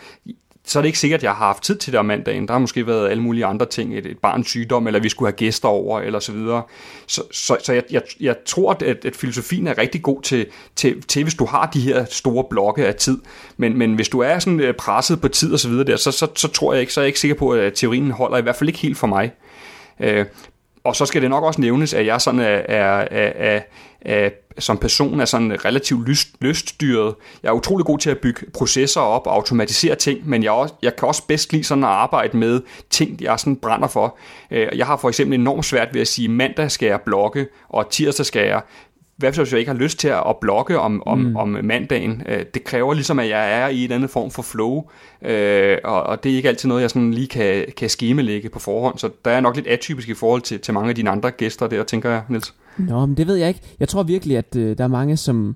så 0.65 0.79
er 0.79 0.81
det 0.81 0.87
ikke 0.87 0.99
sikkert, 0.99 1.19
at 1.19 1.23
jeg 1.23 1.31
har 1.31 1.45
haft 1.45 1.63
tid 1.63 1.77
til 1.77 1.91
det 1.93 1.99
om 1.99 2.05
mandagen. 2.05 2.47
Der 2.47 2.53
har 2.53 2.59
måske 2.59 2.87
været 2.87 3.09
alle 3.09 3.23
mulige 3.23 3.45
andre 3.45 3.65
ting, 3.65 3.97
et, 3.97 4.05
et 4.05 4.17
barns 4.17 4.49
sygdom, 4.49 4.87
eller 4.87 4.99
vi 4.99 5.09
skulle 5.09 5.27
have 5.27 5.37
gæster 5.37 5.67
over, 5.67 5.99
eller 5.99 6.19
så 6.19 6.31
videre. 6.31 6.63
Så, 7.07 7.23
så, 7.31 7.57
så 7.63 7.73
jeg, 7.73 7.83
jeg, 7.91 8.01
jeg 8.19 8.35
tror, 8.45 8.71
at, 8.71 9.05
at 9.05 9.15
filosofien 9.15 9.67
er 9.67 9.77
rigtig 9.77 10.01
god 10.01 10.21
til, 10.21 10.45
til, 10.75 11.01
til, 11.01 11.23
hvis 11.23 11.35
du 11.35 11.45
har 11.45 11.65
de 11.65 11.81
her 11.81 12.05
store 12.05 12.43
blokke 12.49 12.87
af 12.87 12.95
tid. 12.95 13.17
Men, 13.57 13.77
men 13.77 13.95
hvis 13.95 14.09
du 14.09 14.19
er 14.19 14.39
sådan 14.39 14.59
øh, 14.59 14.73
presset 14.73 15.21
på 15.21 15.27
tid 15.27 15.53
og 15.53 15.59
så 15.59 15.69
videre 15.69 15.85
der, 15.85 15.97
så, 15.97 16.11
så, 16.11 16.27
så 16.35 16.47
tror 16.47 16.73
jeg 16.73 16.81
ikke, 16.81 16.93
så 16.93 16.99
er 16.99 17.03
jeg 17.03 17.07
ikke 17.07 17.19
sikker 17.19 17.35
på, 17.35 17.49
at 17.49 17.73
teorien 17.73 18.11
holder, 18.11 18.37
i 18.37 18.41
hvert 18.41 18.55
fald 18.55 18.69
ikke 18.69 18.79
helt 18.79 18.97
for 18.97 19.07
mig. 19.07 19.31
Øh, 19.99 20.25
og 20.85 20.95
så 20.95 21.05
skal 21.05 21.21
det 21.21 21.29
nok 21.29 21.43
også 21.43 21.61
nævnes, 21.61 21.93
at 21.93 22.05
jeg 22.05 22.21
sådan 22.21 22.39
er, 22.39 22.45
er, 22.45 23.07
er, 23.11 23.31
er, 23.35 23.61
er 24.01 24.29
som 24.57 24.77
person 24.77 25.19
er 25.19 25.25
sådan 25.25 25.65
relativt 25.65 26.07
lyst, 26.07 26.27
lyststyret. 26.41 27.15
Jeg 27.43 27.49
er 27.49 27.53
utrolig 27.53 27.85
god 27.85 27.99
til 27.99 28.09
at 28.09 28.19
bygge 28.19 28.45
processer 28.53 29.01
op 29.01 29.27
og 29.27 29.33
automatisere 29.33 29.95
ting, 29.95 30.29
men 30.29 30.43
jeg, 30.43 30.51
også, 30.51 30.73
jeg 30.81 30.95
kan 30.95 31.07
også 31.07 31.23
bedst 31.27 31.51
lide 31.53 31.63
sådan 31.63 31.83
at 31.83 31.89
arbejde 31.89 32.37
med 32.37 32.61
ting, 32.89 33.21
jeg 33.21 33.39
sådan 33.39 33.55
brænder 33.55 33.87
for. 33.87 34.17
Øh, 34.51 34.67
jeg 34.75 34.85
har 34.85 34.97
for 34.97 35.09
eksempel 35.09 35.39
enormt 35.39 35.65
svært 35.65 35.93
ved 35.93 36.01
at 36.01 36.07
sige, 36.07 36.27
mandag 36.27 36.71
skal 36.71 36.87
jeg 36.87 37.01
blogge, 37.01 37.47
og 37.69 37.89
tirsdag 37.89 38.25
skal 38.25 38.47
jeg 38.47 38.61
hvad 39.17 39.31
hvis 39.31 39.51
jeg 39.51 39.59
ikke 39.59 39.71
har 39.71 39.77
lyst 39.77 39.99
til 39.99 40.07
at 40.07 40.35
blogge 40.41 40.79
om, 40.79 41.03
om, 41.05 41.17
mm. 41.17 41.35
om 41.35 41.57
mandagen? 41.63 42.23
Øh, 42.27 42.45
det 42.53 42.63
kræver 42.63 42.93
ligesom, 42.93 43.19
at 43.19 43.29
jeg 43.29 43.61
er 43.61 43.67
i 43.67 43.85
en 43.85 43.91
anden 43.91 44.09
form 44.09 44.31
for 44.31 44.41
flow, 44.41 44.83
øh, 45.21 45.77
og, 45.83 46.03
og 46.03 46.23
det 46.23 46.31
er 46.31 46.35
ikke 46.35 46.49
altid 46.49 46.69
noget, 46.69 46.81
jeg 46.81 46.89
sådan 46.89 47.11
lige 47.11 47.27
kan, 47.27 47.65
kan 47.77 47.89
skemelægge 47.89 48.49
på 48.49 48.59
forhånd, 48.59 48.97
så 48.97 49.09
der 49.25 49.31
er 49.31 49.39
nok 49.39 49.55
lidt 49.55 49.67
atypisk 49.67 50.09
i 50.09 50.13
forhold 50.13 50.41
til, 50.41 50.59
til 50.59 50.73
mange 50.73 50.89
af 50.89 50.95
dine 50.95 51.09
andre 51.09 51.31
gæster 51.31 51.67
der, 51.67 51.83
tænker 51.83 52.09
jeg, 52.09 52.21
Niels. 52.29 52.53
Nå, 52.77 53.05
men 53.05 53.17
det 53.17 53.27
ved 53.27 53.35
jeg 53.35 53.47
ikke. 53.47 53.61
Jeg 53.79 53.89
tror 53.89 54.03
virkelig, 54.03 54.37
at 54.37 54.55
øh, 54.55 54.77
der 54.77 54.83
er 54.83 54.87
mange, 54.87 55.17
som 55.17 55.55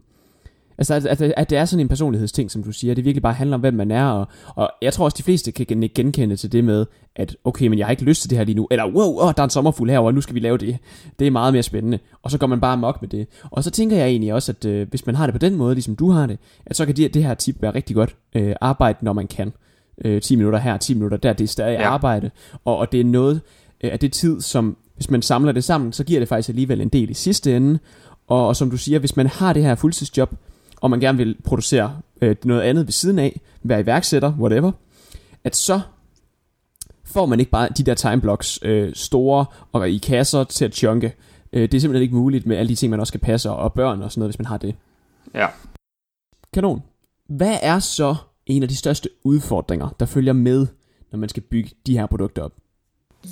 Altså, 0.80 0.96
at, 0.96 1.06
at, 1.06 1.34
at 1.38 1.50
det 1.50 1.58
er 1.58 1.65
sådan 1.65 1.82
en 1.82 1.88
personlighedsting, 1.88 2.52
som 2.52 2.63
du 2.63 2.72
siger. 2.72 2.94
Det 2.94 3.06
virkelig 3.06 3.22
bare 3.22 3.34
handler 3.34 3.56
om, 3.56 3.62
hvem 3.62 3.74
man 3.74 3.92
er. 3.92 4.06
Og, 4.06 4.28
og 4.56 4.70
jeg 4.82 4.94
tror 4.94 5.06
også, 5.06 5.15
de 5.18 5.24
fleste 5.24 5.52
kan 5.52 5.92
genkende 5.96 6.36
til 6.36 6.52
det 6.52 6.63
med, 6.63 6.86
at 7.15 7.36
okay, 7.44 7.68
men 7.68 7.80
jeg 7.80 7.88
har 7.88 7.92
ikke 7.92 8.04
lyst 8.04 8.22
til 8.22 8.30
det 8.30 8.38
her 8.38 8.46
lige 8.46 8.56
nu. 8.56 8.68
Eller 8.72 8.86
wow, 8.86 9.20
oh, 9.20 9.34
der 9.38 9.42
er 9.42 9.44
en 9.44 9.50
sommerfugl 9.50 9.89
herovre, 9.89 10.13
nu 10.13 10.22
skal 10.22 10.36
vi 10.36 10.39
lave 10.39 10.58
det. 10.58 10.78
Det 11.20 11.28
er 11.28 11.32
meget 11.32 11.54
mere 11.54 11.63
spændende. 11.63 12.00
Og 12.24 12.32
så 12.32 12.38
går 12.38 12.48
man 12.48 12.62
bare 12.62 12.78
mok 12.78 13.02
med 13.02 13.10
det. 13.10 13.28
Og 13.44 13.63
så 13.63 13.72
tænker 13.72 13.98
jeg 13.98 14.08
egentlig 14.08 14.34
også, 14.34 14.52
at 14.52 14.65
øh, 14.65 14.89
hvis 14.89 15.06
man 15.06 15.15
har 15.15 15.26
det 15.26 15.34
på 15.34 15.39
den 15.39 15.56
måde, 15.56 15.76
ligesom 15.76 15.96
du 15.96 16.10
har 16.10 16.26
det, 16.26 16.38
at 16.65 16.76
så 16.76 16.86
kan 16.86 16.96
det, 16.96 17.13
det 17.13 17.24
her 17.24 17.34
tip 17.34 17.62
være 17.62 17.76
rigtig 17.76 17.96
godt. 17.96 18.15
Øh, 18.36 18.56
arbejde, 18.62 18.98
når 19.02 19.13
man 19.13 19.28
kan. 19.28 19.54
Øh, 20.06 20.22
10 20.22 20.36
minutter 20.36 20.60
her, 20.60 20.78
10 20.78 20.94
minutter 20.94 21.18
der, 21.18 21.34
det 21.34 21.44
er 21.44 21.48
stadig 21.48 21.80
ja. 21.80 21.89
arbejde. 21.89 22.32
Og, 22.65 22.78
og 22.78 22.92
det 22.92 23.00
er 23.00 23.06
noget 23.06 23.42
øh, 23.84 23.92
af 23.92 24.00
det 24.00 24.13
tid, 24.13 24.42
som 24.42 24.78
hvis 24.96 25.10
man 25.10 25.22
samler 25.22 25.52
det 25.52 25.63
sammen, 25.63 25.94
så 25.94 26.04
giver 26.04 26.20
det 26.20 26.30
faktisk 26.30 26.50
alligevel 26.50 26.82
en 26.82 26.89
del 26.89 27.10
i 27.10 27.13
sidste 27.13 27.56
ende. 27.56 27.80
Og, 28.28 28.48
og 28.48 28.56
som 28.56 28.72
du 28.72 28.78
siger, 28.78 29.00
hvis 29.00 29.15
man 29.15 29.28
har 29.28 29.54
det 29.54 29.63
her 29.63 29.76
fuldtidsjob, 29.76 30.34
og 30.82 30.89
man 30.89 31.00
gerne 31.00 31.18
vil 31.18 31.38
producere 31.44 32.00
øh, 32.22 32.36
noget 32.44 32.62
andet 32.62 32.86
ved 32.86 32.92
siden 32.92 33.20
af, 33.20 33.42
være 33.63 33.82
iværksætter, 33.82 34.34
whatever, 34.39 34.72
at 35.44 35.56
så 35.56 35.82
får 37.04 37.26
man 37.26 37.39
ikke 37.39 37.52
bare 37.52 37.70
de 37.78 37.84
der 37.84 37.94
timeblocks 37.94 38.60
øh, 38.62 38.94
store 38.96 39.46
og 39.72 39.89
i 39.89 39.98
kasser 39.98 40.44
til 40.44 40.65
at 40.65 40.76
chunke. 40.76 41.15
Øh, 41.54 41.62
det 41.62 41.74
er 41.74 41.80
simpelthen 41.80 42.02
ikke 42.02 42.15
muligt 42.15 42.46
med 42.46 42.58
alle 42.58 42.70
de 42.70 42.76
ting, 42.76 42.89
man 42.89 43.00
også 43.00 43.12
skal 43.12 43.20
passe, 43.20 43.50
og 43.50 43.74
børn 43.74 44.02
og 44.02 44.12
sådan 44.12 44.20
noget, 44.20 44.30
hvis 44.30 44.39
man 44.39 44.46
har 44.46 44.58
det. 44.58 44.76
Ja. 45.34 45.48
Kanon. 46.54 46.84
Hvad 47.28 47.58
er 47.62 47.80
så 47.80 48.15
en 48.46 48.63
af 48.63 48.70
de 48.70 48.76
største 48.76 49.10
udfordringer, 49.24 49.89
der 50.00 50.06
følger 50.06 50.34
med, 50.34 50.68
når 51.12 51.20
man 51.20 51.30
skal 51.30 51.44
bygge 51.44 51.70
de 51.86 51.98
her 51.98 52.06
produkter 52.06 52.44
op? 52.44 52.52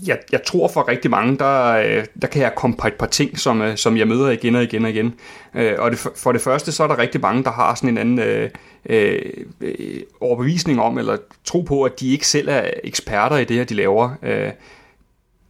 Jeg, 0.08 0.20
jeg 0.32 0.44
tror 0.44 0.68
for 0.68 0.88
rigtig 0.88 1.12
mange, 1.12 1.38
der, 1.38 1.72
øh, 1.72 2.06
der 2.22 2.28
kan 2.28 2.42
jeg 2.42 2.56
komme 2.56 2.78
på 2.78 2.88
et 2.88 2.94
par 2.94 3.06
ting, 3.06 3.40
som, 3.40 3.62
øh, 3.62 3.78
som 3.78 3.98
jeg 3.98 4.08
møder 4.08 4.30
igen 4.30 4.56
og 4.56 4.64
igen 4.64 4.84
og 4.84 4.90
igen. 4.90 5.14
Øh, 5.56 5.76
og 5.80 5.92
det, 5.92 6.00
for 6.16 6.32
det 6.32 6.42
første, 6.42 6.72
så 6.72 6.84
er 6.84 6.88
der 6.88 6.98
rigtig 6.98 7.22
mange, 7.22 7.44
der 7.44 7.52
har 7.52 7.76
sådan 7.76 7.90
en 7.90 7.98
anden 7.98 8.20
øh, 8.20 8.50
øh, 8.90 10.02
overbevisning 10.22 10.82
om, 10.82 10.98
eller 10.98 11.18
tro 11.46 11.62
på, 11.62 11.84
at 11.84 12.00
de 12.00 12.12
ikke 12.12 12.28
selv 12.28 12.48
er 12.50 12.70
eksperter 12.84 13.38
i 13.38 13.46
det 13.46 13.58
her, 13.58 13.64
de 13.64 13.74
laver. 13.74 14.10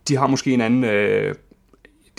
De 0.08 0.18
har 0.18 0.28
måske 0.28 0.54
en 0.54 0.62
anden 0.62 0.84
øh, 0.84 1.36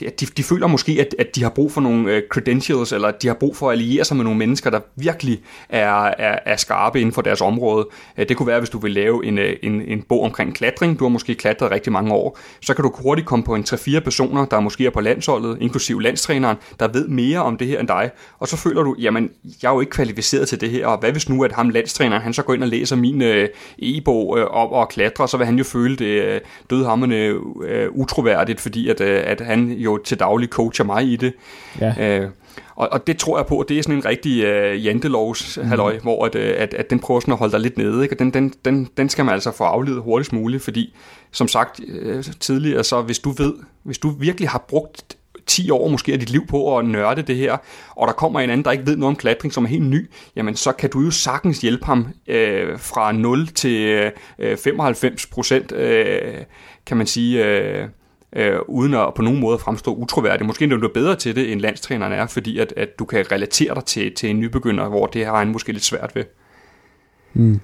de, 0.01 0.27
de 0.37 0.43
føler 0.43 0.67
måske, 0.67 0.97
at, 1.01 1.15
at 1.19 1.37
de 1.37 1.43
har 1.43 1.51
brug 1.51 1.73
for 1.73 1.81
nogle 1.81 2.13
øh, 2.13 2.23
credentials, 2.31 2.93
eller 2.93 3.11
de 3.11 3.27
har 3.27 3.35
brug 3.35 3.57
for 3.57 3.71
at 3.71 3.73
alliere 3.73 4.05
sig 4.05 4.17
med 4.17 4.25
nogle 4.25 4.39
mennesker, 4.39 4.71
der 4.71 4.81
virkelig 4.97 5.41
er, 5.69 6.15
er, 6.19 6.39
er 6.47 6.57
skarpe 6.57 7.01
inden 7.01 7.13
for 7.13 7.23
deres 7.23 7.41
område. 7.41 7.89
Øh, 8.19 8.29
det 8.29 8.37
kunne 8.37 8.47
være, 8.47 8.59
hvis 8.59 8.71
du 8.71 8.79
vil 8.79 8.93
lave 8.93 9.27
en, 9.27 9.39
øh, 9.39 9.57
en, 9.63 9.83
en 9.83 10.03
bog 10.03 10.23
omkring 10.23 10.55
klatring. 10.55 10.99
Du 10.99 11.05
har 11.05 11.09
måske 11.09 11.35
klatret 11.35 11.71
rigtig 11.71 11.93
mange 11.93 12.15
år. 12.15 12.39
Så 12.63 12.75
kan 12.75 12.83
du 12.83 12.93
hurtigt 12.95 13.27
komme 13.27 13.45
på 13.45 13.55
en 13.55 13.65
3-4 13.69 14.01
personer, 14.01 14.45
der 14.45 14.61
måske 14.61 14.87
er 14.87 14.91
på 14.91 15.01
landsholdet, 15.01 15.59
inklusive 15.61 16.03
landstræneren, 16.03 16.57
der 16.81 16.89
ved 16.89 17.09
mere 17.09 17.43
om 17.43 17.57
det 17.57 17.67
her 17.67 17.81
end 17.81 17.89
dig. 17.89 18.11
Og 18.39 18.49
så 18.49 18.57
føler 18.57 18.83
du, 18.83 18.97
jamen, 18.99 19.31
jeg 19.63 19.69
er 19.69 19.75
jo 19.75 19.81
ikke 19.81 19.91
kvalificeret 19.91 20.49
til 20.49 20.61
det 20.61 20.71
her, 20.71 20.87
og 20.87 20.99
hvad 20.99 21.13
hvis 21.13 21.29
nu, 21.29 21.45
at 21.45 21.53
ham 21.53 21.69
landstræneren, 21.69 22.23
han 22.23 22.33
så 22.33 22.43
går 22.43 22.55
ind 22.55 22.63
og 22.63 22.69
læser 22.69 22.97
min 22.97 23.23
øh, 23.23 23.49
e-bog 23.79 24.39
øh, 24.39 24.45
op 24.45 24.73
og 24.73 24.89
klatrer, 24.89 25.27
så 25.27 25.37
vil 25.37 25.47
han 25.47 25.57
jo 25.57 25.65
føle 25.65 25.97
det 25.97 26.23
øh, 26.23 26.41
dødhammende 26.71 27.41
øh, 27.65 27.89
utroværdigt, 27.93 28.61
fordi 28.61 28.89
at, 28.89 29.01
øh, 29.01 29.23
at 29.25 29.41
han 29.41 29.71
jo 29.71 29.88
til 29.97 30.21
daglig 30.21 30.49
coacher 30.49 30.85
mig 30.85 31.05
i 31.05 31.17
det. 31.17 31.35
Ja. 31.81 32.19
Øh, 32.21 32.31
og, 32.77 32.89
og 32.93 33.07
det 33.07 33.19
tror 33.19 33.39
jeg 33.39 33.47
på, 33.47 33.61
at 33.61 33.69
det 33.69 33.79
er 33.79 33.83
sådan 33.83 33.97
en 33.97 34.05
rigtig 34.05 34.45
øh, 34.45 34.87
jantelovs 34.87 35.59
mm. 35.63 35.69
halløj, 35.69 35.99
hvor 35.99 36.27
at, 36.27 36.35
øh, 36.35 36.55
at, 36.59 36.75
at 36.75 36.91
den 36.91 36.99
prøver 36.99 37.21
sådan 37.21 37.33
at 37.33 37.39
holde 37.39 37.53
dig 37.53 37.61
lidt 37.61 37.79
nede. 37.79 38.03
Ikke? 38.03 38.15
Og 38.15 38.19
den, 38.19 38.31
den, 38.31 38.55
den, 38.65 38.89
den 38.97 39.09
skal 39.09 39.25
man 39.25 39.35
altså 39.35 39.53
få 39.53 39.65
afledet 39.65 40.03
hurtigst 40.03 40.33
muligt, 40.33 40.63
fordi 40.63 40.95
som 41.31 41.49
sagt 41.49 41.81
øh, 41.89 42.25
tidligere, 42.41 42.85
så 42.85 43.03
hvis 43.03 43.19
du 43.19 43.31
ved, 43.31 43.55
hvis 43.83 43.99
du 43.99 44.09
virkelig 44.11 44.49
har 44.49 44.65
brugt 44.69 45.17
10 45.47 45.71
år 45.71 45.89
måske 45.89 46.13
af 46.13 46.19
dit 46.19 46.31
liv 46.31 46.47
på 46.47 46.79
at 46.79 46.85
nørde 46.85 47.23
det 47.23 47.37
her, 47.37 47.57
og 47.91 48.07
der 48.07 48.13
kommer 48.13 48.41
en 48.41 48.51
anden, 48.51 48.65
der 48.65 48.71
ikke 48.71 48.87
ved 48.87 48.97
noget 48.97 49.11
om 49.11 49.17
klatring, 49.17 49.53
som 49.53 49.65
er 49.65 49.69
helt 49.69 49.87
ny, 49.87 50.11
jamen 50.37 50.57
så 50.57 50.73
kan 50.73 50.91
du 50.91 51.01
jo 51.01 51.11
sagtens 51.11 51.61
hjælpe 51.61 51.85
ham 51.85 52.07
øh, 52.27 52.79
fra 52.79 53.13
0 53.13 53.47
til 53.47 54.11
øh, 54.39 54.57
95 54.57 55.27
procent, 55.27 55.73
øh, 55.73 56.35
kan 56.87 56.97
man 56.97 57.07
sige, 57.07 57.45
øh, 57.45 57.89
øh, 58.33 58.59
uden 58.67 58.95
at 58.95 59.15
på 59.15 59.23
nogen 59.23 59.41
måde 59.41 59.59
fremstå 59.59 59.95
utroværdig. 59.95 60.47
Måske 60.47 60.65
er 60.65 60.69
du 60.69 60.91
bedre 60.95 61.17
til 61.17 61.37
det, 61.37 61.53
end 61.53 61.61
landstræneren 61.61 62.13
er, 62.13 62.27
fordi 62.27 62.59
at, 62.59 62.73
at 62.77 62.99
du 62.99 63.05
kan 63.05 63.33
relatere 63.33 63.75
dig 63.75 63.85
til, 63.85 64.15
til 64.15 64.31
en 64.31 64.41
nybegynder, 64.41 64.89
hvor 64.89 65.07
det 65.07 65.27
har 65.27 65.39
han 65.39 65.49
måske 65.49 65.73
lidt 65.73 65.85
svært 65.85 66.15
ved. 66.15 66.25
Mm. 67.35 67.61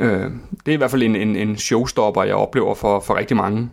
Øh, 0.00 0.30
det 0.66 0.68
er 0.68 0.72
i 0.72 0.76
hvert 0.76 0.90
fald 0.90 1.02
en, 1.02 1.16
en, 1.16 1.36
en 1.36 1.56
showstopper, 1.56 2.22
jeg 2.22 2.34
oplever 2.34 2.74
for, 2.74 3.00
for 3.00 3.16
rigtig 3.16 3.36
mange. 3.36 3.70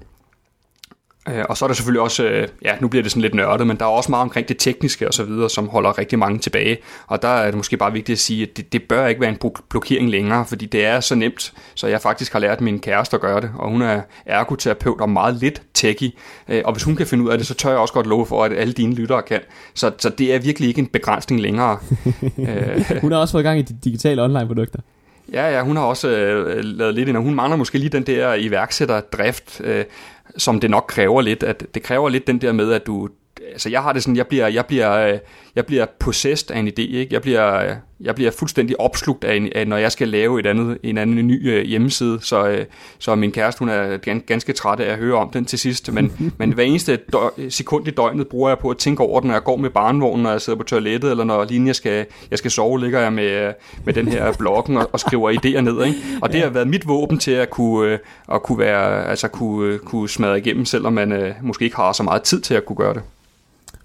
Øh, 1.30 1.46
og 1.50 1.58
så 1.58 1.66
er 1.66 1.68
der 1.68 1.74
selvfølgelig 1.74 2.02
også, 2.02 2.24
øh, 2.24 2.48
ja, 2.62 2.76
nu 2.80 2.88
bliver 2.88 3.04
det 3.04 3.12
sådan 3.12 3.22
lidt 3.22 3.34
nørdet, 3.34 3.68
men 3.68 3.78
der 3.78 3.86
er 3.86 3.90
også 3.90 4.12
meget 4.12 4.22
omkring 4.22 4.48
det 4.48 4.58
tekniske 4.58 5.08
og 5.08 5.14
så 5.14 5.24
videre, 5.24 5.50
som 5.50 5.70
holder 5.70 5.98
rigtig 5.98 6.20
mange 6.20 6.40
tilbage. 6.40 6.78
Og 7.08 7.22
der 7.22 7.28
er 7.28 7.46
det 7.46 7.56
måske 7.56 7.78
bare 7.78 7.94
vigtigt 7.94 8.16
at 8.16 8.20
sige, 8.20 8.44
at 8.44 8.58
det, 8.58 8.74
det 8.74 8.84
bør 8.84 9.08
ikke 9.08 9.22
være 9.22 9.30
en 9.30 9.52
blokering 9.70 10.10
længere, 10.10 10.46
fordi 10.46 10.66
det 10.66 10.86
er 10.86 11.00
så 11.00 11.16
nemt, 11.16 11.54
så 11.76 11.88
jeg 11.88 12.02
faktisk 12.02 12.34
har 12.34 12.40
lært 12.40 12.62
min 12.62 12.80
kæreste 12.80 13.16
at 13.16 13.22
gøre 13.22 13.42
det, 13.42 13.52
og 13.56 13.70
hun 13.70 13.82
er 13.82 14.02
ergoterapeut 14.26 15.02
og 15.02 15.10
meget 15.10 15.36
lidt 15.36 15.62
techie. 15.74 16.12
Øh, 16.50 16.62
og 16.66 16.74
hvis 16.74 16.84
hun 16.84 16.96
kan 16.96 17.08
finde 17.08 17.24
ud 17.24 17.30
af 17.30 17.38
det, 17.38 17.48
så 17.48 17.54
tør 17.54 17.70
jeg 17.70 17.80
også 17.80 17.94
godt 17.94 18.08
love 18.08 18.26
for, 18.26 18.44
at 18.44 18.54
alle 18.54 18.74
dine 18.74 18.96
lyttere 18.96 19.22
kan. 19.22 19.40
Så, 19.74 19.92
så 19.98 20.10
det 20.10 20.34
er 20.34 20.40
virkelig 20.40 20.70
ikke 20.70 20.80
en 20.80 20.88
begrænsning 20.88 21.42
længere. 21.42 21.78
hun 23.02 23.12
har 23.12 23.20
også 23.20 23.32
fået 23.32 23.44
gang 23.44 23.60
i 23.60 23.62
de 23.62 23.78
digitale 23.84 24.24
online-produkter. 24.24 24.80
Ja, 25.32 25.50
ja, 25.50 25.64
hun 25.64 25.78
har 25.78 25.84
også 25.84 26.10
øh, 26.10 26.64
lavet 26.64 26.94
lidt 26.94 27.10
ind, 27.10 27.18
og 27.18 27.24
hun 27.24 27.36
mangler 27.36 27.58
måske 27.58 27.78
lige 27.78 27.90
den 27.90 28.04
der 28.04 28.34
iværksætterdrift. 28.34 29.62
Øh, 29.64 29.86
som 30.38 30.60
det 30.60 30.70
nok 30.70 30.86
kræver 30.88 31.22
lidt. 31.22 31.44
At 31.44 31.66
det 31.76 31.84
kræver 31.84 32.10
lidt 32.10 32.28
den 32.28 32.42
der 32.42 32.52
med, 32.52 32.72
at 32.72 32.88
du... 32.88 33.10
Altså 33.52 33.70
jeg 33.70 33.82
har 33.82 33.94
det 33.94 34.04
sådan, 34.04 34.16
jeg 34.16 34.28
bliver, 34.28 34.48
jeg 34.48 34.66
bliver, 34.66 35.20
jeg 35.56 35.66
bliver 35.66 35.86
possessed 36.00 36.52
af 36.52 36.60
en 36.60 36.68
idé, 36.68 36.82
ikke? 36.82 37.08
Jeg 37.12 37.22
bliver, 37.22 37.76
jeg 38.02 38.16
bliver 38.16 38.32
fuldstændig 38.32 38.80
opslugt 38.80 39.24
af, 39.24 39.50
af, 39.56 39.68
når 39.68 39.78
jeg 39.78 39.92
skal 39.92 40.08
lave 40.08 40.40
et 40.40 40.46
andet, 40.46 40.78
en 40.84 40.98
anden 40.98 41.18
en 41.18 41.28
ny 41.28 41.50
øh, 41.50 41.66
hjemmeside, 41.66 42.20
så, 42.22 42.48
øh, 42.48 42.66
så 43.00 43.16
min 43.16 43.32
kæreste, 43.32 43.60
hun 43.60 43.70
er 43.70 43.98
ganske 44.28 44.54
træt 44.54 44.80
af 44.80 44.92
at 44.92 44.98
høre 44.98 45.16
om 45.16 45.30
den 45.30 45.46
til 45.46 45.60
sidst, 45.60 45.94
men, 45.94 46.14
men 46.40 46.54
hver 46.54 46.64
eneste 46.64 47.00
dø- 47.14 47.50
sekund 47.50 47.88
i 47.88 47.92
døgnet 47.92 48.28
bruger 48.28 48.50
jeg 48.50 48.60
på 48.60 48.70
at 48.70 48.78
tænke 48.78 49.04
over 49.04 49.20
den, 49.20 49.28
når 49.28 49.36
jeg 49.36 49.44
går 49.44 49.58
med 49.58 49.70
barnvognen, 49.70 50.24
når 50.24 50.32
jeg 50.32 50.42
sidder 50.42 50.58
på 50.58 50.64
toilettet, 50.64 51.12
eller 51.12 51.24
når 51.24 51.44
lige 51.44 51.68
jeg 51.68 51.76
skal, 51.76 52.06
jeg 52.32 52.38
skal 52.38 52.52
sove, 52.52 52.80
ligger 52.80 53.00
jeg 53.00 53.14
med, 53.14 53.54
med 53.86 53.94
den 53.94 54.08
her 54.08 54.34
bloggen 54.34 54.78
og, 54.78 54.90
og 54.94 55.00
skriver 55.00 55.32
idéer 55.32 55.62
ned, 55.62 55.86
ikke? 55.86 55.98
Og 56.22 56.34
det 56.34 56.42
har 56.42 56.50
været 56.50 56.68
mit 56.68 56.88
våben 56.88 57.20
til 57.20 57.32
at 57.32 57.50
kunne, 57.50 57.92
øh, 57.92 58.00
at 58.34 58.44
kunne, 58.44 58.60
være, 58.60 59.06
altså 59.06 59.28
kunne, 59.28 59.78
kunne 59.78 60.10
smadre 60.10 60.38
igennem, 60.38 60.66
selvom 60.66 60.94
man 60.94 61.12
øh, 61.12 61.34
måske 61.42 61.66
ikke 61.66 61.76
har 61.76 61.92
så 61.92 62.04
meget 62.04 62.22
tid 62.22 62.42
til 62.42 62.54
at 62.54 62.66
kunne 62.66 62.76
gøre 62.76 62.94
det. 62.94 63.02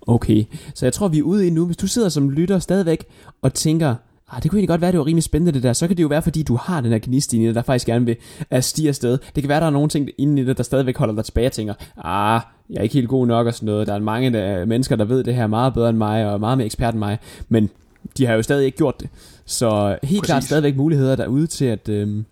Okay, 0.06 0.44
så 0.74 0.86
jeg 0.86 0.92
tror, 0.92 1.08
vi 1.08 1.18
er 1.18 1.22
ude 1.22 1.46
i 1.46 1.50
nu. 1.50 1.66
Hvis 1.66 1.76
du 1.76 1.86
sidder 1.86 2.08
som 2.08 2.30
lytter 2.30 2.58
stadigvæk 2.58 3.04
og 3.42 3.54
tænker, 3.54 3.94
ah, 4.30 4.42
det 4.42 4.50
kunne 4.50 4.58
egentlig 4.58 4.68
godt 4.68 4.80
være, 4.80 4.92
det 4.92 4.98
var 4.98 5.06
rimelig 5.06 5.22
spændende 5.22 5.52
det 5.52 5.62
der, 5.62 5.72
så 5.72 5.86
kan 5.86 5.96
det 5.96 6.02
jo 6.02 6.08
være, 6.08 6.22
fordi 6.22 6.42
du 6.42 6.56
har 6.56 6.80
den 6.80 6.92
her 6.92 6.98
gnist 6.98 7.32
i 7.32 7.52
der 7.52 7.62
faktisk 7.62 7.86
gerne 7.86 8.06
vil 8.06 8.16
at 8.50 8.64
stige 8.64 8.88
afsted. 8.88 9.18
Det 9.34 9.42
kan 9.42 9.48
være, 9.48 9.60
der 9.60 9.66
er 9.66 9.70
nogle 9.70 9.88
ting 9.88 10.08
inde 10.18 10.42
i 10.42 10.44
det, 10.44 10.56
der 10.56 10.62
stadigvæk 10.62 10.96
holder 10.96 11.14
dig 11.14 11.24
tilbage 11.24 11.46
og 11.46 11.52
tænker, 11.52 11.74
ah, 12.04 12.40
jeg 12.70 12.78
er 12.78 12.82
ikke 12.82 12.94
helt 12.94 13.08
god 13.08 13.26
nok 13.26 13.46
og 13.46 13.54
sådan 13.54 13.66
noget. 13.66 13.86
Der 13.86 13.94
er 13.94 13.98
mange 13.98 14.32
der, 14.32 14.64
mennesker, 14.64 14.96
der 14.96 15.04
ved 15.04 15.24
det 15.24 15.34
her 15.34 15.46
meget 15.46 15.74
bedre 15.74 15.88
end 15.88 15.98
mig, 15.98 16.32
og 16.32 16.40
meget 16.40 16.58
mere 16.58 16.66
ekspert 16.66 16.94
end 16.94 16.98
mig, 16.98 17.18
men 17.48 17.70
de 18.18 18.26
har 18.26 18.34
jo 18.34 18.42
stadig 18.42 18.66
ikke 18.66 18.78
gjort 18.78 19.00
det. 19.00 19.08
Så 19.44 19.88
helt 19.88 20.00
Præcis. 20.02 20.20
klart 20.20 20.44
stadigvæk 20.44 20.76
muligheder 20.76 21.16
derude 21.16 21.46
til 21.46 21.64
at, 21.64 21.88
øhm, 21.88 22.24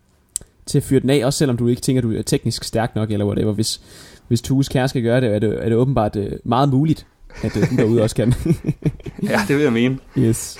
til 0.66 0.78
at 0.78 0.84
fyre 0.84 1.00
den 1.00 1.10
af, 1.10 1.24
også 1.24 1.38
selvom 1.38 1.56
du 1.56 1.66
ikke 1.66 1.82
tænker, 1.82 2.02
du 2.02 2.12
er 2.12 2.22
teknisk 2.22 2.64
stærk 2.64 2.94
nok, 2.94 3.10
eller 3.10 3.26
whatever. 3.26 3.52
Hvis, 3.52 3.80
hvis 4.28 4.42
Tues 4.42 4.68
kære 4.68 4.88
skal 4.88 5.02
gøre 5.02 5.20
det, 5.20 5.34
er 5.34 5.38
det, 5.38 5.64
er 5.64 5.68
det 5.68 5.78
åbenbart 5.78 6.16
øh, 6.16 6.32
meget 6.44 6.68
muligt 6.68 7.06
at 7.42 7.56
øh, 7.56 7.70
den 7.70 7.78
derude 7.78 8.02
også 8.02 8.16
kan. 8.16 8.34
ja, 9.30 9.40
det 9.48 9.56
vil 9.56 9.62
jeg 9.62 9.72
mene. 9.72 9.98
Yes. 10.18 10.58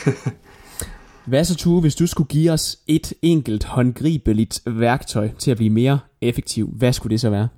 Hvad 1.24 1.44
så, 1.44 1.56
Tue, 1.56 1.80
hvis 1.80 1.94
du 1.94 2.06
skulle 2.06 2.28
give 2.28 2.52
os 2.52 2.78
et 2.86 3.12
enkelt 3.22 3.64
håndgribeligt 3.64 4.60
værktøj 4.66 5.28
til 5.38 5.50
at 5.50 5.56
blive 5.56 5.70
mere 5.70 5.98
effektiv, 6.20 6.70
hvad 6.72 6.92
skulle 6.92 7.10
det 7.10 7.20
så 7.20 7.30
være? 7.30 7.48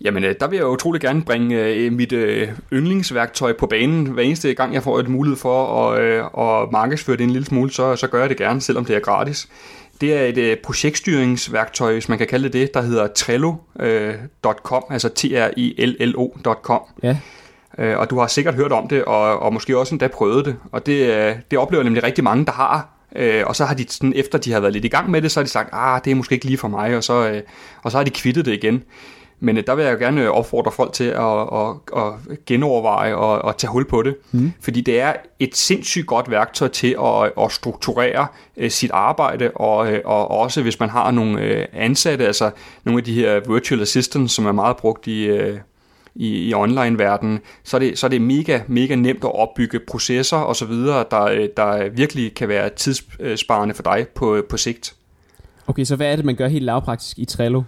Jamen, 0.00 0.24
øh, 0.24 0.34
der 0.40 0.48
vil 0.48 0.56
jeg 0.56 0.66
utrolig 0.66 1.00
gerne 1.00 1.22
bringe 1.22 1.64
øh, 1.64 1.92
mit 1.92 2.14
yndlingsværktøj 2.72 3.52
på 3.52 3.66
banen. 3.66 4.06
Hver 4.06 4.22
eneste 4.22 4.54
gang, 4.54 4.74
jeg 4.74 4.82
får 4.82 4.98
et 4.98 5.08
mulighed 5.08 5.36
for 5.36 5.88
at, 5.90 6.02
at 6.38 6.72
markedsføre 6.72 7.16
det 7.16 7.24
en 7.24 7.30
lille 7.30 7.46
smule, 7.46 7.70
så, 7.70 7.96
så 7.96 8.06
gør 8.06 8.20
jeg 8.20 8.28
det 8.28 8.36
gerne, 8.36 8.60
selvom 8.60 8.84
det 8.84 8.96
er 8.96 9.00
gratis. 9.00 9.48
Det 10.00 10.14
er 10.14 10.42
et 10.42 10.58
projektstyringsværktøj, 10.58 11.92
hvis 11.92 12.08
man 12.08 12.18
kan 12.18 12.26
kalde 12.26 12.44
det 12.44 12.52
det, 12.52 12.74
der 12.74 12.82
hedder 12.82 13.06
Trello.com, 13.06 14.84
altså 14.90 15.08
t 15.08 15.24
r 15.24 15.50
i 15.56 15.84
l 15.86 16.10
l 16.10 16.14
ocom 16.16 16.80
Ja. 17.02 17.16
Øh, 17.78 17.98
og 17.98 18.10
du 18.10 18.18
har 18.18 18.26
sikkert 18.26 18.54
hørt 18.54 18.72
om 18.72 18.88
det, 18.88 19.04
og, 19.04 19.38
og 19.38 19.52
måske 19.52 19.78
også 19.78 19.94
endda 19.94 20.08
prøvet 20.08 20.44
det. 20.44 20.56
Og 20.72 20.86
det, 20.86 21.14
øh, 21.14 21.36
det 21.50 21.58
oplever 21.58 21.84
nemlig 21.84 22.02
rigtig 22.02 22.24
mange, 22.24 22.46
der 22.46 22.52
har. 22.52 22.88
Øh, 23.16 23.42
og 23.46 23.56
så 23.56 23.64
har 23.64 23.74
de, 23.74 23.84
sådan, 23.88 24.12
efter 24.16 24.38
de 24.38 24.52
har 24.52 24.60
været 24.60 24.72
lidt 24.72 24.84
i 24.84 24.88
gang 24.88 25.10
med 25.10 25.22
det, 25.22 25.32
så 25.32 25.40
har 25.40 25.44
de 25.44 25.50
sagt, 25.50 25.68
ah, 25.72 26.00
det 26.04 26.10
er 26.10 26.14
måske 26.14 26.34
ikke 26.34 26.46
lige 26.46 26.58
for 26.58 26.68
mig, 26.68 26.96
og 26.96 27.04
så, 27.04 27.28
øh, 27.28 27.42
og 27.82 27.90
så 27.90 27.96
har 27.96 28.04
de 28.04 28.10
kvittet 28.10 28.46
det 28.46 28.52
igen. 28.52 28.82
Men 29.40 29.56
øh, 29.56 29.62
der 29.66 29.74
vil 29.74 29.84
jeg 29.84 29.92
jo 29.92 29.98
gerne 29.98 30.30
opfordre 30.30 30.72
folk 30.72 30.92
til 30.92 31.04
at, 31.04 31.40
at, 31.40 31.76
at 31.96 32.44
genoverveje 32.46 33.14
og 33.14 33.48
at 33.48 33.56
tage 33.56 33.70
hul 33.70 33.84
på 33.84 34.02
det. 34.02 34.16
Mm. 34.32 34.52
Fordi 34.60 34.80
det 34.80 35.00
er 35.00 35.12
et 35.38 35.56
sindssygt 35.56 36.06
godt 36.06 36.30
værktøj 36.30 36.68
til 36.68 36.96
at, 37.04 37.32
at 37.44 37.52
strukturere 37.52 38.26
uh, 38.56 38.68
sit 38.68 38.90
arbejde, 38.90 39.50
og, 39.50 39.78
uh, 39.78 39.98
og 40.04 40.30
også 40.30 40.62
hvis 40.62 40.80
man 40.80 40.88
har 40.88 41.10
nogle 41.10 41.56
uh, 41.56 41.64
ansatte, 41.82 42.26
altså 42.26 42.50
nogle 42.84 42.98
af 42.98 43.04
de 43.04 43.14
her 43.14 43.40
virtual 43.48 43.80
assistants, 43.80 44.34
som 44.34 44.46
er 44.46 44.52
meget 44.52 44.76
brugt 44.76 45.06
i, 45.06 45.30
uh, 45.30 45.58
i, 46.16 46.48
i 46.48 46.54
online-verdenen, 46.54 47.40
så 47.64 47.76
er, 47.76 47.78
det, 47.78 47.98
så 47.98 48.06
er 48.06 48.08
det 48.08 48.20
mega, 48.20 48.60
mega 48.66 48.94
nemt 48.94 49.24
at 49.24 49.34
opbygge 49.34 49.80
processer 49.80 50.36
osv., 50.36 50.72
der, 50.72 51.48
der 51.56 51.88
virkelig 51.88 52.34
kan 52.34 52.48
være 52.48 52.68
tidssparende 52.68 53.74
for 53.74 53.82
dig 53.82 54.06
på, 54.14 54.42
på 54.48 54.56
sigt. 54.56 54.94
Okay, 55.66 55.84
så 55.84 55.96
hvad 55.96 56.12
er 56.12 56.16
det, 56.16 56.24
man 56.24 56.36
gør 56.36 56.48
helt 56.48 56.64
lavpraktisk 56.64 57.18
i 57.18 57.24
Trello? 57.24 57.62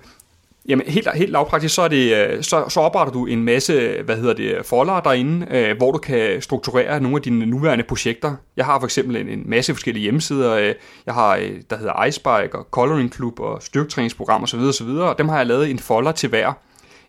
Jamen 0.69 0.87
helt, 0.87 1.09
helt 1.15 1.31
lavpraktisk, 1.31 1.75
så, 1.75 1.83
er 1.83 1.89
det, 1.89 2.17
øh, 2.17 2.43
så, 2.43 2.65
så 2.69 2.81
opretter 2.81 3.13
du 3.13 3.27
en 3.27 3.45
masse 3.45 4.03
hvad 4.05 4.17
hedder 4.17 4.35
det, 4.35 4.67
folder 4.67 5.01
derinde, 5.01 5.47
øh, 5.51 5.77
hvor 5.77 5.93
du 5.93 5.99
kan 5.99 6.43
strukturere 6.43 7.01
nogle 7.01 7.17
af 7.17 7.23
dine 7.23 7.47
nuværende 7.47 7.85
projekter. 7.85 8.35
Jeg 8.57 8.65
har 8.65 8.79
for 8.79 8.87
eksempel 8.87 9.17
en, 9.17 9.29
en 9.29 9.43
masse 9.47 9.75
forskellige 9.75 10.03
hjemmesider. 10.03 10.55
Øh, 10.55 10.75
jeg 11.07 11.15
har, 11.15 11.37
der 11.71 11.77
hedder 11.77 12.05
Icebike 12.05 12.59
og 12.59 12.67
Coloring 12.71 13.15
Club 13.15 13.41
og 13.41 13.63
styrketræningsprogram 13.63 14.43
osv. 14.43 14.59
osv. 14.59 14.89
Og 14.89 15.19
dem 15.19 15.29
har 15.29 15.37
jeg 15.37 15.47
lavet 15.47 15.71
en 15.71 15.79
folder 15.79 16.13
til 16.13 16.29
hver. 16.29 16.53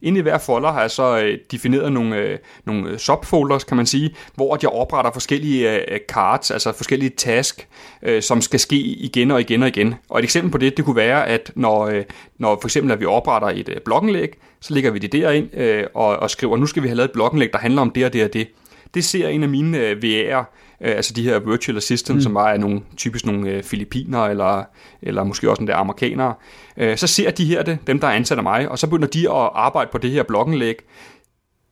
Inde 0.02 0.20
i 0.20 0.22
hver 0.22 0.38
folder 0.38 0.72
har 0.72 0.82
jeg 0.82 0.92
så 0.92 1.20
øh, 1.20 1.38
defineret 1.52 1.92
nogle, 1.92 2.16
øh, 2.16 2.38
nogle 2.66 2.90
øh, 2.90 2.98
subfolders, 2.98 3.64
kan 3.64 3.78
man 3.78 3.86
sige, 3.86 4.16
hvor 4.36 4.58
jeg 4.62 4.70
opretter 4.70 5.12
forskellige 5.12 5.76
øh, 5.76 5.82
øh, 5.88 6.00
cards, 6.08 6.52
altså 6.52 6.72
forskellige 6.72 7.10
task, 7.10 7.68
øh, 8.02 8.22
som 8.22 8.42
skal 8.42 8.60
ske 8.60 8.76
igen 8.76 9.32
og 9.32 9.42
igen 9.42 9.64
og 9.64 9.68
igen. 9.68 9.96
Og 10.10 10.20
et 10.20 10.24
eksempel 10.24 10.52
på 10.52 10.58
det, 10.58 10.78
det 10.78 10.86
kunne 10.86 10.96
være, 10.96 11.28
at 11.28 11.52
når, 11.56 11.88
øh, 11.88 12.04
når 12.38 12.58
for 12.62 12.68
eksempel 12.68 12.92
at 12.92 13.00
vi 13.00 13.06
opretter 13.06 13.50
et 13.50 13.70
øh, 13.70 14.28
så 14.62 14.74
lægger 14.74 14.92
vi 14.92 15.00
det 15.00 15.12
derind 15.12 15.56
øh, 15.58 15.84
og, 15.94 16.18
og 16.18 16.30
skriver, 16.30 16.58
nu 16.58 16.66
skal 16.66 16.84
vi 16.84 16.88
have 16.88 16.96
lavet 16.96 17.10
et 17.10 17.14
blogindlæg, 17.14 17.54
der 17.54 17.60
handler 17.60 17.82
om 17.82 17.92
det 17.92 18.06
og 18.06 18.14
det 18.14 18.24
og 18.24 18.34
det. 18.34 18.48
det 18.94 19.04
ser 19.04 19.28
en 19.28 19.44
af 19.44 19.50
mine 19.50 19.78
øh, 19.78 19.98
VR'er, 20.04 20.44
øh, 20.82 20.96
altså 20.96 21.14
de 21.14 21.24
her 21.24 21.40
virtual 21.40 21.78
assistant, 21.78 22.16
mm. 22.16 22.22
som 22.22 22.34
bare 22.34 22.54
er 22.54 22.58
nogle, 22.58 22.82
typisk 22.98 23.26
nogle 23.26 23.50
øh, 23.50 23.64
filipiner, 23.64 24.26
eller, 24.26 24.64
eller 25.02 25.24
måske 25.24 25.50
også 25.50 25.62
en 25.62 25.68
der 25.68 25.76
amerikanere, 25.76 26.34
øh, 26.78 26.98
så 26.98 27.08
ser 27.08 27.32
de 27.32 27.46
her 27.46 27.64
det, 27.64 27.78
dem 27.88 28.00
der 28.00 28.08
er 28.08 28.12
ansat 28.12 28.38
af 28.38 28.44
mig, 28.44 28.70
og 28.70 28.80
så 28.80 28.88
begynder 28.88 29.08
de 29.08 29.20
at 29.30 29.50
arbejde 29.54 29.90
på 29.92 29.98
det 29.98 30.12
her 30.12 30.24
bloggenlæg, 30.24 30.76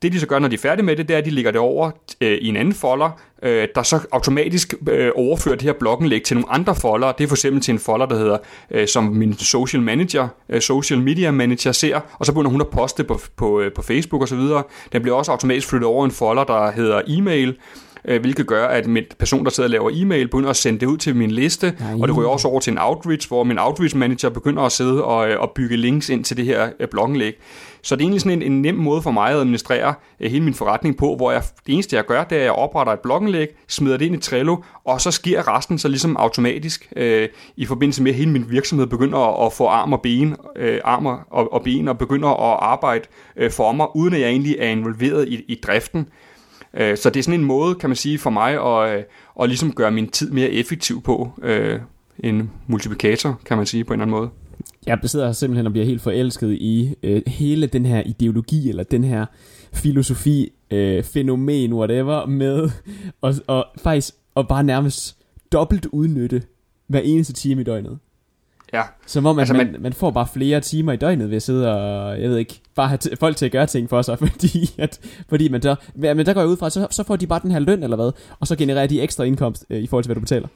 det 0.02 0.12
de 0.12 0.20
så 0.20 0.26
gør, 0.26 0.38
når 0.38 0.48
de 0.48 0.54
er 0.54 0.58
færdige 0.58 0.86
med 0.86 0.96
det, 0.96 1.08
det 1.08 1.14
er, 1.14 1.18
at 1.18 1.24
de 1.24 1.30
lægger 1.30 1.50
det 1.50 1.60
over 1.60 1.90
øh, 2.20 2.38
i 2.38 2.48
en 2.48 2.56
anden 2.56 2.74
folder, 2.74 3.10
øh, 3.42 3.68
der 3.74 3.82
så 3.82 4.00
automatisk 4.12 4.74
øh, 4.88 5.10
overfører 5.14 5.54
det 5.54 5.62
her 5.62 5.72
bloggenlæg 5.72 6.22
til 6.22 6.36
nogle 6.36 6.52
andre 6.52 6.74
folder. 6.74 7.12
Det 7.12 7.24
er 7.24 7.28
for 7.28 7.34
eksempel 7.34 7.62
til 7.62 7.72
en 7.72 7.78
folder, 7.78 8.06
der 8.06 8.18
hedder, 8.18 8.38
øh, 8.70 8.88
som 8.88 9.04
min 9.04 9.34
social 9.38 9.82
manager, 9.82 10.28
øh, 10.48 10.60
social 10.60 11.00
media 11.00 11.30
manager 11.30 11.72
ser, 11.72 12.00
og 12.18 12.26
så 12.26 12.32
begynder 12.32 12.50
hun 12.50 12.60
at 12.60 12.68
poste 12.68 13.04
på, 13.04 13.20
på, 13.36 13.60
øh, 13.60 13.72
på 13.72 13.82
Facebook 13.82 14.22
osv. 14.22 14.40
Den 14.92 15.02
bliver 15.02 15.16
også 15.16 15.32
automatisk 15.32 15.68
flyttet 15.68 15.86
over 15.86 16.04
en 16.04 16.10
folder, 16.10 16.44
der 16.44 16.70
hedder 16.70 17.02
e-mail, 17.06 17.56
øh, 18.04 18.20
hvilket 18.20 18.46
gør, 18.46 18.66
at 18.66 18.86
min 18.86 19.04
person, 19.18 19.44
der 19.44 19.50
sidder 19.50 19.66
og 19.66 19.70
laver 19.70 19.90
e-mail, 19.94 20.28
begynder 20.28 20.50
at 20.50 20.56
sende 20.56 20.80
det 20.80 20.86
ud 20.86 20.96
til 20.96 21.16
min 21.16 21.30
liste, 21.30 21.74
Nej. 21.80 21.94
og 22.00 22.08
det 22.08 22.16
ryger 22.16 22.28
også 22.28 22.48
over 22.48 22.60
til 22.60 22.70
en 22.70 22.78
outreach, 22.78 23.28
hvor 23.28 23.44
min 23.44 23.58
outreach 23.58 23.96
manager 23.96 24.28
begynder 24.28 24.62
at 24.62 24.72
sidde 24.72 25.04
og, 25.04 25.30
øh, 25.30 25.40
og 25.40 25.52
bygge 25.54 25.76
links 25.76 26.08
ind 26.08 26.24
til 26.24 26.36
det 26.36 26.44
her 26.44 26.68
øh, 26.80 26.88
bloggenlæg. 26.88 27.34
Så 27.82 27.96
det 27.96 28.02
er 28.02 28.04
egentlig 28.04 28.20
sådan 28.20 28.42
en, 28.42 28.52
en 28.52 28.62
nem 28.62 28.74
måde 28.74 29.02
for 29.02 29.10
mig 29.10 29.30
at 29.30 29.36
administrere 29.36 29.94
øh, 30.20 30.30
hele 30.30 30.44
min 30.44 30.54
forretning 30.54 30.96
på, 30.96 31.16
hvor 31.16 31.32
jeg, 31.32 31.42
det 31.66 31.74
eneste 31.74 31.96
jeg 31.96 32.06
gør, 32.06 32.24
det 32.24 32.36
er, 32.36 32.40
at 32.40 32.44
jeg 32.44 32.52
opretter 32.52 32.92
et 32.92 33.00
bloggenlæg, 33.00 33.48
smider 33.68 33.96
det 33.96 34.06
ind 34.06 34.14
i 34.14 34.18
Trello, 34.18 34.56
og 34.84 35.00
så 35.00 35.10
sker 35.10 35.56
resten 35.56 35.78
så 35.78 35.88
ligesom 35.88 36.16
automatisk 36.16 36.92
øh, 36.96 37.28
i 37.56 37.66
forbindelse 37.66 38.02
med, 38.02 38.10
at 38.10 38.16
hele 38.16 38.30
min 38.30 38.44
virksomhed 38.48 38.86
begynder 38.86 39.18
at, 39.18 39.46
at 39.46 39.52
få 39.52 39.66
arm 39.66 39.92
og 39.92 40.02
ben, 40.02 40.36
øh, 40.56 40.80
armer 40.84 41.26
og, 41.30 41.52
og 41.52 41.62
ben, 41.62 41.88
og 41.88 41.98
begynder 41.98 42.28
at 42.28 42.58
arbejde 42.60 43.04
øh, 43.36 43.50
for 43.50 43.72
mig, 43.72 43.96
uden 43.96 44.14
at 44.14 44.20
jeg 44.20 44.28
egentlig 44.28 44.56
er 44.58 44.68
involveret 44.68 45.28
i, 45.28 45.44
i 45.48 45.60
driften. 45.66 46.08
Øh, 46.74 46.96
så 46.96 47.10
det 47.10 47.18
er 47.18 47.22
sådan 47.22 47.40
en 47.40 47.46
måde, 47.46 47.74
kan 47.74 47.90
man 47.90 47.96
sige, 47.96 48.18
for 48.18 48.30
mig 48.30 48.52
at, 48.52 48.98
øh, 48.98 49.04
at 49.42 49.48
ligesom 49.48 49.72
gøre 49.72 49.90
min 49.90 50.08
tid 50.08 50.30
mere 50.30 50.50
effektiv 50.50 51.02
på. 51.02 51.30
Øh, 51.42 51.80
en 52.18 52.50
multiplikator, 52.66 53.40
kan 53.44 53.56
man 53.56 53.66
sige 53.66 53.84
på 53.84 53.92
en 53.92 54.00
eller 54.00 54.06
anden 54.06 54.20
måde. 54.20 54.30
Jeg 54.86 54.98
sidder 55.04 55.32
simpelthen 55.32 55.66
og 55.66 55.72
bliver 55.72 55.86
helt 55.86 56.02
forelsket 56.02 56.52
i 56.52 56.94
øh, 57.02 57.22
hele 57.26 57.66
den 57.66 57.86
her 57.86 58.02
ideologi, 58.06 58.68
eller 58.68 58.82
den 58.82 59.04
her 59.04 59.26
filosofi, 59.72 60.52
øh, 60.70 61.04
fænomen, 61.04 61.72
whatever, 61.72 62.26
med 62.26 62.70
og, 63.20 63.34
og 63.46 63.66
faktisk 63.82 64.14
og 64.34 64.48
bare 64.48 64.64
nærmest 64.64 65.16
dobbelt 65.52 65.86
udnytte 65.86 66.42
hver 66.86 67.00
eneste 67.00 67.32
time 67.32 67.60
i 67.60 67.64
døgnet. 67.64 67.98
Ja. 68.72 68.82
Som 69.06 69.26
om, 69.26 69.38
at 69.38 69.40
altså, 69.40 69.54
man, 69.54 69.72
man, 69.72 69.82
man 69.82 69.92
får 69.92 70.10
bare 70.10 70.26
flere 70.34 70.60
timer 70.60 70.92
i 70.92 70.96
døgnet 70.96 71.30
ved 71.30 71.36
at 71.36 71.42
sidde 71.42 71.74
og, 71.74 72.20
jeg 72.22 72.30
ved 72.30 72.36
ikke, 72.36 72.60
bare 72.74 72.88
have 72.88 72.98
folk 73.20 73.36
til 73.36 73.46
at 73.46 73.52
gøre 73.52 73.66
ting 73.66 73.88
for 73.88 74.02
sig, 74.02 74.18
fordi, 74.32 74.74
at, 74.78 75.00
fordi 75.28 75.48
man 75.48 75.62
der, 75.62 75.76
men 75.94 76.26
der 76.26 76.34
går 76.34 76.40
jeg 76.40 76.48
ud 76.48 76.56
fra, 76.56 76.70
så, 76.70 76.86
så 76.90 77.04
får 77.04 77.16
de 77.16 77.26
bare 77.26 77.40
den 77.42 77.50
her 77.50 77.58
løn 77.58 77.82
eller 77.82 77.96
hvad, 77.96 78.12
og 78.40 78.46
så 78.46 78.56
genererer 78.56 78.86
de 78.86 79.00
ekstra 79.00 79.24
indkomst 79.24 79.64
øh, 79.70 79.78
i 79.78 79.86
forhold 79.86 80.04
til, 80.04 80.08
hvad 80.08 80.14
du 80.14 80.20
betaler. 80.20 80.48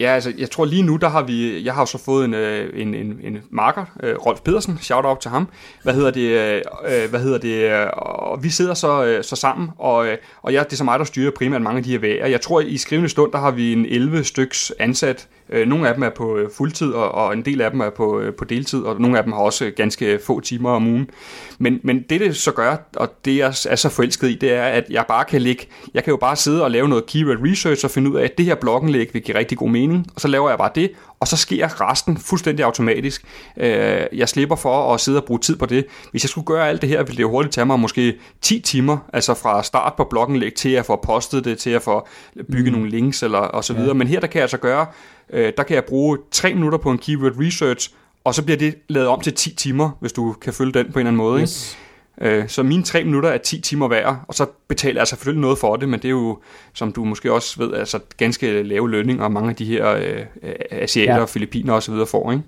Ja, 0.00 0.14
altså, 0.14 0.32
jeg 0.38 0.50
tror 0.50 0.64
lige 0.64 0.82
nu, 0.82 0.96
der 0.96 1.08
har 1.08 1.22
vi, 1.22 1.64
jeg 1.64 1.74
har 1.74 1.82
jo 1.82 1.86
så 1.86 1.98
fået 1.98 2.24
en, 2.24 2.34
øh, 2.34 2.82
en, 2.82 2.94
en, 2.94 3.20
en 3.22 3.38
marker, 3.50 3.84
øh, 4.02 4.16
Rolf 4.16 4.40
Pedersen, 4.40 4.78
shout 4.78 5.04
out 5.04 5.18
til 5.18 5.30
ham. 5.30 5.48
Hvad 5.82 5.94
hedder 5.94 6.10
det, 6.10 6.20
øh, 6.20 7.10
hvad 7.10 7.20
hedder 7.20 7.38
det, 7.38 7.90
og 7.92 8.42
vi 8.42 8.50
sidder 8.50 8.74
så, 8.74 9.18
så 9.22 9.36
sammen, 9.36 9.70
og, 9.78 10.06
og 10.42 10.52
ja, 10.52 10.62
det 10.62 10.72
er 10.72 10.76
så 10.76 10.84
mig, 10.84 10.98
der 10.98 11.04
styrer 11.04 11.30
primært 11.30 11.62
mange 11.62 11.78
af 11.78 11.84
de 11.84 11.90
her 11.90 11.98
væger. 11.98 12.26
Jeg 12.26 12.40
tror, 12.40 12.60
i 12.60 12.76
skrivende 12.76 13.08
stund, 13.08 13.32
der 13.32 13.38
har 13.38 13.50
vi 13.50 13.72
en 13.72 13.86
11 13.86 14.24
styks 14.24 14.72
ansat. 14.78 15.28
Nogle 15.66 15.88
af 15.88 15.94
dem 15.94 16.02
er 16.02 16.10
på 16.10 16.38
fuldtid, 16.56 16.92
og, 16.92 17.12
og 17.12 17.32
en 17.32 17.44
del 17.44 17.60
af 17.60 17.70
dem 17.70 17.80
er 17.80 17.90
på, 17.90 18.22
på 18.38 18.44
deltid, 18.44 18.82
og 18.82 19.00
nogle 19.00 19.18
af 19.18 19.24
dem 19.24 19.32
har 19.32 19.40
også 19.40 19.70
ganske 19.76 20.18
få 20.26 20.40
timer 20.40 20.70
om 20.70 20.86
ugen. 20.86 21.10
Men, 21.58 21.80
men 21.82 22.02
det, 22.10 22.20
det 22.20 22.36
så 22.36 22.52
gør, 22.52 22.76
og 22.96 23.14
det 23.24 23.36
jeg 23.36 23.54
er 23.68 23.76
så 23.76 23.88
forelsket 23.88 24.30
i, 24.30 24.34
det 24.34 24.52
er, 24.52 24.62
at 24.62 24.84
jeg 24.90 25.04
bare 25.08 25.24
kan 25.24 25.42
ligge, 25.42 25.66
jeg 25.94 26.04
kan 26.04 26.10
jo 26.10 26.16
bare 26.16 26.36
sidde 26.36 26.64
og 26.64 26.70
lave 26.70 26.88
noget 26.88 27.06
keyword 27.06 27.38
research 27.50 27.84
og 27.84 27.90
finde 27.90 28.10
ud 28.10 28.16
af, 28.16 28.24
at 28.24 28.38
det 28.38 28.46
her 28.46 28.54
bloggenlæg 28.54 29.10
vil 29.12 29.22
give 29.22 29.38
rigtig 29.38 29.58
god 29.58 29.68
mening, 29.68 30.06
og 30.14 30.20
så 30.20 30.28
laver 30.28 30.48
jeg 30.48 30.58
bare 30.58 30.70
det, 30.74 30.90
og 31.20 31.28
så 31.28 31.36
sker 31.36 31.90
resten 31.90 32.16
fuldstændig 32.16 32.64
automatisk. 32.64 33.24
Øh, 33.56 34.06
jeg 34.12 34.28
slipper 34.28 34.56
for 34.56 34.94
at 34.94 35.00
sidde 35.00 35.18
og 35.18 35.24
bruge 35.24 35.40
tid 35.40 35.56
på 35.56 35.66
det. 35.66 35.86
Hvis 36.10 36.24
jeg 36.24 36.30
skulle 36.30 36.46
gøre 36.46 36.68
alt 36.68 36.80
det 36.80 36.88
her, 36.88 37.02
ville 37.02 37.16
det 37.16 37.22
jo 37.22 37.30
hurtigt 37.30 37.54
tage 37.54 37.64
mig 37.64 37.80
måske 37.80 38.18
10 38.40 38.60
timer, 38.60 38.98
altså 39.12 39.34
fra 39.34 39.62
start 39.62 39.94
på 39.96 40.04
bloggenlæg 40.10 40.54
til 40.54 40.68
at 40.68 40.86
få 40.86 40.96
postet 40.96 41.44
det, 41.44 41.58
til 41.58 41.70
at 41.70 41.82
få 41.82 42.06
bygge 42.52 42.70
mm. 42.70 42.76
nogle 42.76 42.90
links 42.90 43.22
eller, 43.22 43.38
og 43.38 43.64
så 43.64 43.72
videre. 43.72 43.88
Ja. 43.88 43.94
Men 43.94 44.06
her 44.06 44.20
der 44.20 44.26
kan 44.26 44.38
jeg 44.38 44.42
altså 44.42 44.56
gøre, 44.56 44.86
øh, 45.32 45.52
der 45.56 45.62
kan 45.62 45.74
jeg 45.74 45.84
bruge 45.84 46.18
3 46.30 46.54
minutter 46.54 46.78
på 46.78 46.90
en 46.90 46.98
keyword 46.98 47.32
research, 47.40 47.90
og 48.24 48.34
så 48.34 48.44
bliver 48.44 48.58
det 48.58 48.74
lavet 48.88 49.08
om 49.08 49.20
til 49.20 49.34
10 49.34 49.54
timer, 49.54 49.90
hvis 50.00 50.12
du 50.12 50.32
kan 50.32 50.52
følge 50.52 50.72
den 50.72 50.92
på 50.92 50.98
en 50.98 51.06
eller 51.06 51.08
anden 51.08 51.16
måde. 51.16 51.42
Yes. 51.42 51.78
Ikke? 52.20 52.36
Øh, 52.36 52.48
så 52.48 52.62
mine 52.62 52.82
3 52.82 53.04
minutter 53.04 53.28
er 53.30 53.38
10 53.38 53.60
timer 53.60 53.88
hver, 53.88 54.24
og 54.28 54.34
så 54.34 54.46
betaler 54.68 55.00
jeg 55.00 55.08
selvfølgelig 55.08 55.40
noget 55.40 55.58
for 55.58 55.76
det, 55.76 55.88
men 55.88 56.00
det 56.00 56.04
er 56.04 56.10
jo, 56.10 56.38
som 56.72 56.92
du 56.92 57.04
måske 57.04 57.32
også 57.32 57.58
ved, 57.58 57.74
altså 57.74 57.98
ganske 58.16 58.62
lave 58.62 58.90
lønninger, 58.90 59.28
mange 59.28 59.50
af 59.50 59.56
de 59.56 59.64
her 59.64 59.88
øh, 59.90 60.24
asiater, 60.70 61.18
ja. 61.18 61.24
filipiner 61.24 61.72
osv. 61.72 61.94
får, 62.06 62.32
ikke? 62.32 62.44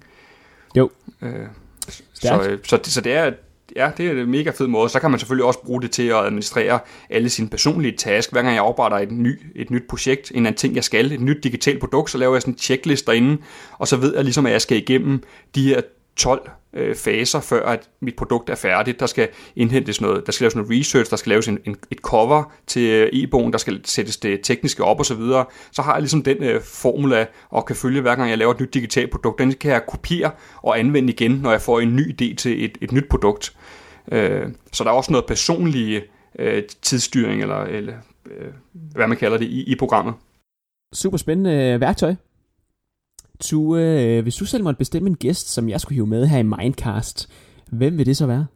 Jo. 0.77 0.91
Øh, 1.23 1.33
så, 2.15 2.49
øh, 2.49 2.59
så, 2.65 2.79
så 2.83 3.01
det 3.01 3.13
er 3.13 3.33
ja, 3.77 3.91
det 3.97 4.07
er 4.07 4.23
en 4.23 4.31
mega 4.31 4.51
fed 4.51 4.67
måde. 4.67 4.89
Så 4.89 5.01
kan 5.01 5.11
man 5.11 5.19
selvfølgelig 5.21 5.45
også 5.45 5.63
bruge 5.63 5.83
det 5.83 5.91
til 5.91 6.03
at 6.03 6.17
administrere 6.17 6.79
alle 7.11 7.29
sine 7.29 7.49
personlige 7.49 7.97
task. 7.97 8.33
Hver 8.33 8.43
gang 8.43 8.55
jeg 8.55 8.63
opretter 8.63 8.99
et, 8.99 9.13
ny, 9.13 9.41
et 9.55 9.71
nyt 9.71 9.83
projekt, 9.89 10.33
en 10.35 10.47
anden 10.47 10.59
ting, 10.59 10.75
jeg 10.75 10.85
skal, 10.85 11.13
et 11.13 11.21
nyt 11.21 11.45
digitalt 11.45 11.81
produkt, 11.81 12.11
så 12.11 12.19
laver 12.19 12.35
jeg 12.35 12.43
sådan 12.43 12.55
en 12.55 12.59
checklist 12.59 13.07
derinde, 13.07 13.43
og 13.79 13.89
så 13.89 13.97
ved 13.97 14.15
jeg 14.15 14.25
ligesom, 14.25 14.47
at 14.47 14.53
jeg 14.53 14.61
skal 14.61 14.77
igennem 14.77 15.23
de 15.55 15.69
her 15.69 15.81
12 16.17 16.51
øh, 16.73 16.97
faser, 16.97 17.41
før 17.41 17.67
at 17.67 17.89
mit 18.01 18.17
produkt 18.17 18.51
er 18.51 18.55
færdigt. 18.55 19.01
Der 19.01 19.07
skal 19.07 19.29
indhentes 19.57 20.01
noget, 20.01 20.27
der 20.27 20.33
skal 20.33 20.45
laves 20.45 20.57
noget 20.57 20.71
research, 20.71 21.11
der 21.11 21.17
skal 21.17 21.31
laves 21.31 21.49
en, 21.49 21.59
en, 21.65 21.77
et 21.91 21.99
cover 21.99 22.53
til 22.67 22.83
øh, 22.83 23.09
e-bogen, 23.13 23.53
der 23.53 23.59
skal 23.59 23.81
sættes 23.85 24.17
det 24.17 24.41
tekniske 24.43 24.85
op 24.85 24.99
og 24.99 25.07
så 25.07 25.15
videre. 25.15 25.45
Så 25.73 25.83
har 25.83 25.93
jeg 25.93 26.03
ligesom 26.03 26.23
den 26.23 26.43
øh, 26.43 26.63
formula 26.63 27.27
og 27.51 27.67
kan 27.67 27.77
følge 27.77 28.01
hver 28.01 28.15
gang 28.15 28.31
jeg 28.31 28.39
laver 28.39 28.55
et 28.55 28.61
nyt 28.61 28.75
digitalt 28.75 29.11
produkt. 29.11 29.39
Den 29.39 29.53
kan 29.53 29.73
jeg 29.73 29.83
kopiere 29.89 30.31
og 30.57 30.79
anvende 30.79 31.13
igen, 31.13 31.31
når 31.31 31.51
jeg 31.51 31.61
får 31.61 31.81
en 31.81 31.97
ny 31.97 32.13
idé 32.13 32.35
til 32.35 32.65
et, 32.65 32.79
et 32.81 32.93
nyt 32.93 33.09
produkt. 33.11 33.57
Øh, 34.13 34.49
så 34.73 34.85
der 34.85 34.91
er 34.91 34.95
også 34.95 35.13
noget 35.13 35.27
personlig 35.27 36.03
øh, 36.39 36.63
tidsstyring, 36.83 37.43
eller, 37.43 37.63
eller 37.63 37.95
øh, 38.31 38.53
hvad 38.73 39.07
man 39.07 39.17
kalder 39.17 39.39
det, 39.39 39.47
i, 39.47 39.73
i 39.73 39.77
programmet. 39.77 40.15
Super 40.95 41.19
spændende 41.19 41.73
øh, 41.75 41.81
værktøj. 41.81 42.15
Tue, 43.43 43.81
øh, 43.81 44.23
hvis 44.23 44.37
du 44.37 44.45
selv 44.45 44.65
måtte 44.65 44.79
bestemme 44.79 45.09
en 45.09 45.17
gæst, 45.17 45.53
som 45.53 45.69
jeg 45.69 45.81
skulle 45.81 45.95
hive 45.95 46.07
med 46.07 46.27
her 46.27 46.39
i 46.39 46.43
Mindcast, 46.43 47.29
hvem 47.71 47.99
vil 47.99 48.07
det 48.07 48.17
så 48.17 48.27
være? 48.27 48.47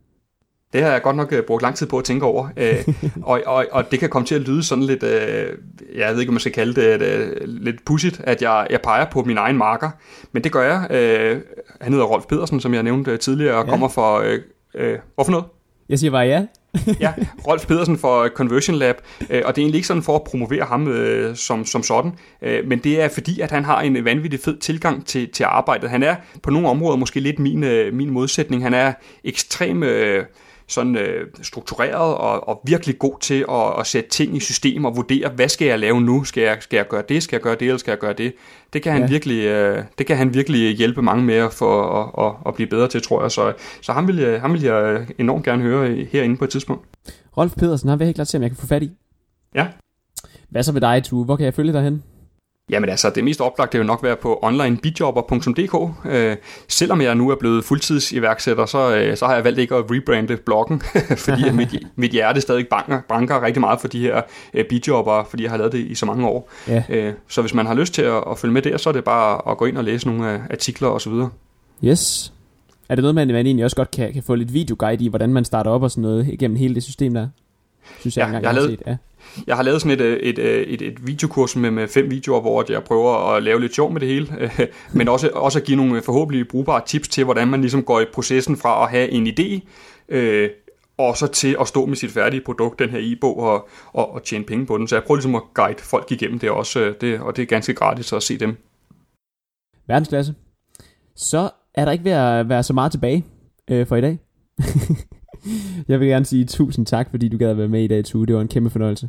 Det 0.73 0.83
har 0.83 0.91
jeg 0.91 1.03
godt 1.03 1.17
nok 1.17 1.35
brugt 1.47 1.63
lang 1.63 1.77
tid 1.77 1.87
på 1.87 1.99
at 1.99 2.05
tænke 2.05 2.27
over, 2.27 2.49
øh, 2.57 2.95
og, 3.23 3.43
og, 3.47 3.67
og 3.73 3.91
det 3.91 4.01
kan 4.01 4.09
komme 4.09 4.27
til 4.27 4.35
at 4.35 4.41
lyde 4.41 4.63
sådan 4.63 4.85
lidt, 4.85 5.03
øh, 5.03 5.53
jeg 5.97 6.13
ved 6.13 6.21
ikke, 6.21 6.31
om 6.31 6.35
man 6.35 6.41
skal 6.41 6.53
kalde 6.53 6.81
det, 6.81 7.03
øh, 7.03 7.37
lidt 7.47 7.85
pudsigt, 7.85 8.21
at 8.25 8.43
jeg, 8.43 8.67
jeg 8.71 8.81
peger 8.85 9.05
på 9.11 9.23
min 9.23 9.39
egen 9.39 9.57
marker, 9.57 9.91
men 10.33 10.45
det 10.45 10.53
gør 10.53 10.63
jeg. 10.63 10.87
Øh, 10.91 11.41
han 11.81 11.93
hedder 11.93 12.07
Rolf 12.07 12.27
Pedersen, 12.27 12.61
som 12.61 12.75
jeg 12.75 12.83
nævnte 12.83 13.17
tidligere, 13.17 13.55
og 13.55 13.65
ja. 13.65 13.71
kommer 13.71 13.89
fra, 13.89 14.25
øh, 14.25 14.43
øh, 14.75 14.99
hvorfor 15.15 15.31
noget? 15.31 15.47
Jeg 15.89 15.99
siger 15.99 16.11
bare 16.11 16.27
ja. 16.27 16.47
ja, 17.01 17.13
Rolf 17.49 17.67
Pedersen 17.67 17.99
for 17.99 18.23
øh, 18.23 18.31
Conversion 18.31 18.77
Lab, 18.77 18.97
øh, 19.31 19.43
og 19.45 19.57
det 19.57 19.63
er 19.63 19.65
egentlig 19.65 19.79
ikke 19.79 19.89
sådan 19.89 20.03
for 20.03 20.17
at 20.17 20.25
promovere 20.25 20.65
ham 20.65 20.89
øh, 20.89 21.37
som, 21.37 21.65
som 21.65 21.83
sådan, 21.83 22.13
øh, 22.43 22.69
men 22.69 22.79
det 22.79 23.01
er 23.03 23.09
fordi, 23.09 23.41
at 23.41 23.51
han 23.51 23.65
har 23.65 23.81
en 23.81 24.05
vanvittig 24.05 24.41
fed 24.41 24.57
tilgang 24.57 25.07
til, 25.07 25.33
til 25.33 25.45
arbejdet. 25.45 25.91
Han 25.91 26.03
er 26.03 26.17
på 26.43 26.51
nogle 26.51 26.69
områder 26.69 26.97
måske 26.97 27.21
lidt 27.21 27.39
min, 27.39 27.65
øh, 27.65 27.95
min 27.95 28.11
modsætning. 28.11 28.63
Han 28.63 28.75
er 28.75 28.93
ekstrem... 29.25 29.83
Øh, 29.83 30.25
sådan 30.69 30.97
øh, 30.97 31.27
struktureret 31.43 32.15
og, 32.15 32.49
og 32.49 32.61
virkelig 32.67 32.99
god 32.99 33.21
til 33.21 33.45
at, 33.51 33.81
at 33.81 33.87
sætte 33.87 34.11
ting 34.11 34.37
i 34.37 34.41
system 34.41 34.85
og 34.85 34.97
vurdere, 34.97 35.29
hvad 35.29 35.49
skal 35.49 35.69
jeg 35.69 35.79
lave 35.79 36.01
nu? 36.01 36.25
Skal 36.25 36.43
jeg, 36.43 36.57
skal 36.61 36.77
jeg 36.77 36.89
gøre 36.89 37.03
det? 37.09 37.23
Skal 37.23 37.37
jeg 37.37 37.43
gøre 37.43 37.55
det? 37.55 37.63
Eller 37.63 37.79
skal 37.79 37.91
jeg 37.91 37.99
gøre 37.99 38.13
det? 38.13 38.35
Det 38.73 38.83
kan 38.83 38.93
han, 38.93 39.03
ja. 39.03 39.09
virkelig, 39.09 39.45
øh, 39.45 39.85
det 39.99 40.07
kan 40.07 40.17
han 40.17 40.35
virkelig 40.35 40.77
hjælpe 40.77 41.03
mange 41.03 41.25
med 41.25 41.51
for 41.51 41.83
at, 41.83 42.27
at, 42.27 42.33
at 42.47 42.55
blive 42.55 42.67
bedre 42.67 42.89
til, 42.89 43.03
tror 43.03 43.23
jeg. 43.23 43.31
Så, 43.31 43.53
så 43.83 43.93
ham, 43.93 44.09
vil 44.09 44.17
jeg, 44.17 44.41
ham 44.41 44.53
vil 44.53 44.63
jeg 44.63 45.07
enormt 45.19 45.45
gerne 45.45 45.63
høre 45.63 46.07
herinde 46.13 46.37
på 46.37 46.45
et 46.45 46.51
tidspunkt. 46.51 46.87
Rolf 47.37 47.55
Pedersen, 47.57 47.89
han 47.89 47.99
vil 47.99 48.05
helt 48.05 48.15
klart 48.15 48.29
se, 48.29 48.37
om 48.39 48.43
jeg 48.43 48.51
kan 48.51 48.57
få 48.57 48.67
fat 48.67 48.83
i. 48.83 48.91
Ja. 49.55 49.67
Hvad 50.49 50.63
så 50.63 50.73
med 50.73 50.81
dig, 50.81 51.05
Tue? 51.05 51.25
Hvor 51.25 51.37
kan 51.37 51.45
jeg 51.45 51.55
følge 51.55 51.73
dig 51.73 51.83
hen? 51.83 52.03
Jamen 52.71 52.91
altså, 52.91 53.11
det 53.11 53.25
mest 53.25 53.41
oplagte 53.41 53.79
vil 53.79 53.87
nok 53.87 54.03
være 54.03 54.17
på 54.17 54.39
onlinebidjobber.dk. 54.43 55.95
Øh, 56.05 56.37
selvom 56.69 57.01
jeg 57.01 57.15
nu 57.15 57.31
er 57.31 57.37
blevet 57.37 57.65
fuldtidsiværksætter, 57.65 58.67
så, 58.67 58.97
øh, 58.97 59.17
så 59.17 59.27
har 59.27 59.35
jeg 59.35 59.45
valgt 59.45 59.59
ikke 59.59 59.75
at 59.75 59.85
rebrande 59.91 60.37
bloggen, 60.37 60.83
fordi 61.27 61.51
mit, 61.51 61.75
mit 61.97 62.11
hjerte 62.11 62.41
stadig 62.41 62.69
banker, 62.69 63.01
banker 63.09 63.43
rigtig 63.43 63.61
meget 63.61 63.81
for 63.81 63.89
de 63.89 64.01
her 64.01 64.23
øh, 64.55 64.65
bidjobber, 64.69 65.25
fordi 65.25 65.43
jeg 65.43 65.51
har 65.51 65.59
lavet 65.59 65.73
det 65.73 65.79
i 65.79 65.95
så 65.95 66.07
mange 66.07 66.27
år. 66.27 66.51
Ja. 66.69 66.83
Øh, 66.89 67.13
så 67.29 67.41
hvis 67.41 67.55
man 67.55 67.67
har 67.67 67.75
lyst 67.75 67.95
til 67.95 68.03
at, 68.03 68.25
at 68.31 68.39
følge 68.39 68.55
med 68.55 68.63
der, 68.63 68.77
så 68.77 68.89
er 68.89 68.93
det 68.93 69.05
bare 69.05 69.51
at 69.51 69.59
gå 69.59 69.65
ind 69.65 69.79
og 69.79 69.85
læse 69.85 70.07
nogle 70.07 70.33
øh, 70.33 70.41
artikler 70.51 70.89
osv. 70.89 71.13
Yes. 71.85 72.33
Er 72.89 72.95
det 72.95 73.03
noget, 73.03 73.15
man, 73.15 73.29
man 73.29 73.47
egentlig 73.47 73.65
også 73.65 73.77
godt 73.77 73.91
kan, 73.91 74.13
kan 74.13 74.23
få 74.23 74.35
lidt 74.35 74.53
videoguide 74.53 75.05
i, 75.05 75.09
hvordan 75.09 75.33
man 75.33 75.45
starter 75.45 75.71
op 75.71 75.83
og 75.83 75.91
sådan 75.91 76.03
noget 76.03 76.29
igennem 76.29 76.57
hele 76.57 76.75
det 76.75 76.83
system 76.83 77.15
der? 77.15 77.29
Synes 78.01 78.17
jeg, 78.17 78.27
ja, 78.29 78.33
jeg, 78.33 78.43
jeg 78.43 78.51
har 78.51 78.55
lavet, 78.55 78.71
set. 78.71 78.83
Ja. 78.87 78.97
Jeg 79.47 79.57
har 79.57 79.63
lavet 79.63 79.83
sådan 79.83 80.01
et, 80.01 80.05
øh, 80.05 80.17
et, 80.17 80.39
øh, 80.39 80.63
et, 80.63 80.83
et 80.83 81.07
videokurs 81.07 81.57
med, 81.57 81.71
med 81.71 81.89
fem 81.89 82.11
videoer, 82.11 82.41
hvor 82.41 82.65
jeg 82.73 82.85
prøver 82.85 83.35
at 83.35 83.43
lave 83.43 83.61
lidt 83.61 83.75
sjov 83.75 83.93
med 83.93 84.01
det 84.01 84.09
hele, 84.09 84.51
men 84.99 85.09
også, 85.09 85.31
også 85.35 85.59
at 85.59 85.65
give 85.65 85.77
nogle 85.77 85.97
øh, 85.97 86.03
forhåbentlig 86.03 86.49
brugbare 86.49 86.83
tips 86.87 87.09
til, 87.09 87.25
hvordan 87.25 87.49
man 87.49 87.61
ligesom 87.61 87.83
går 87.83 88.01
i 88.01 88.05
processen 88.15 88.57
fra 88.57 88.85
at 88.85 88.91
have 88.91 89.09
en 89.11 89.27
idé, 89.27 89.69
øh, 90.09 90.51
og 90.99 91.17
så 91.17 91.27
til 91.27 91.57
at 91.61 91.69
stå 91.69 91.87
med 91.87 91.97
sit 91.97 92.11
færdige 92.11 92.43
produkt, 92.45 92.79
den 92.79 92.91
her 92.91 92.99
e-bog, 93.03 93.39
og, 93.39 93.69
og, 93.93 94.15
og 94.15 94.23
tjene 94.23 94.45
penge 94.45 94.67
på 94.67 94.79
den. 94.79 94.89
Så 94.89 94.97
jeg 94.97 95.05
prøver 95.05 95.17
ligesom 95.17 95.35
at 95.35 95.43
guide 95.55 95.79
folk 95.79 96.13
igennem 96.13 96.39
det 96.39 96.51
også, 96.51 96.95
det, 97.01 97.21
og 97.21 97.37
det 97.37 97.43
er 97.43 97.47
ganske 97.47 97.75
gratis 97.75 98.13
at 98.13 98.23
se 98.23 98.39
dem. 98.39 98.57
Verdensklasse. 99.87 100.35
Så 101.17 101.51
er 101.75 101.85
der 101.85 101.93
ikke 101.93 102.05
ved 102.05 102.13
at 102.13 102.49
være 102.49 102.63
så 102.63 102.73
meget 102.73 102.93
tilbage 102.93 103.25
øh, 103.71 103.87
for 103.87 103.97
i 103.97 104.01
dag. 104.01 104.19
jeg 105.89 106.01
vil 106.01 106.09
gerne 106.09 106.25
sige 106.25 106.45
tusind 106.45 106.87
tak, 106.87 107.11
fordi 107.11 107.29
du 107.29 107.39
gad 107.39 107.51
at 107.51 107.59
være 107.59 107.69
med 107.69 107.85
i 107.85 107.89
dag, 107.89 108.05
Tue. 108.05 108.27
Det 108.27 108.35
var 108.35 108.41
en 108.41 108.49
kæmpe 108.49 108.71
fornøjelse. 108.71 109.09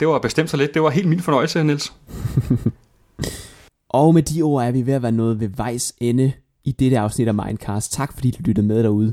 Det 0.00 0.08
var 0.08 0.18
bestemt 0.18 0.50
så 0.50 0.56
lidt. 0.56 0.74
Det 0.74 0.82
var 0.82 0.90
helt 0.90 1.08
min 1.08 1.20
fornøjelse, 1.20 1.64
Niels. 1.64 1.92
og 3.90 4.14
med 4.14 4.22
de 4.22 4.42
ord 4.42 4.64
er 4.64 4.70
vi 4.70 4.86
ved 4.86 4.94
at 4.94 5.02
være 5.02 5.12
nået 5.12 5.40
ved 5.40 5.48
vejs 5.48 5.94
ende 6.00 6.32
i 6.64 6.72
dette 6.72 6.98
afsnit 6.98 7.28
af 7.28 7.34
Mindcast. 7.34 7.92
Tak 7.92 8.12
fordi 8.12 8.30
du 8.30 8.38
lyttede 8.40 8.66
med 8.66 8.82
derude. 8.82 9.12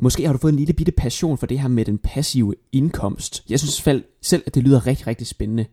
Måske 0.00 0.26
har 0.26 0.32
du 0.32 0.38
fået 0.38 0.52
en 0.52 0.58
lille 0.58 0.74
bitte 0.74 0.92
passion 0.92 1.38
for 1.38 1.46
det 1.46 1.58
her 1.60 1.68
med 1.68 1.84
den 1.84 1.98
passive 1.98 2.54
indkomst. 2.72 3.44
Jeg 3.50 3.60
synes 3.60 4.04
selv, 4.22 4.42
at 4.46 4.54
det 4.54 4.62
lyder 4.62 4.86
rigtig, 4.86 5.06
rigtig 5.06 5.26
spændende. 5.26 5.66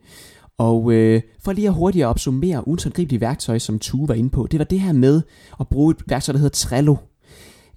Og 0.58 0.92
øh, 0.92 1.22
for 1.44 1.52
lige 1.52 1.68
at 1.68 1.74
hurtigt 1.74 2.04
at 2.04 2.08
opsummere 2.08 2.68
uansåndgribelige 2.68 3.22
værktøj, 3.22 3.60
som 3.60 3.80
Tue 3.80 4.08
var 4.08 4.14
inde 4.14 4.30
på, 4.30 4.48
det 4.52 4.60
var 4.60 4.66
det 4.66 4.80
her 4.80 4.94
med 4.94 5.22
at 5.60 5.68
bruge 5.68 5.92
et 5.92 6.04
værktøj, 6.08 6.34
der 6.34 6.40
hedder 6.40 6.54
Trello. 6.54 6.96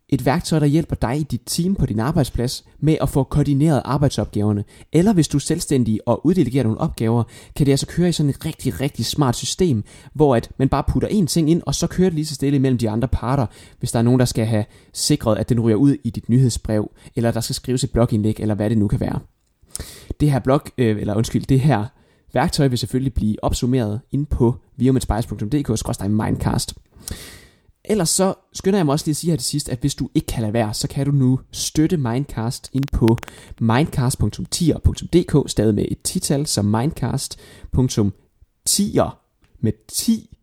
Et 0.08 0.26
værktøj, 0.26 0.58
der 0.58 0.66
hjælper 0.66 0.96
dig 0.96 1.16
i 1.16 1.22
dit 1.22 1.42
team 1.46 1.74
på 1.74 1.86
din 1.86 2.00
arbejdsplads 2.00 2.64
med 2.80 2.96
at 3.00 3.08
få 3.08 3.22
koordineret 3.22 3.82
arbejdsopgaverne. 3.84 4.64
Eller 4.92 5.12
hvis 5.12 5.28
du 5.28 5.36
er 5.36 5.40
selvstændig 5.40 6.00
og 6.06 6.26
uddelegerer 6.26 6.64
nogle 6.64 6.80
opgaver, 6.80 7.22
kan 7.56 7.66
det 7.66 7.72
altså 7.72 7.86
køre 7.86 8.08
i 8.08 8.12
sådan 8.12 8.30
et 8.30 8.44
rigtig, 8.44 8.80
rigtig 8.80 9.06
smart 9.06 9.36
system, 9.36 9.84
hvor 10.14 10.36
at 10.36 10.50
man 10.58 10.68
bare 10.68 10.84
putter 10.88 11.08
en 11.08 11.26
ting 11.26 11.50
ind, 11.50 11.62
og 11.66 11.74
så 11.74 11.86
kører 11.86 12.08
det 12.10 12.14
lige 12.14 12.26
så 12.26 12.34
stille 12.34 12.58
mellem 12.58 12.78
de 12.78 12.90
andre 12.90 13.08
parter, 13.08 13.46
hvis 13.78 13.92
der 13.92 13.98
er 13.98 14.02
nogen, 14.02 14.20
der 14.20 14.26
skal 14.26 14.46
have 14.46 14.64
sikret, 14.92 15.38
at 15.38 15.48
den 15.48 15.60
ryger 15.60 15.76
ud 15.76 15.96
i 16.04 16.10
dit 16.10 16.28
nyhedsbrev, 16.28 16.90
eller 17.16 17.30
der 17.30 17.40
skal 17.40 17.54
skrives 17.54 17.84
et 17.84 17.92
blogindlæg, 17.92 18.40
eller 18.40 18.54
hvad 18.54 18.70
det 18.70 18.78
nu 18.78 18.88
kan 18.88 19.00
være. 19.00 19.18
Det 20.20 20.30
her 20.30 20.38
blog, 20.38 20.60
øh, 20.78 21.00
eller 21.00 21.14
undskyld, 21.14 21.42
det 21.46 21.60
her 21.60 21.84
værktøj 22.32 22.66
vil 22.66 22.78
selvfølgelig 22.78 23.14
blive 23.14 23.44
opsummeret 23.44 24.00
ind 24.12 24.26
på 24.26 24.56
virumedspice.dk-mindcast. 24.76 26.74
Ellers 27.90 28.09
så 28.09 28.35
skynder 28.53 28.79
jeg 28.79 28.87
mig 28.87 28.92
også 28.92 29.07
lige 29.07 29.12
at 29.12 29.16
sige 29.16 29.31
her 29.31 29.37
til 29.37 29.46
sidst, 29.46 29.68
at 29.68 29.79
hvis 29.81 29.94
du 29.94 30.09
ikke 30.14 30.27
kan 30.27 30.42
lade 30.42 30.53
være, 30.53 30.74
så 30.74 30.88
kan 30.88 31.07
du 31.07 31.12
nu 31.12 31.40
støtte 31.53 31.96
Mindcast 31.96 32.70
ind 32.72 32.85
på 32.92 33.18
mindcast.tier.dk, 33.61 35.51
stadig 35.51 35.74
med 35.74 35.85
et 35.90 36.03
tital, 36.03 36.46
som 36.46 36.64
mindcast.tier 36.64 37.59
med 39.61 39.72
10 39.88 40.38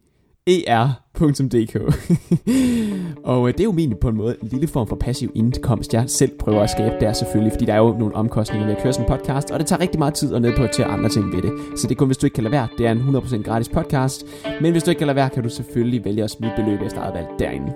er.dk. 0.48 1.76
og 3.32 3.48
øh, 3.48 3.54
det 3.54 3.60
er 3.60 3.64
jo 3.64 3.74
egentlig 3.78 4.00
på 4.00 4.10
en 4.10 4.16
måde 4.16 4.36
en 4.42 4.48
lille 4.48 4.68
form 4.68 4.88
for 4.88 4.96
passiv 4.96 5.32
indkomst, 5.36 5.94
jeg 5.94 6.04
selv 6.08 6.32
prøver 6.40 6.62
at 6.62 6.70
skabe 6.70 6.96
der 7.00 7.14
selvfølgelig, 7.14 7.52
fordi 7.52 7.66
der 7.66 7.74
er 7.74 7.78
jo 7.78 7.96
nogle 8.00 8.16
omkostninger 8.16 8.68
ved 8.68 8.76
at 8.76 8.84
køre 8.84 8.94
sådan 8.94 9.12
en 9.12 9.18
podcast, 9.18 9.52
og 9.52 9.60
det 9.60 9.68
tager 9.68 9.80
rigtig 9.80 10.00
meget 10.00 10.14
tid 10.14 10.36
at 10.36 10.42
nedprioritere 10.42 10.86
andre 10.86 11.10
ting 11.10 11.36
ved 11.36 11.42
det. 11.42 11.52
Så 11.76 11.88
det 11.88 11.96
er 11.96 12.00
kun, 12.00 12.08
hvis 12.08 12.18
du 12.18 12.26
ikke 12.26 12.34
kan 12.36 12.44
lade 12.44 12.52
være. 12.52 12.68
Det 12.78 12.88
er 12.88 12.92
en 12.92 13.16
100% 13.16 13.42
gratis 13.42 13.70
podcast, 13.70 14.26
men 14.62 14.72
hvis 14.72 14.84
du 14.84 14.90
ikke 14.90 15.00
kan 15.00 15.08
lade 15.08 15.16
være, 15.16 15.30
kan 15.30 15.44
du 15.44 15.50
selvfølgelig 15.50 16.06
vælge 16.06 16.24
at 16.24 16.30
smide 16.30 16.54
beløb 16.56 16.82
efter 16.82 17.02
eget 17.02 17.14
valg 17.14 17.28
derinde. 17.40 17.74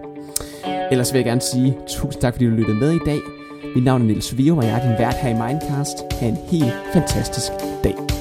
Ellers 0.91 1.13
vil 1.13 1.19
jeg 1.19 1.25
gerne 1.25 1.41
sige 1.41 1.77
tusind 1.87 2.21
tak, 2.21 2.33
fordi 2.33 2.45
du 2.45 2.51
lyttede 2.51 2.77
med 2.77 2.91
i 2.91 2.99
dag. 3.05 3.19
Mit 3.75 3.83
navn 3.83 4.01
er 4.01 4.05
Niels 4.05 4.37
Vio, 4.37 4.57
og 4.57 4.63
jeg 4.63 4.79
er 4.79 4.89
din 4.89 4.99
vært 4.99 5.15
her 5.15 5.29
i 5.29 5.33
Mindcast. 5.33 5.97
Ha' 6.11 6.27
en 6.27 6.37
helt 6.51 6.73
fantastisk 6.93 7.51
dag. 7.83 8.18